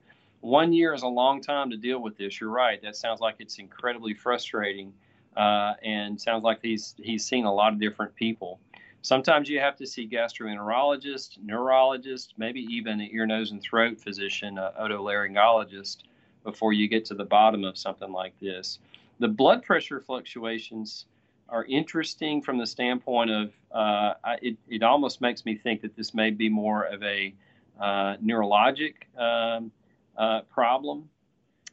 One 0.40 0.72
year 0.72 0.94
is 0.94 1.02
a 1.02 1.08
long 1.08 1.40
time 1.40 1.70
to 1.70 1.76
deal 1.76 2.00
with 2.00 2.16
this. 2.16 2.40
You're 2.40 2.50
right. 2.50 2.80
That 2.82 2.96
sounds 2.96 3.20
like 3.20 3.36
it's 3.38 3.58
incredibly 3.58 4.14
frustrating, 4.14 4.92
uh, 5.36 5.74
and 5.82 6.20
sounds 6.20 6.44
like 6.44 6.60
he's 6.62 6.94
he's 6.98 7.24
seen 7.24 7.44
a 7.44 7.52
lot 7.52 7.72
of 7.72 7.80
different 7.80 8.14
people. 8.14 8.58
Sometimes 9.02 9.48
you 9.48 9.60
have 9.60 9.76
to 9.76 9.86
see 9.86 10.06
gastroenterologist, 10.06 11.38
neurologist, 11.42 12.34
maybe 12.36 12.60
even 12.60 13.00
an 13.00 13.08
ear, 13.12 13.26
nose, 13.26 13.50
and 13.50 13.62
throat 13.62 13.98
physician, 13.98 14.58
uh, 14.58 14.72
otolaryngologist, 14.78 15.98
before 16.44 16.72
you 16.72 16.88
get 16.88 17.04
to 17.06 17.14
the 17.14 17.24
bottom 17.24 17.64
of 17.64 17.78
something 17.78 18.12
like 18.12 18.38
this. 18.40 18.78
The 19.18 19.28
blood 19.28 19.62
pressure 19.62 20.00
fluctuations 20.00 21.06
are 21.48 21.64
interesting 21.64 22.40
from 22.40 22.58
the 22.58 22.66
standpoint 22.66 23.30
of 23.30 23.52
uh, 23.72 24.14
it, 24.40 24.56
it 24.68 24.82
almost 24.82 25.20
makes 25.20 25.44
me 25.44 25.56
think 25.56 25.82
that 25.82 25.96
this 25.96 26.14
may 26.14 26.30
be 26.30 26.48
more 26.48 26.84
of 26.84 27.02
a 27.02 27.34
uh, 27.80 28.16
neurologic 28.16 28.94
um, 29.18 29.72
uh, 30.16 30.42
problem, 30.42 31.08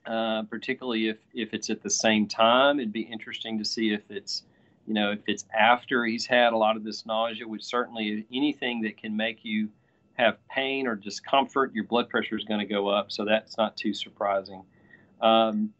uh, 0.05 0.43
particularly 0.43 1.09
if, 1.09 1.17
if 1.33 1.53
it's 1.53 1.69
at 1.69 1.81
the 1.83 1.89
same 1.89 2.27
time. 2.27 2.79
It'd 2.79 2.93
be 2.93 3.01
interesting 3.01 3.57
to 3.59 3.65
see 3.65 3.91
if 3.91 4.01
it's 4.09 4.43
you 4.87 4.93
know 4.93 5.11
if 5.11 5.19
it's 5.27 5.45
after 5.53 6.05
he's 6.05 6.25
had 6.25 6.53
a 6.53 6.57
lot 6.57 6.75
of 6.75 6.83
this 6.83 7.05
nausea, 7.05 7.47
which 7.47 7.63
certainly 7.63 8.25
anything 8.33 8.81
that 8.81 8.97
can 8.97 9.15
make 9.15 9.43
you 9.43 9.69
have 10.17 10.37
pain 10.47 10.87
or 10.87 10.95
discomfort, 10.95 11.73
your 11.73 11.83
blood 11.83 12.09
pressure 12.09 12.35
is 12.35 12.43
going 12.43 12.59
to 12.59 12.65
go 12.65 12.87
up. 12.87 13.11
So 13.11 13.23
that's 13.25 13.57
not 13.57 13.77
too 13.77 13.93
surprising. 13.93 14.63
Um, 15.21 15.73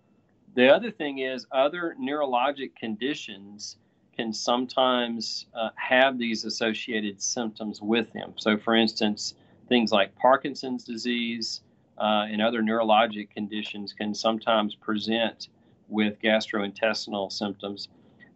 the 0.54 0.74
other 0.74 0.92
thing 0.92 1.20
is 1.20 1.48
other 1.52 1.96
neurologic 2.00 2.76
conditions 2.76 3.78
can 4.16 4.34
sometimes 4.34 5.46
uh, 5.54 5.70
have 5.76 6.18
these 6.18 6.46
associated 6.46 7.22
symptoms 7.22 7.82
with 7.82 8.12
them. 8.14 8.34
So, 8.38 8.58
for 8.58 8.76
instance, 8.76 9.36
things 9.70 9.92
like 9.92 10.16
Parkinson's 10.16 10.84
disease 10.84 11.62
uh, 11.98 12.26
and 12.30 12.42
other 12.42 12.62
neurologic 12.62 13.30
conditions 13.30 13.94
can 13.94 14.14
sometimes 14.14 14.76
present 14.76 15.50
with 15.88 16.20
gastrointestinal 16.22 17.32
symptoms. 17.32 17.90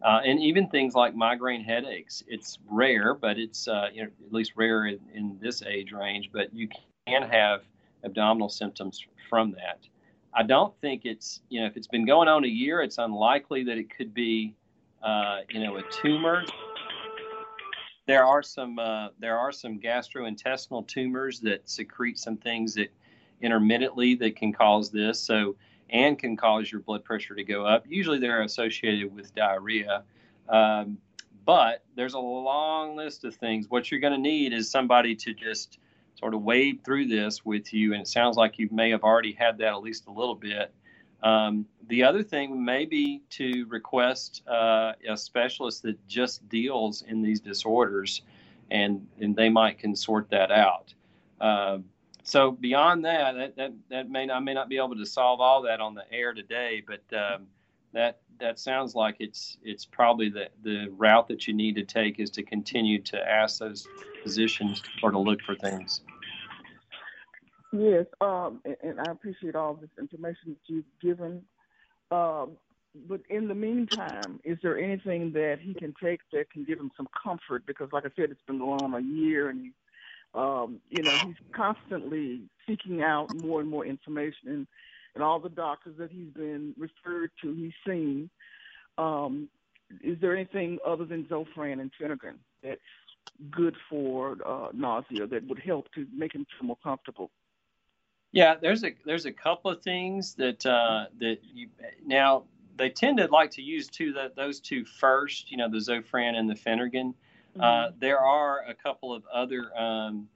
Uh, 0.04 0.20
and 0.26 0.40
even 0.40 0.68
things 0.68 0.96
like 0.96 1.16
migraine 1.16 1.64
headaches. 1.64 2.24
It's 2.28 2.58
rare, 2.68 3.14
but 3.14 3.38
it's 3.38 3.68
uh, 3.68 3.90
you 3.94 4.04
know, 4.04 4.10
at 4.26 4.34
least 4.34 4.54
rare 4.56 4.88
in, 4.88 5.00
in, 5.14 5.38
this 5.40 5.62
age 5.62 5.92
range. 5.92 6.32
But 6.34 6.54
you 6.54 6.68
can 7.06 7.22
have 7.22 7.62
abdominal 8.04 8.50
symptoms 8.50 9.06
from 9.30 9.52
that. 9.52 9.80
I 10.34 10.44
don't 10.44 10.74
think 10.82 11.06
it's 11.06 11.42
you 11.50 11.62
know 11.62 11.68
if 11.68 11.78
it's 11.78 11.88
been 11.88 12.06
going 12.06 12.28
on 12.28 12.46
a 12.46 12.48
year, 12.48 12.82
it's 12.82 12.98
unlikely 12.98 13.64
that 13.66 13.78
it 13.78 13.96
could 13.96 14.14
be 14.14 14.56
uh, 15.04 15.42
you 15.50 15.64
know 15.64 15.78
a 15.78 15.84
tumor. 15.92 16.44
There 18.08 18.26
are 18.26 18.42
some 18.42 18.80
uh, 18.80 19.10
there 19.20 19.38
are 19.38 19.52
some 19.52 19.80
gastrointestinal 19.80 20.88
tumors 20.88 21.40
that 21.42 21.70
secrete 21.70 22.18
some 22.18 22.38
things 22.38 22.74
that 22.74 22.92
intermittently 23.42 24.16
that 24.16 24.36
can 24.36 24.52
cause 24.52 24.90
this. 24.90 25.20
So 25.20 25.56
and 25.92 26.18
can 26.18 26.38
cause 26.38 26.72
your 26.72 26.82
blood 26.82 27.04
pressure 27.04 27.36
to 27.36 27.44
go 27.44 27.66
up. 27.66 27.86
Usually 27.88 28.20
they're 28.20 28.42
associated 28.42 29.14
with 29.14 29.36
diarrhea. 29.36 30.04
Um, 30.50 30.98
but 31.46 31.84
there's 31.96 32.14
a 32.14 32.20
long 32.20 32.96
list 32.96 33.24
of 33.26 33.36
things. 33.36 33.70
What 33.70 33.92
you're 33.92 34.00
going 34.00 34.14
to 34.14 34.20
need 34.20 34.54
is 34.54 34.70
somebody 34.70 35.16
to 35.16 35.34
just 35.34 35.80
sort 36.16 36.34
of 36.34 36.44
wade 36.44 36.84
through 36.84 37.08
this 37.08 37.44
with 37.44 37.74
you. 37.74 37.94
And 37.94 38.02
it 38.02 38.08
sounds 38.08 38.38
like 38.38 38.60
you 38.60 38.70
may 38.72 38.90
have 38.92 39.04
already 39.04 39.34
had 39.34 39.58
that 39.58 39.74
at 39.74 39.82
least 39.82 40.08
a 40.08 40.12
little 40.12 40.36
bit. 40.36 40.74
Um, 41.24 41.66
the 41.88 42.04
other 42.04 42.24
thing 42.24 42.64
may 42.64 42.86
be 42.86 43.22
to 43.32 43.66
request 43.70 44.44
uh, 44.48 44.94
a 45.08 45.18
specialist 45.18 45.84
that 45.84 46.08
just 46.08 46.48
deals 46.50 47.04
in 47.04 47.22
these 47.22 47.40
disorders, 47.40 48.24
and, 48.72 49.08
and 49.20 49.36
they 49.36 49.50
might 49.50 49.78
can 49.78 49.96
sort 49.96 50.30
that 50.30 50.52
out. 50.52 50.94
Uh, 51.40 51.80
so 52.32 52.52
beyond 52.52 53.04
that, 53.04 53.36
that, 53.36 53.56
that, 53.58 53.74
that 53.90 54.10
may 54.10 54.30
I 54.30 54.40
may 54.40 54.54
not 54.54 54.70
be 54.70 54.78
able 54.78 54.96
to 54.96 55.06
solve 55.06 55.42
all 55.42 55.64
that 55.64 55.82
on 55.82 55.96
the 55.96 56.06
air 56.14 56.34
today, 56.34 56.82
but 56.88 57.02
um, 57.14 57.48
that 57.92 58.22
that 58.40 58.58
sounds 58.58 58.96
like 58.96 59.18
it's 59.20 59.58
it's 59.64 59.84
probably 59.84 60.30
the, 60.30 60.48
the 60.64 60.88
route 60.96 61.28
that 61.28 61.46
you 61.46 61.54
need 61.54 61.76
to 61.76 61.84
take 61.84 62.22
is 62.22 62.30
to 62.30 62.44
continue 62.44 63.02
to 63.02 63.18
ask 63.30 63.60
those 63.60 63.86
physicians 64.24 64.82
or 65.04 65.12
to 65.12 65.20
look 65.20 65.42
for 65.42 65.56
things. 65.56 66.04
Yes, 67.74 68.06
um, 68.22 68.62
and, 68.64 68.78
and, 68.82 69.00
I 69.02 69.12
appreciate 69.12 69.56
all 69.56 69.74
this 69.74 69.90
information 70.00 70.56
that 70.56 70.74
you've 70.74 70.86
given. 71.02 71.42
Um, 72.12 72.52
but 73.10 73.22
in 73.30 73.50
the 73.50 73.56
meantime, 73.56 74.40
is 74.46 74.58
there 74.64 74.78
anything 74.78 75.34
that 75.34 75.60
he 75.62 75.74
can 75.74 75.94
take 76.02 76.22
that 76.32 76.50
can 76.50 76.64
give 76.64 76.80
him 76.80 76.92
some 76.96 77.08
comfort? 77.22 77.66
Because, 77.66 77.90
like 77.92 78.06
I 78.06 78.10
said, 78.16 78.32
it's 78.32 78.42
been 78.48 78.60
going 78.60 78.82
on 78.82 78.94
a 78.94 79.02
year, 79.02 79.50
and 79.50 79.74
um, 80.34 80.80
you 80.90 81.04
know, 81.04 81.12
he's 81.26 81.36
constantly 81.54 82.42
seeking 82.68 83.02
out 83.02 83.34
more 83.42 83.60
and 83.60 83.70
more 83.70 83.86
information, 83.86 84.48
and, 84.48 84.68
and 85.16 85.24
all 85.24 85.40
the 85.40 85.50
doctors 85.50 85.96
that 85.98 86.12
he's 86.12 86.30
been 86.30 86.74
referred 86.78 87.32
to, 87.42 87.54
he's 87.54 87.74
seen. 87.86 88.30
Um, 88.98 89.50
is 90.02 90.18
there 90.22 90.34
anything 90.34 90.80
other 90.86 91.04
than 91.06 91.26
Zofran 91.26 91.82
and 91.82 91.92
Phenergan 92.00 92.36
that's 92.64 92.80
good 93.50 93.76
for 93.90 94.38
uh, 94.46 94.70
nausea 94.74 95.28
that 95.28 95.48
would 95.48 95.60
help 95.60 95.92
to 95.96 96.08
make 96.16 96.34
him 96.34 96.46
feel 96.58 96.68
more 96.68 96.78
comfortable? 96.82 97.30
Yeah, 98.32 98.56
there's 98.56 98.86
a 98.86 98.96
there's 99.06 99.26
a 99.26 99.34
couple 99.34 99.70
of 99.70 99.82
things 99.82 100.36
that 100.36 100.66
uh, 100.66 101.08
that 101.20 101.40
you 101.44 101.68
now 102.06 102.44
they 102.78 102.90
tend 102.90 103.18
to 103.18 103.28
like 103.28 103.52
to 103.52 103.62
use 103.62 103.88
two 103.88 104.14
that 104.14 104.38
those 104.38 104.62
two 104.62 104.86
first. 104.86 105.52
You 105.52 105.58
know, 105.58 105.70
the 105.70 105.80
Zofran 105.80 106.36
and 106.36 106.50
the 106.50 106.56
Phenergan. 106.56 107.14
Uh, 107.60 107.64
mm-hmm. 107.64 108.00
there 108.00 108.20
are 108.20 108.64
a 108.68 108.74
couple 108.74 109.14
of 109.14 109.24
other 109.34 109.78
um, 109.78 110.28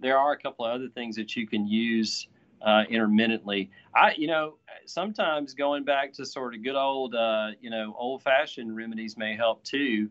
there 0.00 0.18
are 0.18 0.32
a 0.32 0.38
couple 0.38 0.64
of 0.64 0.72
other 0.72 0.88
things 0.88 1.16
that 1.16 1.36
you 1.36 1.46
can 1.46 1.66
use 1.66 2.28
uh, 2.62 2.82
intermittently. 2.88 3.70
I, 3.94 4.14
you 4.16 4.26
know, 4.26 4.56
sometimes 4.86 5.54
going 5.54 5.84
back 5.84 6.12
to 6.14 6.26
sort 6.26 6.54
of 6.54 6.62
good 6.62 6.74
old, 6.74 7.14
uh, 7.14 7.50
you 7.60 7.70
know, 7.70 7.94
old 7.98 8.22
fashioned 8.22 8.74
remedies 8.74 9.16
may 9.16 9.36
help 9.36 9.62
too. 9.64 10.10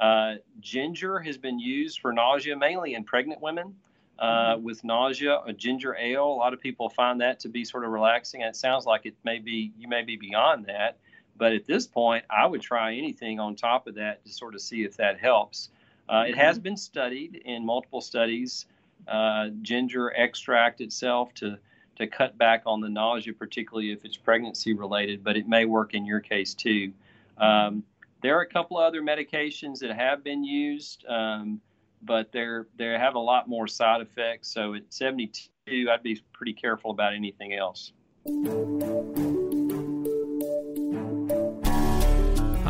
Uh, 0.00 0.34
ginger 0.60 1.20
has 1.20 1.38
been 1.38 1.58
used 1.58 2.00
for 2.00 2.12
nausea 2.12 2.56
mainly 2.56 2.94
in 2.94 3.04
pregnant 3.04 3.40
women. 3.40 3.74
Uh, 4.18 4.54
mm-hmm. 4.54 4.64
With 4.64 4.84
nausea, 4.84 5.40
a 5.44 5.52
ginger 5.52 5.96
ale, 5.96 6.24
a 6.24 6.38
lot 6.38 6.52
of 6.52 6.60
people 6.60 6.88
find 6.88 7.20
that 7.20 7.40
to 7.40 7.48
be 7.48 7.64
sort 7.64 7.84
of 7.84 7.90
relaxing. 7.90 8.42
And 8.42 8.50
it 8.50 8.56
sounds 8.56 8.86
like 8.86 9.06
it 9.06 9.14
may 9.24 9.38
be 9.40 9.72
you 9.76 9.88
may 9.88 10.02
be 10.02 10.16
beyond 10.16 10.66
that, 10.66 10.98
but 11.36 11.52
at 11.52 11.66
this 11.66 11.86
point, 11.86 12.24
I 12.30 12.46
would 12.46 12.62
try 12.62 12.94
anything 12.94 13.40
on 13.40 13.56
top 13.56 13.88
of 13.88 13.96
that 13.96 14.24
to 14.24 14.32
sort 14.32 14.54
of 14.54 14.60
see 14.60 14.84
if 14.84 14.96
that 14.98 15.18
helps. 15.18 15.70
Uh, 16.08 16.24
it 16.28 16.36
has 16.36 16.56
mm-hmm. 16.56 16.64
been 16.64 16.76
studied 16.76 17.42
in 17.44 17.64
multiple 17.64 18.00
studies. 18.00 18.66
Uh, 19.08 19.48
ginger 19.62 20.12
extract 20.16 20.80
itself 20.80 21.34
to 21.34 21.58
to 21.96 22.06
cut 22.08 22.36
back 22.36 22.62
on 22.66 22.80
the 22.80 22.88
nausea, 22.88 23.32
particularly 23.32 23.92
if 23.92 24.04
it's 24.04 24.16
pregnancy 24.16 24.72
related, 24.72 25.22
but 25.22 25.36
it 25.36 25.46
may 25.46 25.64
work 25.64 25.94
in 25.94 26.04
your 26.04 26.18
case 26.18 26.52
too. 26.52 26.92
Um, 27.38 27.84
there 28.20 28.36
are 28.36 28.42
a 28.42 28.48
couple 28.48 28.78
of 28.78 28.84
other 28.84 29.02
medications 29.02 29.78
that 29.80 29.94
have 29.94 30.24
been 30.24 30.42
used, 30.42 31.04
um, 31.06 31.60
but 32.02 32.32
they're 32.32 32.66
they 32.76 32.86
have 32.86 33.14
a 33.14 33.20
lot 33.20 33.48
more 33.48 33.66
side 33.66 34.00
effects. 34.00 34.48
So 34.48 34.74
at 34.74 34.92
72, 34.92 35.90
I'd 35.90 36.02
be 36.02 36.20
pretty 36.32 36.54
careful 36.54 36.90
about 36.90 37.14
anything 37.14 37.54
else. 37.54 37.92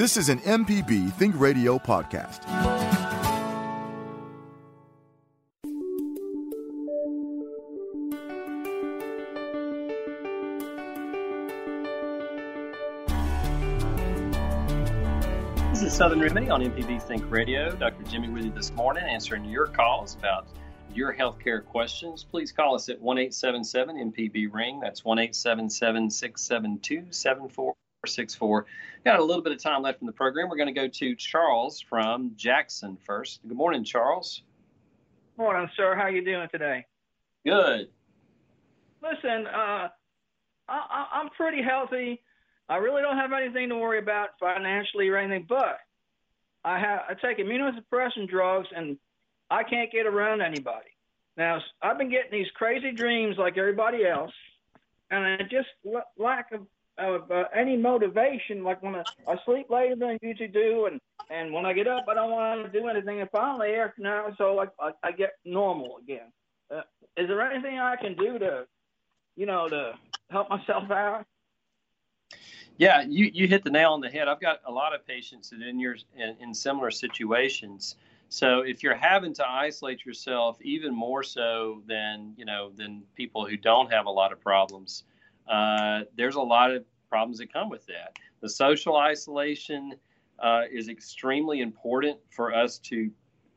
This 0.00 0.16
is 0.16 0.30
an 0.30 0.38
MPB 0.38 1.12
Think 1.12 1.38
Radio 1.38 1.76
podcast. 1.76 2.40
This 15.70 15.82
is 15.82 15.92
Southern 15.92 16.20
Remedy 16.20 16.48
on 16.48 16.62
MPB 16.62 17.02
Think 17.02 17.30
Radio. 17.30 17.70
Dr. 17.76 18.02
Jimmy 18.04 18.30
with 18.30 18.46
you 18.46 18.52
this 18.52 18.72
morning, 18.72 19.04
answering 19.04 19.44
your 19.44 19.66
calls 19.66 20.14
about 20.14 20.46
your 20.94 21.12
healthcare 21.12 21.62
questions. 21.62 22.24
Please 22.24 22.52
call 22.52 22.74
us 22.74 22.88
at 22.88 22.98
1 22.98 23.18
877 23.18 24.12
MPB 24.12 24.50
Ring. 24.50 24.80
That's 24.80 25.04
1 25.04 25.18
877 25.18 26.08
672 26.08 27.04
7464. 28.06 28.66
Got 29.04 29.20
a 29.20 29.24
little 29.24 29.42
bit 29.42 29.52
of 29.52 29.62
time 29.62 29.82
left 29.82 30.00
in 30.00 30.06
the 30.06 30.12
program. 30.12 30.48
We're 30.48 30.56
going 30.56 30.74
to 30.74 30.80
go 30.80 30.88
to 30.88 31.14
Charles 31.16 31.80
from 31.80 32.32
Jackson 32.36 32.96
first. 33.06 33.40
Good 33.46 33.56
morning, 33.56 33.84
Charles. 33.84 34.42
Morning, 35.36 35.68
sir. 35.76 35.94
How 35.94 36.06
you 36.06 36.24
doing 36.24 36.48
today? 36.50 36.86
Good. 37.44 37.88
Listen, 39.02 39.46
uh, 39.46 39.88
I, 40.68 41.06
I'm 41.12 41.30
pretty 41.30 41.62
healthy. 41.62 42.22
I 42.68 42.76
really 42.76 43.02
don't 43.02 43.16
have 43.16 43.32
anything 43.32 43.68
to 43.70 43.76
worry 43.76 43.98
about 43.98 44.30
financially 44.38 45.08
or 45.08 45.16
anything, 45.16 45.46
but 45.48 45.78
I 46.64 46.78
have 46.78 47.00
I 47.08 47.14
take 47.14 47.38
immunosuppressant 47.38 48.28
drugs 48.28 48.68
and 48.74 48.96
I 49.50 49.64
can't 49.64 49.90
get 49.90 50.06
around 50.06 50.40
anybody. 50.42 50.90
Now 51.36 51.60
I've 51.82 51.98
been 51.98 52.10
getting 52.10 52.30
these 52.30 52.50
crazy 52.54 52.92
dreams 52.92 53.36
like 53.38 53.58
everybody 53.58 54.06
else, 54.06 54.32
and 55.10 55.24
I 55.24 55.38
just 55.50 55.68
lack 56.18 56.52
of, 56.52 56.60
of 57.00 57.30
uh, 57.30 57.44
any 57.54 57.76
motivation. 57.76 58.62
Like 58.62 58.82
when 58.82 58.94
I, 58.94 59.04
I 59.26 59.36
sleep 59.44 59.70
later 59.70 59.96
than 59.96 60.10
I 60.10 60.18
usually 60.22 60.48
do, 60.48 60.86
and 60.86 61.00
and 61.30 61.52
when 61.52 61.66
I 61.66 61.72
get 61.72 61.88
up, 61.88 62.04
I 62.08 62.14
don't 62.14 62.30
want 62.30 62.72
to 62.72 62.80
do 62.80 62.88
anything. 62.88 63.20
And 63.20 63.30
finally, 63.30 63.74
after 63.74 64.02
now, 64.02 64.26
so 64.38 64.54
like 64.54 64.70
I, 64.80 64.90
I 65.02 65.12
get 65.12 65.34
normal 65.44 65.98
again. 66.02 66.32
Uh, 66.70 66.82
is 67.16 67.28
there 67.28 67.40
anything 67.42 67.78
I 67.78 67.96
can 67.96 68.14
do 68.14 68.38
to, 68.38 68.66
you 69.36 69.46
know, 69.46 69.68
to 69.68 69.94
help 70.30 70.48
myself 70.50 70.90
out? 70.90 71.26
Yeah, 72.78 73.02
you, 73.02 73.30
you 73.34 73.46
hit 73.46 73.64
the 73.64 73.70
nail 73.70 73.92
on 73.92 74.00
the 74.00 74.08
head. 74.08 74.26
I've 74.28 74.40
got 74.40 74.60
a 74.64 74.72
lot 74.72 74.94
of 74.94 75.06
patients 75.06 75.50
that 75.50 75.60
in 75.60 75.78
your 75.78 75.96
in, 76.16 76.36
in 76.40 76.54
similar 76.54 76.90
situations. 76.90 77.96
So 78.30 78.60
if 78.60 78.82
you're 78.82 78.94
having 78.94 79.34
to 79.34 79.48
isolate 79.48 80.06
yourself 80.06 80.56
even 80.62 80.94
more 80.94 81.22
so 81.22 81.82
than 81.86 82.32
you 82.36 82.44
know 82.44 82.70
than 82.74 83.02
people 83.16 83.44
who 83.44 83.56
don't 83.56 83.92
have 83.92 84.06
a 84.06 84.10
lot 84.10 84.32
of 84.32 84.40
problems, 84.40 85.04
uh, 85.50 86.04
there's 86.16 86.36
a 86.36 86.40
lot 86.40 86.70
of 86.70 86.84
problems 87.08 87.38
that 87.38 87.52
come 87.52 87.68
with 87.68 87.84
that. 87.86 88.18
The 88.40 88.48
social 88.48 88.96
isolation 88.96 89.94
uh, 90.38 90.62
is 90.70 90.88
extremely 90.88 91.60
important 91.60 92.18
for 92.30 92.54
us 92.54 92.78
to 92.78 93.10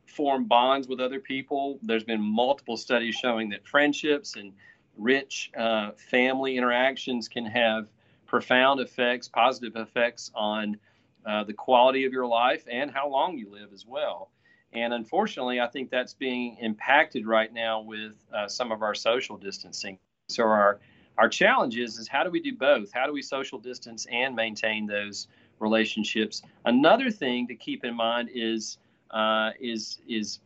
form 0.06 0.44
bonds 0.44 0.88
with 0.88 1.00
other 1.00 1.20
people. 1.20 1.78
There's 1.82 2.04
been 2.04 2.20
multiple 2.20 2.76
studies 2.76 3.14
showing 3.14 3.48
that 3.50 3.66
friendships 3.66 4.36
and 4.36 4.52
rich 4.96 5.50
uh, 5.56 5.92
family 5.92 6.56
interactions 6.56 7.28
can 7.28 7.46
have 7.46 7.86
profound 8.26 8.80
effects, 8.80 9.28
positive 9.28 9.76
effects 9.76 10.30
on 10.34 10.76
uh, 11.24 11.44
the 11.44 11.52
quality 11.52 12.04
of 12.04 12.12
your 12.12 12.26
life 12.26 12.64
and 12.70 12.90
how 12.90 13.08
long 13.08 13.38
you 13.38 13.50
live 13.50 13.72
as 13.72 13.86
well. 13.86 14.30
And 14.72 14.92
unfortunately, 14.92 15.60
I 15.60 15.68
think 15.68 15.90
that's 15.90 16.14
being 16.14 16.58
impacted 16.60 17.26
right 17.26 17.52
now 17.52 17.80
with 17.80 18.14
uh, 18.34 18.48
some 18.48 18.72
of 18.72 18.82
our 18.82 18.94
social 18.94 19.36
distancing. 19.36 19.98
So 20.28 20.42
our 20.42 20.80
our 21.18 21.28
challenge 21.28 21.76
is, 21.76 21.98
is 21.98 22.08
how 22.08 22.24
do 22.24 22.30
we 22.30 22.40
do 22.40 22.54
both? 22.54 22.92
How 22.92 23.06
do 23.06 23.12
we 23.12 23.22
social 23.22 23.58
distance 23.58 24.06
and 24.10 24.34
maintain 24.34 24.86
those 24.86 25.28
relationships? 25.60 26.42
Another 26.64 27.10
thing 27.10 27.46
to 27.48 27.54
keep 27.54 27.84
in 27.84 27.94
mind 27.94 28.30
is 28.34 28.78
uh, 29.10 29.50
is 29.60 29.98
is 30.08 30.40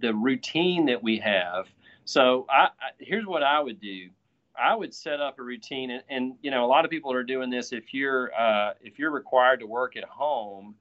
the 0.00 0.14
routine 0.14 0.86
that 0.86 1.02
we 1.02 1.18
have. 1.18 1.68
So 2.04 2.46
I, 2.48 2.64
I, 2.64 2.90
here's 2.98 3.26
what 3.26 3.42
I 3.42 3.60
would 3.60 3.80
do. 3.80 4.08
I 4.58 4.74
would 4.74 4.92
set 4.92 5.20
up 5.20 5.38
a 5.38 5.42
routine, 5.42 5.90
and, 5.90 6.02
and, 6.08 6.34
you 6.42 6.50
know, 6.50 6.64
a 6.64 6.66
lot 6.66 6.84
of 6.84 6.90
people 6.90 7.12
are 7.12 7.22
doing 7.22 7.48
this. 7.48 7.72
If 7.72 7.94
you're 7.94 8.32
uh, 8.34 8.72
if 8.82 8.98
you're 8.98 9.12
required 9.12 9.60
to 9.60 9.66
work 9.66 9.96
at 9.96 10.04
home 10.04 10.74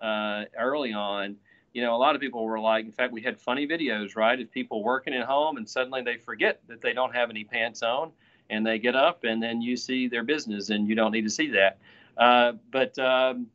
uh, 0.00 0.44
early 0.56 0.92
on, 0.92 1.36
you 1.72 1.82
know, 1.82 1.96
a 1.96 1.98
lot 1.98 2.14
of 2.14 2.20
people 2.20 2.44
were 2.44 2.60
like, 2.60 2.84
in 2.84 2.92
fact, 2.92 3.12
we 3.12 3.22
had 3.22 3.36
funny 3.40 3.66
videos, 3.66 4.14
right, 4.14 4.40
of 4.40 4.50
people 4.52 4.84
working 4.84 5.14
at 5.14 5.26
home, 5.26 5.56
and 5.56 5.68
suddenly 5.68 6.02
they 6.02 6.16
forget 6.16 6.60
that 6.68 6.80
they 6.80 6.92
don't 6.92 7.12
have 7.14 7.30
any 7.30 7.42
pants 7.42 7.82
on, 7.82 8.12
and 8.54 8.66
they 8.66 8.78
get 8.78 8.94
up, 8.94 9.24
and 9.24 9.42
then 9.42 9.60
you 9.60 9.76
see 9.76 10.08
their 10.08 10.22
business, 10.22 10.70
and 10.70 10.88
you 10.88 10.94
don't 10.94 11.12
need 11.12 11.22
to 11.24 11.30
see 11.30 11.48
that. 11.50 11.78
Uh, 12.16 12.52
but 12.70 12.98
um, 12.98 13.46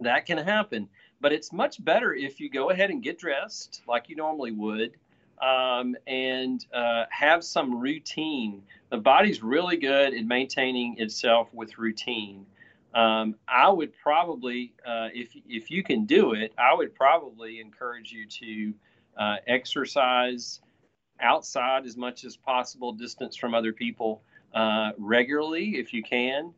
that 0.00 0.26
can 0.26 0.38
happen. 0.38 0.88
But 1.20 1.32
it's 1.32 1.52
much 1.52 1.82
better 1.82 2.12
if 2.12 2.40
you 2.40 2.50
go 2.50 2.70
ahead 2.70 2.90
and 2.90 3.02
get 3.02 3.18
dressed 3.18 3.82
like 3.88 4.08
you 4.08 4.16
normally 4.16 4.52
would 4.52 4.92
um, 5.40 5.96
and 6.06 6.64
uh, 6.72 7.04
have 7.10 7.44
some 7.44 7.80
routine. 7.80 8.62
The 8.90 8.98
body's 8.98 9.42
really 9.42 9.76
good 9.76 10.14
at 10.14 10.24
maintaining 10.24 10.98
itself 10.98 11.48
with 11.52 11.78
routine. 11.78 12.46
Um, 12.94 13.34
I 13.48 13.68
would 13.68 13.92
probably, 14.02 14.74
uh, 14.86 15.08
if 15.12 15.30
if 15.48 15.70
you 15.70 15.82
can 15.82 16.04
do 16.04 16.34
it, 16.34 16.52
I 16.56 16.74
would 16.74 16.94
probably 16.94 17.58
encourage 17.58 18.12
you 18.12 18.26
to 18.26 18.74
uh, 19.16 19.36
exercise 19.46 20.60
outside 21.20 21.86
as 21.86 21.96
much 21.96 22.24
as 22.24 22.36
possible, 22.36 22.92
distance 22.92 23.34
from 23.34 23.54
other 23.54 23.72
people 23.72 24.22
uh, 24.54 24.92
regularly 24.98 25.76
if 25.76 25.92
you 25.92 26.02
can. 26.02 26.52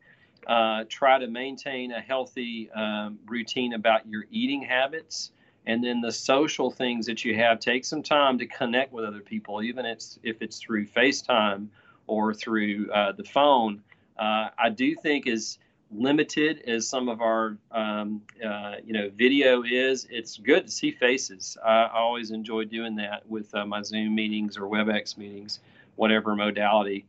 Uh, 0.46 0.84
try 0.88 1.18
to 1.18 1.26
maintain 1.26 1.90
a 1.90 2.00
healthy 2.00 2.70
um, 2.70 3.18
routine 3.26 3.72
about 3.72 4.06
your 4.06 4.26
eating 4.30 4.62
habits. 4.62 5.32
And 5.66 5.82
then 5.82 6.00
the 6.00 6.12
social 6.12 6.70
things 6.70 7.06
that 7.06 7.24
you 7.24 7.34
have 7.34 7.58
take 7.58 7.84
some 7.84 8.00
time 8.00 8.38
to 8.38 8.46
connect 8.46 8.92
with 8.92 9.04
other 9.04 9.20
people 9.20 9.60
even 9.60 9.84
it's, 9.84 10.20
if 10.22 10.40
it's 10.42 10.60
through 10.60 10.86
facetime 10.86 11.66
or 12.06 12.32
through 12.32 12.88
uh, 12.92 13.10
the 13.12 13.24
phone. 13.24 13.82
Uh, 14.16 14.48
i 14.56 14.70
do 14.70 14.94
think 14.94 15.26
as 15.26 15.58
limited 15.90 16.62
as 16.66 16.88
some 16.88 17.08
of 17.08 17.20
our 17.20 17.56
um, 17.70 18.20
uh, 18.44 18.74
you 18.84 18.92
know 18.92 19.10
video 19.16 19.62
is 19.62 20.06
it's 20.10 20.36
good 20.36 20.66
to 20.66 20.72
see 20.72 20.90
faces. 20.90 21.56
I, 21.64 21.84
I 21.84 21.98
always 21.98 22.30
enjoy 22.30 22.64
doing 22.64 22.96
that 22.96 23.28
with 23.28 23.54
uh, 23.54 23.64
my 23.64 23.82
zoom 23.82 24.14
meetings 24.14 24.56
or 24.56 24.62
webex 24.62 25.16
meetings 25.16 25.60
whatever 25.96 26.34
modality 26.34 27.06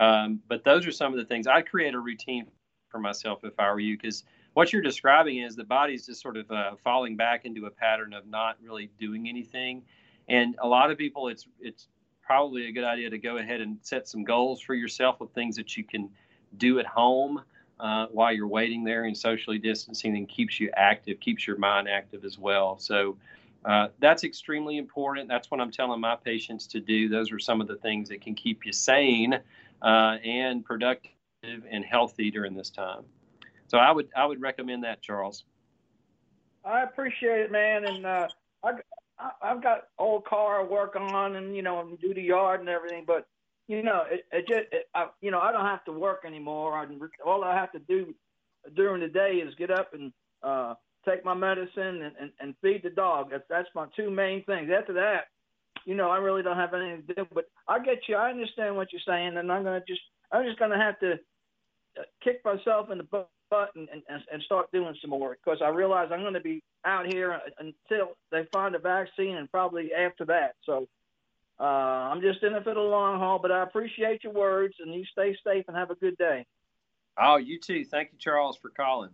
um, 0.00 0.40
but 0.48 0.64
those 0.64 0.86
are 0.86 0.92
some 0.92 1.12
of 1.12 1.18
the 1.18 1.24
things 1.24 1.46
i 1.46 1.62
create 1.62 1.94
a 1.94 2.00
routine 2.00 2.46
for 2.88 2.98
myself 2.98 3.44
if 3.44 3.58
i 3.60 3.70
were 3.70 3.78
you 3.78 3.96
because 3.96 4.24
what 4.54 4.72
you're 4.72 4.82
describing 4.82 5.38
is 5.38 5.54
the 5.54 5.64
body's 5.64 6.06
just 6.06 6.20
sort 6.20 6.36
of 6.36 6.50
uh, 6.50 6.72
falling 6.82 7.16
back 7.16 7.44
into 7.44 7.66
a 7.66 7.70
pattern 7.70 8.12
of 8.12 8.26
not 8.26 8.56
really 8.62 8.90
doing 8.98 9.28
anything. 9.28 9.82
And 10.28 10.56
a 10.60 10.66
lot 10.66 10.90
of 10.90 10.98
people, 10.98 11.28
it's 11.28 11.46
it's 11.60 11.88
probably 12.22 12.68
a 12.68 12.72
good 12.72 12.84
idea 12.84 13.10
to 13.10 13.18
go 13.18 13.38
ahead 13.38 13.60
and 13.60 13.78
set 13.82 14.08
some 14.08 14.24
goals 14.24 14.60
for 14.60 14.74
yourself 14.74 15.20
of 15.20 15.30
things 15.32 15.56
that 15.56 15.76
you 15.76 15.84
can 15.84 16.08
do 16.56 16.78
at 16.78 16.86
home 16.86 17.42
uh, 17.78 18.06
while 18.06 18.32
you're 18.32 18.46
waiting 18.46 18.84
there 18.84 19.04
and 19.04 19.16
socially 19.16 19.58
distancing, 19.58 20.16
and 20.16 20.28
keeps 20.28 20.60
you 20.60 20.70
active, 20.76 21.18
keeps 21.20 21.46
your 21.46 21.56
mind 21.56 21.88
active 21.88 22.24
as 22.24 22.38
well. 22.38 22.78
So. 22.78 23.16
Uh, 23.64 23.88
that's 23.98 24.24
extremely 24.24 24.78
important. 24.78 25.28
That's 25.28 25.50
what 25.50 25.60
I'm 25.60 25.70
telling 25.70 26.00
my 26.00 26.16
patients 26.16 26.66
to 26.68 26.80
do. 26.80 27.08
Those 27.08 27.30
are 27.30 27.38
some 27.38 27.60
of 27.60 27.68
the 27.68 27.76
things 27.76 28.08
that 28.08 28.22
can 28.22 28.34
keep 28.34 28.64
you 28.64 28.72
sane 28.72 29.34
uh, 29.82 30.16
and 30.24 30.64
productive 30.64 31.10
and 31.42 31.84
healthy 31.84 32.30
during 32.30 32.54
this 32.54 32.70
time. 32.70 33.04
So 33.68 33.78
I 33.78 33.92
would 33.92 34.08
I 34.16 34.26
would 34.26 34.40
recommend 34.40 34.84
that, 34.84 35.02
Charles. 35.02 35.44
I 36.64 36.82
appreciate 36.82 37.40
it, 37.40 37.52
man, 37.52 37.84
and 37.84 38.06
uh, 38.06 38.28
I 38.64 38.72
I've 39.42 39.62
got 39.62 39.88
old 39.98 40.24
car 40.24 40.60
I 40.60 40.64
work 40.64 40.96
on, 40.96 41.36
and 41.36 41.54
you 41.54 41.62
know, 41.62 41.96
do 42.00 42.14
the 42.14 42.22
yard 42.22 42.60
and 42.60 42.68
everything. 42.68 43.04
But 43.06 43.26
you 43.68 43.82
know, 43.82 44.04
it, 44.10 44.24
it 44.32 44.48
just 44.48 44.72
it, 44.72 44.88
I, 44.94 45.06
you 45.20 45.30
know 45.30 45.40
I 45.40 45.52
don't 45.52 45.66
have 45.66 45.84
to 45.84 45.92
work 45.92 46.24
anymore. 46.26 46.78
I, 46.78 46.86
all 47.24 47.44
I 47.44 47.54
have 47.54 47.72
to 47.72 47.78
do 47.78 48.14
during 48.74 49.00
the 49.00 49.08
day 49.08 49.34
is 49.34 49.54
get 49.54 49.70
up 49.70 49.94
and 49.94 50.12
uh, 50.42 50.74
take 51.04 51.24
my 51.24 51.34
medicine 51.34 52.02
and, 52.02 52.12
and, 52.20 52.30
and 52.40 52.54
feed 52.62 52.82
the 52.82 52.90
dog. 52.90 53.30
That's 53.30 53.44
that's 53.48 53.68
my 53.74 53.86
two 53.96 54.10
main 54.10 54.44
things. 54.44 54.70
After 54.76 54.92
that, 54.94 55.28
you 55.84 55.94
know, 55.94 56.10
I 56.10 56.18
really 56.18 56.42
don't 56.42 56.56
have 56.56 56.74
anything 56.74 57.04
to 57.08 57.14
do. 57.14 57.26
But 57.34 57.44
I 57.68 57.78
get 57.78 58.08
you. 58.08 58.16
I 58.16 58.30
understand 58.30 58.76
what 58.76 58.92
you're 58.92 59.02
saying, 59.06 59.36
and 59.36 59.50
I'm 59.50 59.64
gonna 59.64 59.82
just 59.86 60.02
I'm 60.32 60.44
just 60.44 60.58
gonna 60.58 60.78
have 60.78 60.98
to 61.00 61.12
uh, 61.98 62.02
kick 62.22 62.44
myself 62.44 62.90
in 62.90 62.98
the 62.98 63.26
butt 63.50 63.70
and, 63.74 63.88
and, 63.90 64.22
and 64.32 64.42
start 64.42 64.70
doing 64.72 64.94
some 65.00 65.10
more 65.10 65.36
because 65.44 65.60
I 65.62 65.68
realize 65.68 66.08
I'm 66.12 66.32
to 66.32 66.40
be 66.40 66.62
out 66.84 67.12
here 67.12 67.38
until 67.58 68.12
they 68.30 68.46
find 68.52 68.74
a 68.74 68.78
vaccine 68.78 69.36
and 69.36 69.50
probably 69.50 69.92
after 69.92 70.24
that. 70.26 70.54
So 70.64 70.86
uh, 71.58 71.64
I'm 71.64 72.20
just 72.20 72.42
in 72.42 72.54
it 72.54 72.64
for 72.64 72.74
the 72.74 72.80
long 72.80 73.18
haul, 73.18 73.38
but 73.40 73.50
I 73.50 73.62
appreciate 73.62 74.24
your 74.24 74.32
words 74.32 74.74
and 74.80 74.94
you 74.94 75.04
stay 75.12 75.36
safe 75.44 75.64
and 75.68 75.76
have 75.76 75.90
a 75.90 75.96
good 75.96 76.16
day. 76.16 76.46
Oh, 77.18 77.36
you 77.36 77.58
too. 77.58 77.84
Thank 77.84 78.12
you, 78.12 78.18
Charles, 78.18 78.56
for 78.56 78.70
calling. 78.70 79.10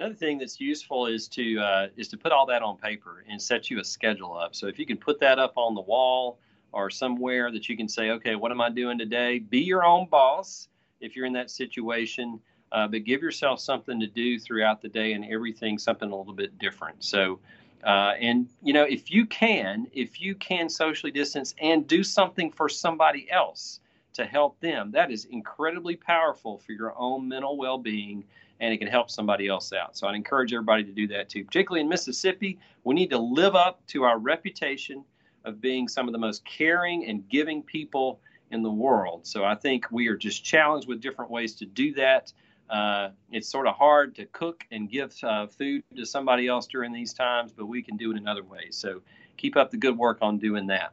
Another 0.00 0.14
thing 0.14 0.38
that's 0.38 0.60
useful 0.60 1.06
is 1.06 1.28
to 1.28 1.60
uh, 1.60 1.86
is 1.96 2.08
to 2.08 2.16
put 2.16 2.32
all 2.32 2.46
that 2.46 2.62
on 2.62 2.76
paper 2.76 3.24
and 3.30 3.40
set 3.40 3.70
you 3.70 3.78
a 3.78 3.84
schedule 3.84 4.36
up. 4.36 4.52
So 4.52 4.66
if 4.66 4.76
you 4.76 4.86
can 4.86 4.96
put 4.96 5.20
that 5.20 5.38
up 5.38 5.52
on 5.56 5.76
the 5.76 5.80
wall 5.80 6.38
or 6.72 6.90
somewhere 6.90 7.52
that 7.52 7.68
you 7.68 7.76
can 7.76 7.88
say, 7.88 8.10
okay, 8.10 8.34
what 8.34 8.50
am 8.50 8.60
I 8.60 8.70
doing 8.70 8.98
today? 8.98 9.38
Be 9.38 9.60
your 9.60 9.84
own 9.84 10.08
boss 10.08 10.68
if 11.00 11.14
you're 11.14 11.26
in 11.26 11.32
that 11.34 11.48
situation, 11.48 12.40
uh, 12.72 12.88
but 12.88 13.04
give 13.04 13.22
yourself 13.22 13.60
something 13.60 14.00
to 14.00 14.08
do 14.08 14.36
throughout 14.36 14.82
the 14.82 14.88
day 14.88 15.12
and 15.12 15.24
everything 15.26 15.78
something 15.78 16.10
a 16.10 16.16
little 16.16 16.34
bit 16.34 16.58
different. 16.58 17.04
So, 17.04 17.38
uh, 17.84 18.14
and 18.20 18.48
you 18.64 18.72
know, 18.72 18.82
if 18.82 19.12
you 19.12 19.26
can, 19.26 19.86
if 19.92 20.20
you 20.20 20.34
can 20.34 20.68
socially 20.68 21.12
distance 21.12 21.54
and 21.60 21.86
do 21.86 22.02
something 22.02 22.50
for 22.50 22.68
somebody 22.68 23.30
else 23.30 23.78
to 24.14 24.24
help 24.24 24.58
them, 24.58 24.90
that 24.90 25.12
is 25.12 25.26
incredibly 25.26 25.94
powerful 25.94 26.58
for 26.58 26.72
your 26.72 26.98
own 26.98 27.28
mental 27.28 27.56
well-being 27.56 28.24
and 28.60 28.72
it 28.72 28.78
can 28.78 28.88
help 28.88 29.10
somebody 29.10 29.48
else 29.48 29.72
out. 29.72 29.96
So 29.96 30.06
I'd 30.06 30.14
encourage 30.14 30.52
everybody 30.52 30.84
to 30.84 30.92
do 30.92 31.06
that 31.08 31.28
too. 31.28 31.44
Particularly 31.44 31.80
in 31.80 31.88
Mississippi, 31.88 32.58
we 32.84 32.94
need 32.94 33.10
to 33.10 33.18
live 33.18 33.54
up 33.54 33.84
to 33.88 34.04
our 34.04 34.18
reputation 34.18 35.04
of 35.44 35.60
being 35.60 35.88
some 35.88 36.08
of 36.08 36.12
the 36.12 36.18
most 36.18 36.44
caring 36.44 37.06
and 37.06 37.28
giving 37.28 37.62
people 37.62 38.20
in 38.50 38.62
the 38.62 38.70
world. 38.70 39.26
So 39.26 39.44
I 39.44 39.54
think 39.54 39.90
we 39.90 40.08
are 40.08 40.16
just 40.16 40.44
challenged 40.44 40.88
with 40.88 41.00
different 41.00 41.30
ways 41.30 41.54
to 41.56 41.66
do 41.66 41.92
that. 41.94 42.32
Uh, 42.70 43.10
it's 43.30 43.48
sort 43.48 43.66
of 43.66 43.74
hard 43.74 44.14
to 44.16 44.26
cook 44.26 44.64
and 44.70 44.88
give 44.88 45.14
uh, 45.22 45.46
food 45.46 45.82
to 45.96 46.06
somebody 46.06 46.48
else 46.48 46.66
during 46.66 46.92
these 46.92 47.12
times, 47.12 47.52
but 47.52 47.66
we 47.66 47.82
can 47.82 47.96
do 47.96 48.10
it 48.12 48.16
in 48.16 48.26
other 48.26 48.42
ways. 48.42 48.76
So 48.76 49.02
keep 49.36 49.56
up 49.56 49.70
the 49.70 49.76
good 49.76 49.98
work 49.98 50.18
on 50.22 50.38
doing 50.38 50.66
that. 50.68 50.92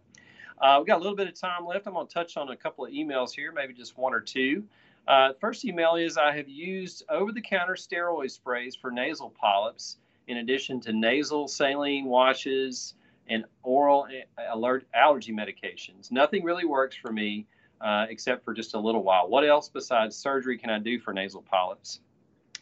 Uh, 0.59 0.75
we've 0.77 0.87
got 0.87 0.97
a 0.97 1.01
little 1.01 1.15
bit 1.15 1.27
of 1.27 1.33
time 1.33 1.65
left. 1.65 1.87
I'm 1.87 1.93
going 1.93 2.07
to 2.07 2.13
touch 2.13 2.37
on 2.37 2.49
a 2.49 2.55
couple 2.55 2.85
of 2.85 2.91
emails 2.91 3.31
here, 3.31 3.51
maybe 3.51 3.73
just 3.73 3.97
one 3.97 4.13
or 4.13 4.19
two. 4.19 4.63
Uh, 5.07 5.33
first 5.39 5.65
email 5.65 5.95
is 5.95 6.17
I 6.17 6.35
have 6.35 6.47
used 6.47 7.03
over 7.09 7.31
the 7.31 7.41
counter 7.41 7.73
steroid 7.73 8.31
sprays 8.31 8.75
for 8.75 8.91
nasal 8.91 9.29
polyps 9.29 9.97
in 10.27 10.37
addition 10.37 10.79
to 10.81 10.93
nasal 10.93 11.47
saline 11.47 12.05
washes 12.05 12.93
and 13.27 13.45
oral 13.63 14.07
alert 14.51 14.85
allergy 14.93 15.33
medications. 15.33 16.11
Nothing 16.11 16.43
really 16.43 16.65
works 16.65 16.95
for 16.95 17.11
me 17.11 17.47
uh, 17.81 18.05
except 18.09 18.45
for 18.45 18.53
just 18.53 18.75
a 18.75 18.79
little 18.79 19.03
while. 19.03 19.27
What 19.27 19.43
else 19.43 19.69
besides 19.69 20.15
surgery 20.15 20.57
can 20.57 20.69
I 20.69 20.79
do 20.79 20.99
for 20.99 21.13
nasal 21.13 21.41
polyps? 21.41 21.99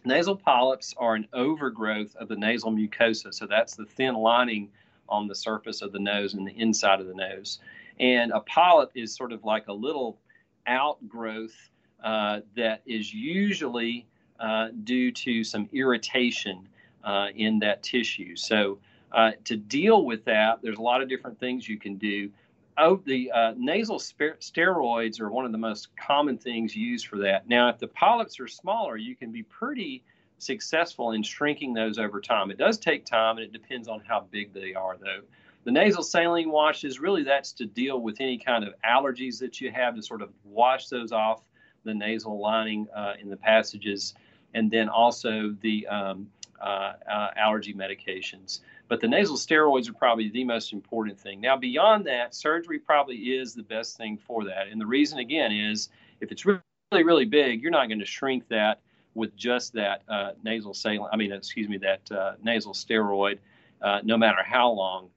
Nasal 0.06 0.36
polyps 0.36 0.94
are 0.98 1.16
an 1.16 1.28
overgrowth 1.34 2.16
of 2.16 2.30
the 2.30 2.36
nasal 2.36 2.72
mucosa, 2.72 3.34
so 3.34 3.46
that's 3.46 3.76
the 3.76 3.86
thin 3.86 4.16
lining 4.16 4.70
on 5.10 5.28
the 5.28 5.36
surface 5.36 5.82
of 5.82 5.92
the 5.92 6.00
nose 6.00 6.36
and 6.36 6.48
the 6.48 6.58
inside 6.58 7.02
of 7.02 7.08
the 7.08 7.14
nose. 7.14 7.60
And 8.00 8.32
a 8.32 8.40
polyp 8.40 8.92
is 8.96 9.14
sort 9.14 9.34
of 9.34 9.44
like 9.44 9.68
a 9.68 9.74
little 9.74 10.18
outgrowth 10.66 11.70
uh, 12.04 12.41
that 12.56 12.82
is 12.86 13.14
usually 13.14 14.08
uh, 14.39 14.70
due 14.84 15.12
to 15.12 15.43
some 15.43 15.70
irritation 15.74 16.68
uh, 17.04 17.28
in 17.36 17.60
that 17.60 17.84
tissue. 17.84 18.36
So, 18.36 18.80
uh, 19.12 19.32
to 19.45 19.58
deal 19.58 20.06
with 20.06 20.24
that, 20.26 20.60
there's 20.62 20.78
a 20.78 20.82
lot 20.82 21.02
of 21.02 21.10
different 21.10 21.39
things 21.39 21.68
you 21.68 21.80
can 21.80 21.95
do. 21.95 22.30
Oh, 22.78 23.02
the 23.06 23.32
uh, 23.32 23.54
nasal 23.58 24.00
steroids 24.00 25.20
are 25.20 25.30
one 25.30 25.45
of 25.45 25.52
the 25.52 25.58
most 25.58 25.89
common 25.97 26.38
things 26.38 26.76
used 26.76 27.08
for 27.08 27.18
that. 27.18 27.50
Now, 27.50 27.70
if 27.70 27.80
the 27.80 27.88
polyps 27.88 28.39
are 28.39 28.47
smaller, 28.47 28.95
you 28.95 29.16
can 29.16 29.32
be 29.32 29.43
pretty 29.43 30.04
successful 30.38 31.12
in 31.12 31.24
shrinking 31.24 31.74
those 31.74 32.00
over 32.00 32.22
time. 32.22 32.52
It 32.52 32.58
does 32.58 32.78
take 32.78 33.06
time, 33.06 33.38
and 33.38 33.45
it 33.45 33.52
depends 33.52 33.88
on 33.88 34.02
how 34.08 34.28
big 34.32 34.54
they 34.54 34.74
are, 34.74 34.95
though. 34.97 35.22
The 35.66 35.72
nasal 35.72 36.04
saline 36.04 36.52
washes, 36.52 37.00
really, 37.00 37.24
that's 37.24 37.52
to 37.54 37.66
deal 37.66 38.00
with 38.02 38.22
any 38.22 38.38
kind 38.38 38.64
of 38.64 38.74
allergies 38.88 39.39
that 39.39 39.60
you 39.60 39.72
have 39.72 39.95
to 39.95 40.02
sort 40.02 40.22
of 40.22 40.30
wash 40.45 40.88
those 40.88 41.12
off 41.12 41.43
the 41.84 41.94
nasal 41.94 42.40
lining 42.40 42.88
uh, 42.96 43.14
in 43.22 43.30
the 43.30 43.38
passages, 43.38 44.14
and 44.54 44.70
then 44.72 44.90
also 44.90 45.56
the 45.62 45.88
um, 45.88 46.28
uh, 46.62 46.94
uh, 47.10 47.30
allergy 47.38 47.74
medications. 47.74 48.60
But 48.90 49.00
the 49.00 49.08
nasal 49.08 49.38
steroids 49.38 49.90
are 49.90 49.94
probably 49.94 50.30
the 50.30 50.44
most 50.44 50.74
important 50.74 51.18
thing. 51.18 51.40
Now, 51.40 51.56
beyond 51.56 52.06
that, 52.08 52.36
surgery 52.36 52.80
probably 52.80 53.16
is 53.16 53.54
the 53.54 53.64
best 53.64 53.98
thing 53.98 54.18
for 54.18 54.44
that. 54.46 54.68
And 54.68 54.82
the 54.82 54.86
reason, 54.86 55.20
again, 55.20 55.52
is 55.52 55.90
if 56.20 56.32
it's 56.32 56.46
really, 56.46 56.62
really 56.92 57.26
big, 57.26 57.62
you're 57.62 57.72
not 57.72 57.88
going 57.88 58.00
to 58.00 58.06
shrink 58.06 58.48
that 58.50 58.82
with 59.14 59.36
just 59.36 59.74
that 59.74 60.02
uh, 60.10 60.32
nasal 60.44 60.74
saline, 60.74 61.08
I 61.14 61.16
mean, 61.16 61.32
excuse 61.32 61.70
me, 61.70 61.78
that 61.78 62.12
uh, 62.12 62.34
nasal 62.44 62.74
steroid, 62.74 63.38
uh, 63.82 64.02
no 64.04 64.18
matter 64.18 64.44
how 64.44 64.72
long 64.72 65.10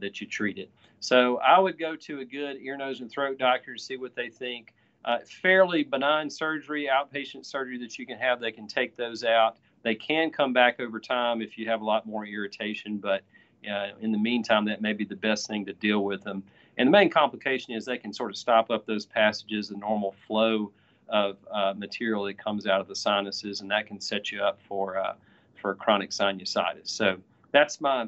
that 0.00 0.20
you 0.20 0.26
treat 0.26 0.58
it. 0.58 0.70
So 0.98 1.38
I 1.38 1.58
would 1.58 1.78
go 1.78 1.96
to 1.96 2.20
a 2.20 2.24
good 2.24 2.58
ear, 2.60 2.76
nose, 2.76 3.00
and 3.00 3.10
throat 3.10 3.38
doctor 3.38 3.74
to 3.74 3.80
see 3.80 3.96
what 3.96 4.14
they 4.14 4.28
think. 4.28 4.74
Uh, 5.04 5.18
fairly 5.42 5.82
benign 5.82 6.28
surgery, 6.28 6.88
outpatient 6.92 7.46
surgery 7.46 7.78
that 7.78 7.98
you 7.98 8.06
can 8.06 8.18
have, 8.18 8.40
they 8.40 8.52
can 8.52 8.66
take 8.66 8.96
those 8.96 9.24
out. 9.24 9.56
They 9.82 9.94
can 9.94 10.30
come 10.30 10.52
back 10.52 10.78
over 10.78 11.00
time 11.00 11.40
if 11.40 11.56
you 11.56 11.66
have 11.68 11.80
a 11.80 11.84
lot 11.84 12.06
more 12.06 12.26
irritation, 12.26 12.98
but 12.98 13.22
uh, 13.70 13.88
in 14.00 14.12
the 14.12 14.18
meantime, 14.18 14.64
that 14.66 14.82
may 14.82 14.92
be 14.92 15.04
the 15.04 15.16
best 15.16 15.46
thing 15.46 15.64
to 15.66 15.72
deal 15.72 16.04
with 16.04 16.22
them. 16.22 16.42
And 16.78 16.86
the 16.86 16.90
main 16.90 17.10
complication 17.10 17.74
is 17.74 17.84
they 17.84 17.98
can 17.98 18.12
sort 18.12 18.30
of 18.30 18.36
stop 18.36 18.70
up 18.70 18.86
those 18.86 19.06
passages, 19.06 19.68
the 19.68 19.76
normal 19.76 20.14
flow 20.26 20.70
of 21.08 21.36
uh, 21.50 21.74
material 21.76 22.24
that 22.24 22.38
comes 22.38 22.66
out 22.66 22.80
of 22.80 22.88
the 22.88 22.94
sinuses, 22.94 23.60
and 23.60 23.70
that 23.70 23.86
can 23.86 24.00
set 24.00 24.30
you 24.30 24.42
up 24.42 24.60
for 24.66 24.98
uh, 24.98 25.14
for 25.60 25.74
chronic 25.74 26.10
sinusitis. 26.10 26.88
So 26.88 27.18
that's 27.52 27.80
my 27.80 28.06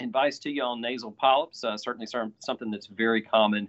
advice 0.00 0.38
to 0.40 0.50
you 0.50 0.62
on 0.62 0.80
nasal 0.80 1.12
polyps. 1.12 1.64
Uh, 1.64 1.76
certainly 1.76 2.06
something 2.38 2.70
that's 2.70 2.86
very 2.86 3.22
common 3.22 3.68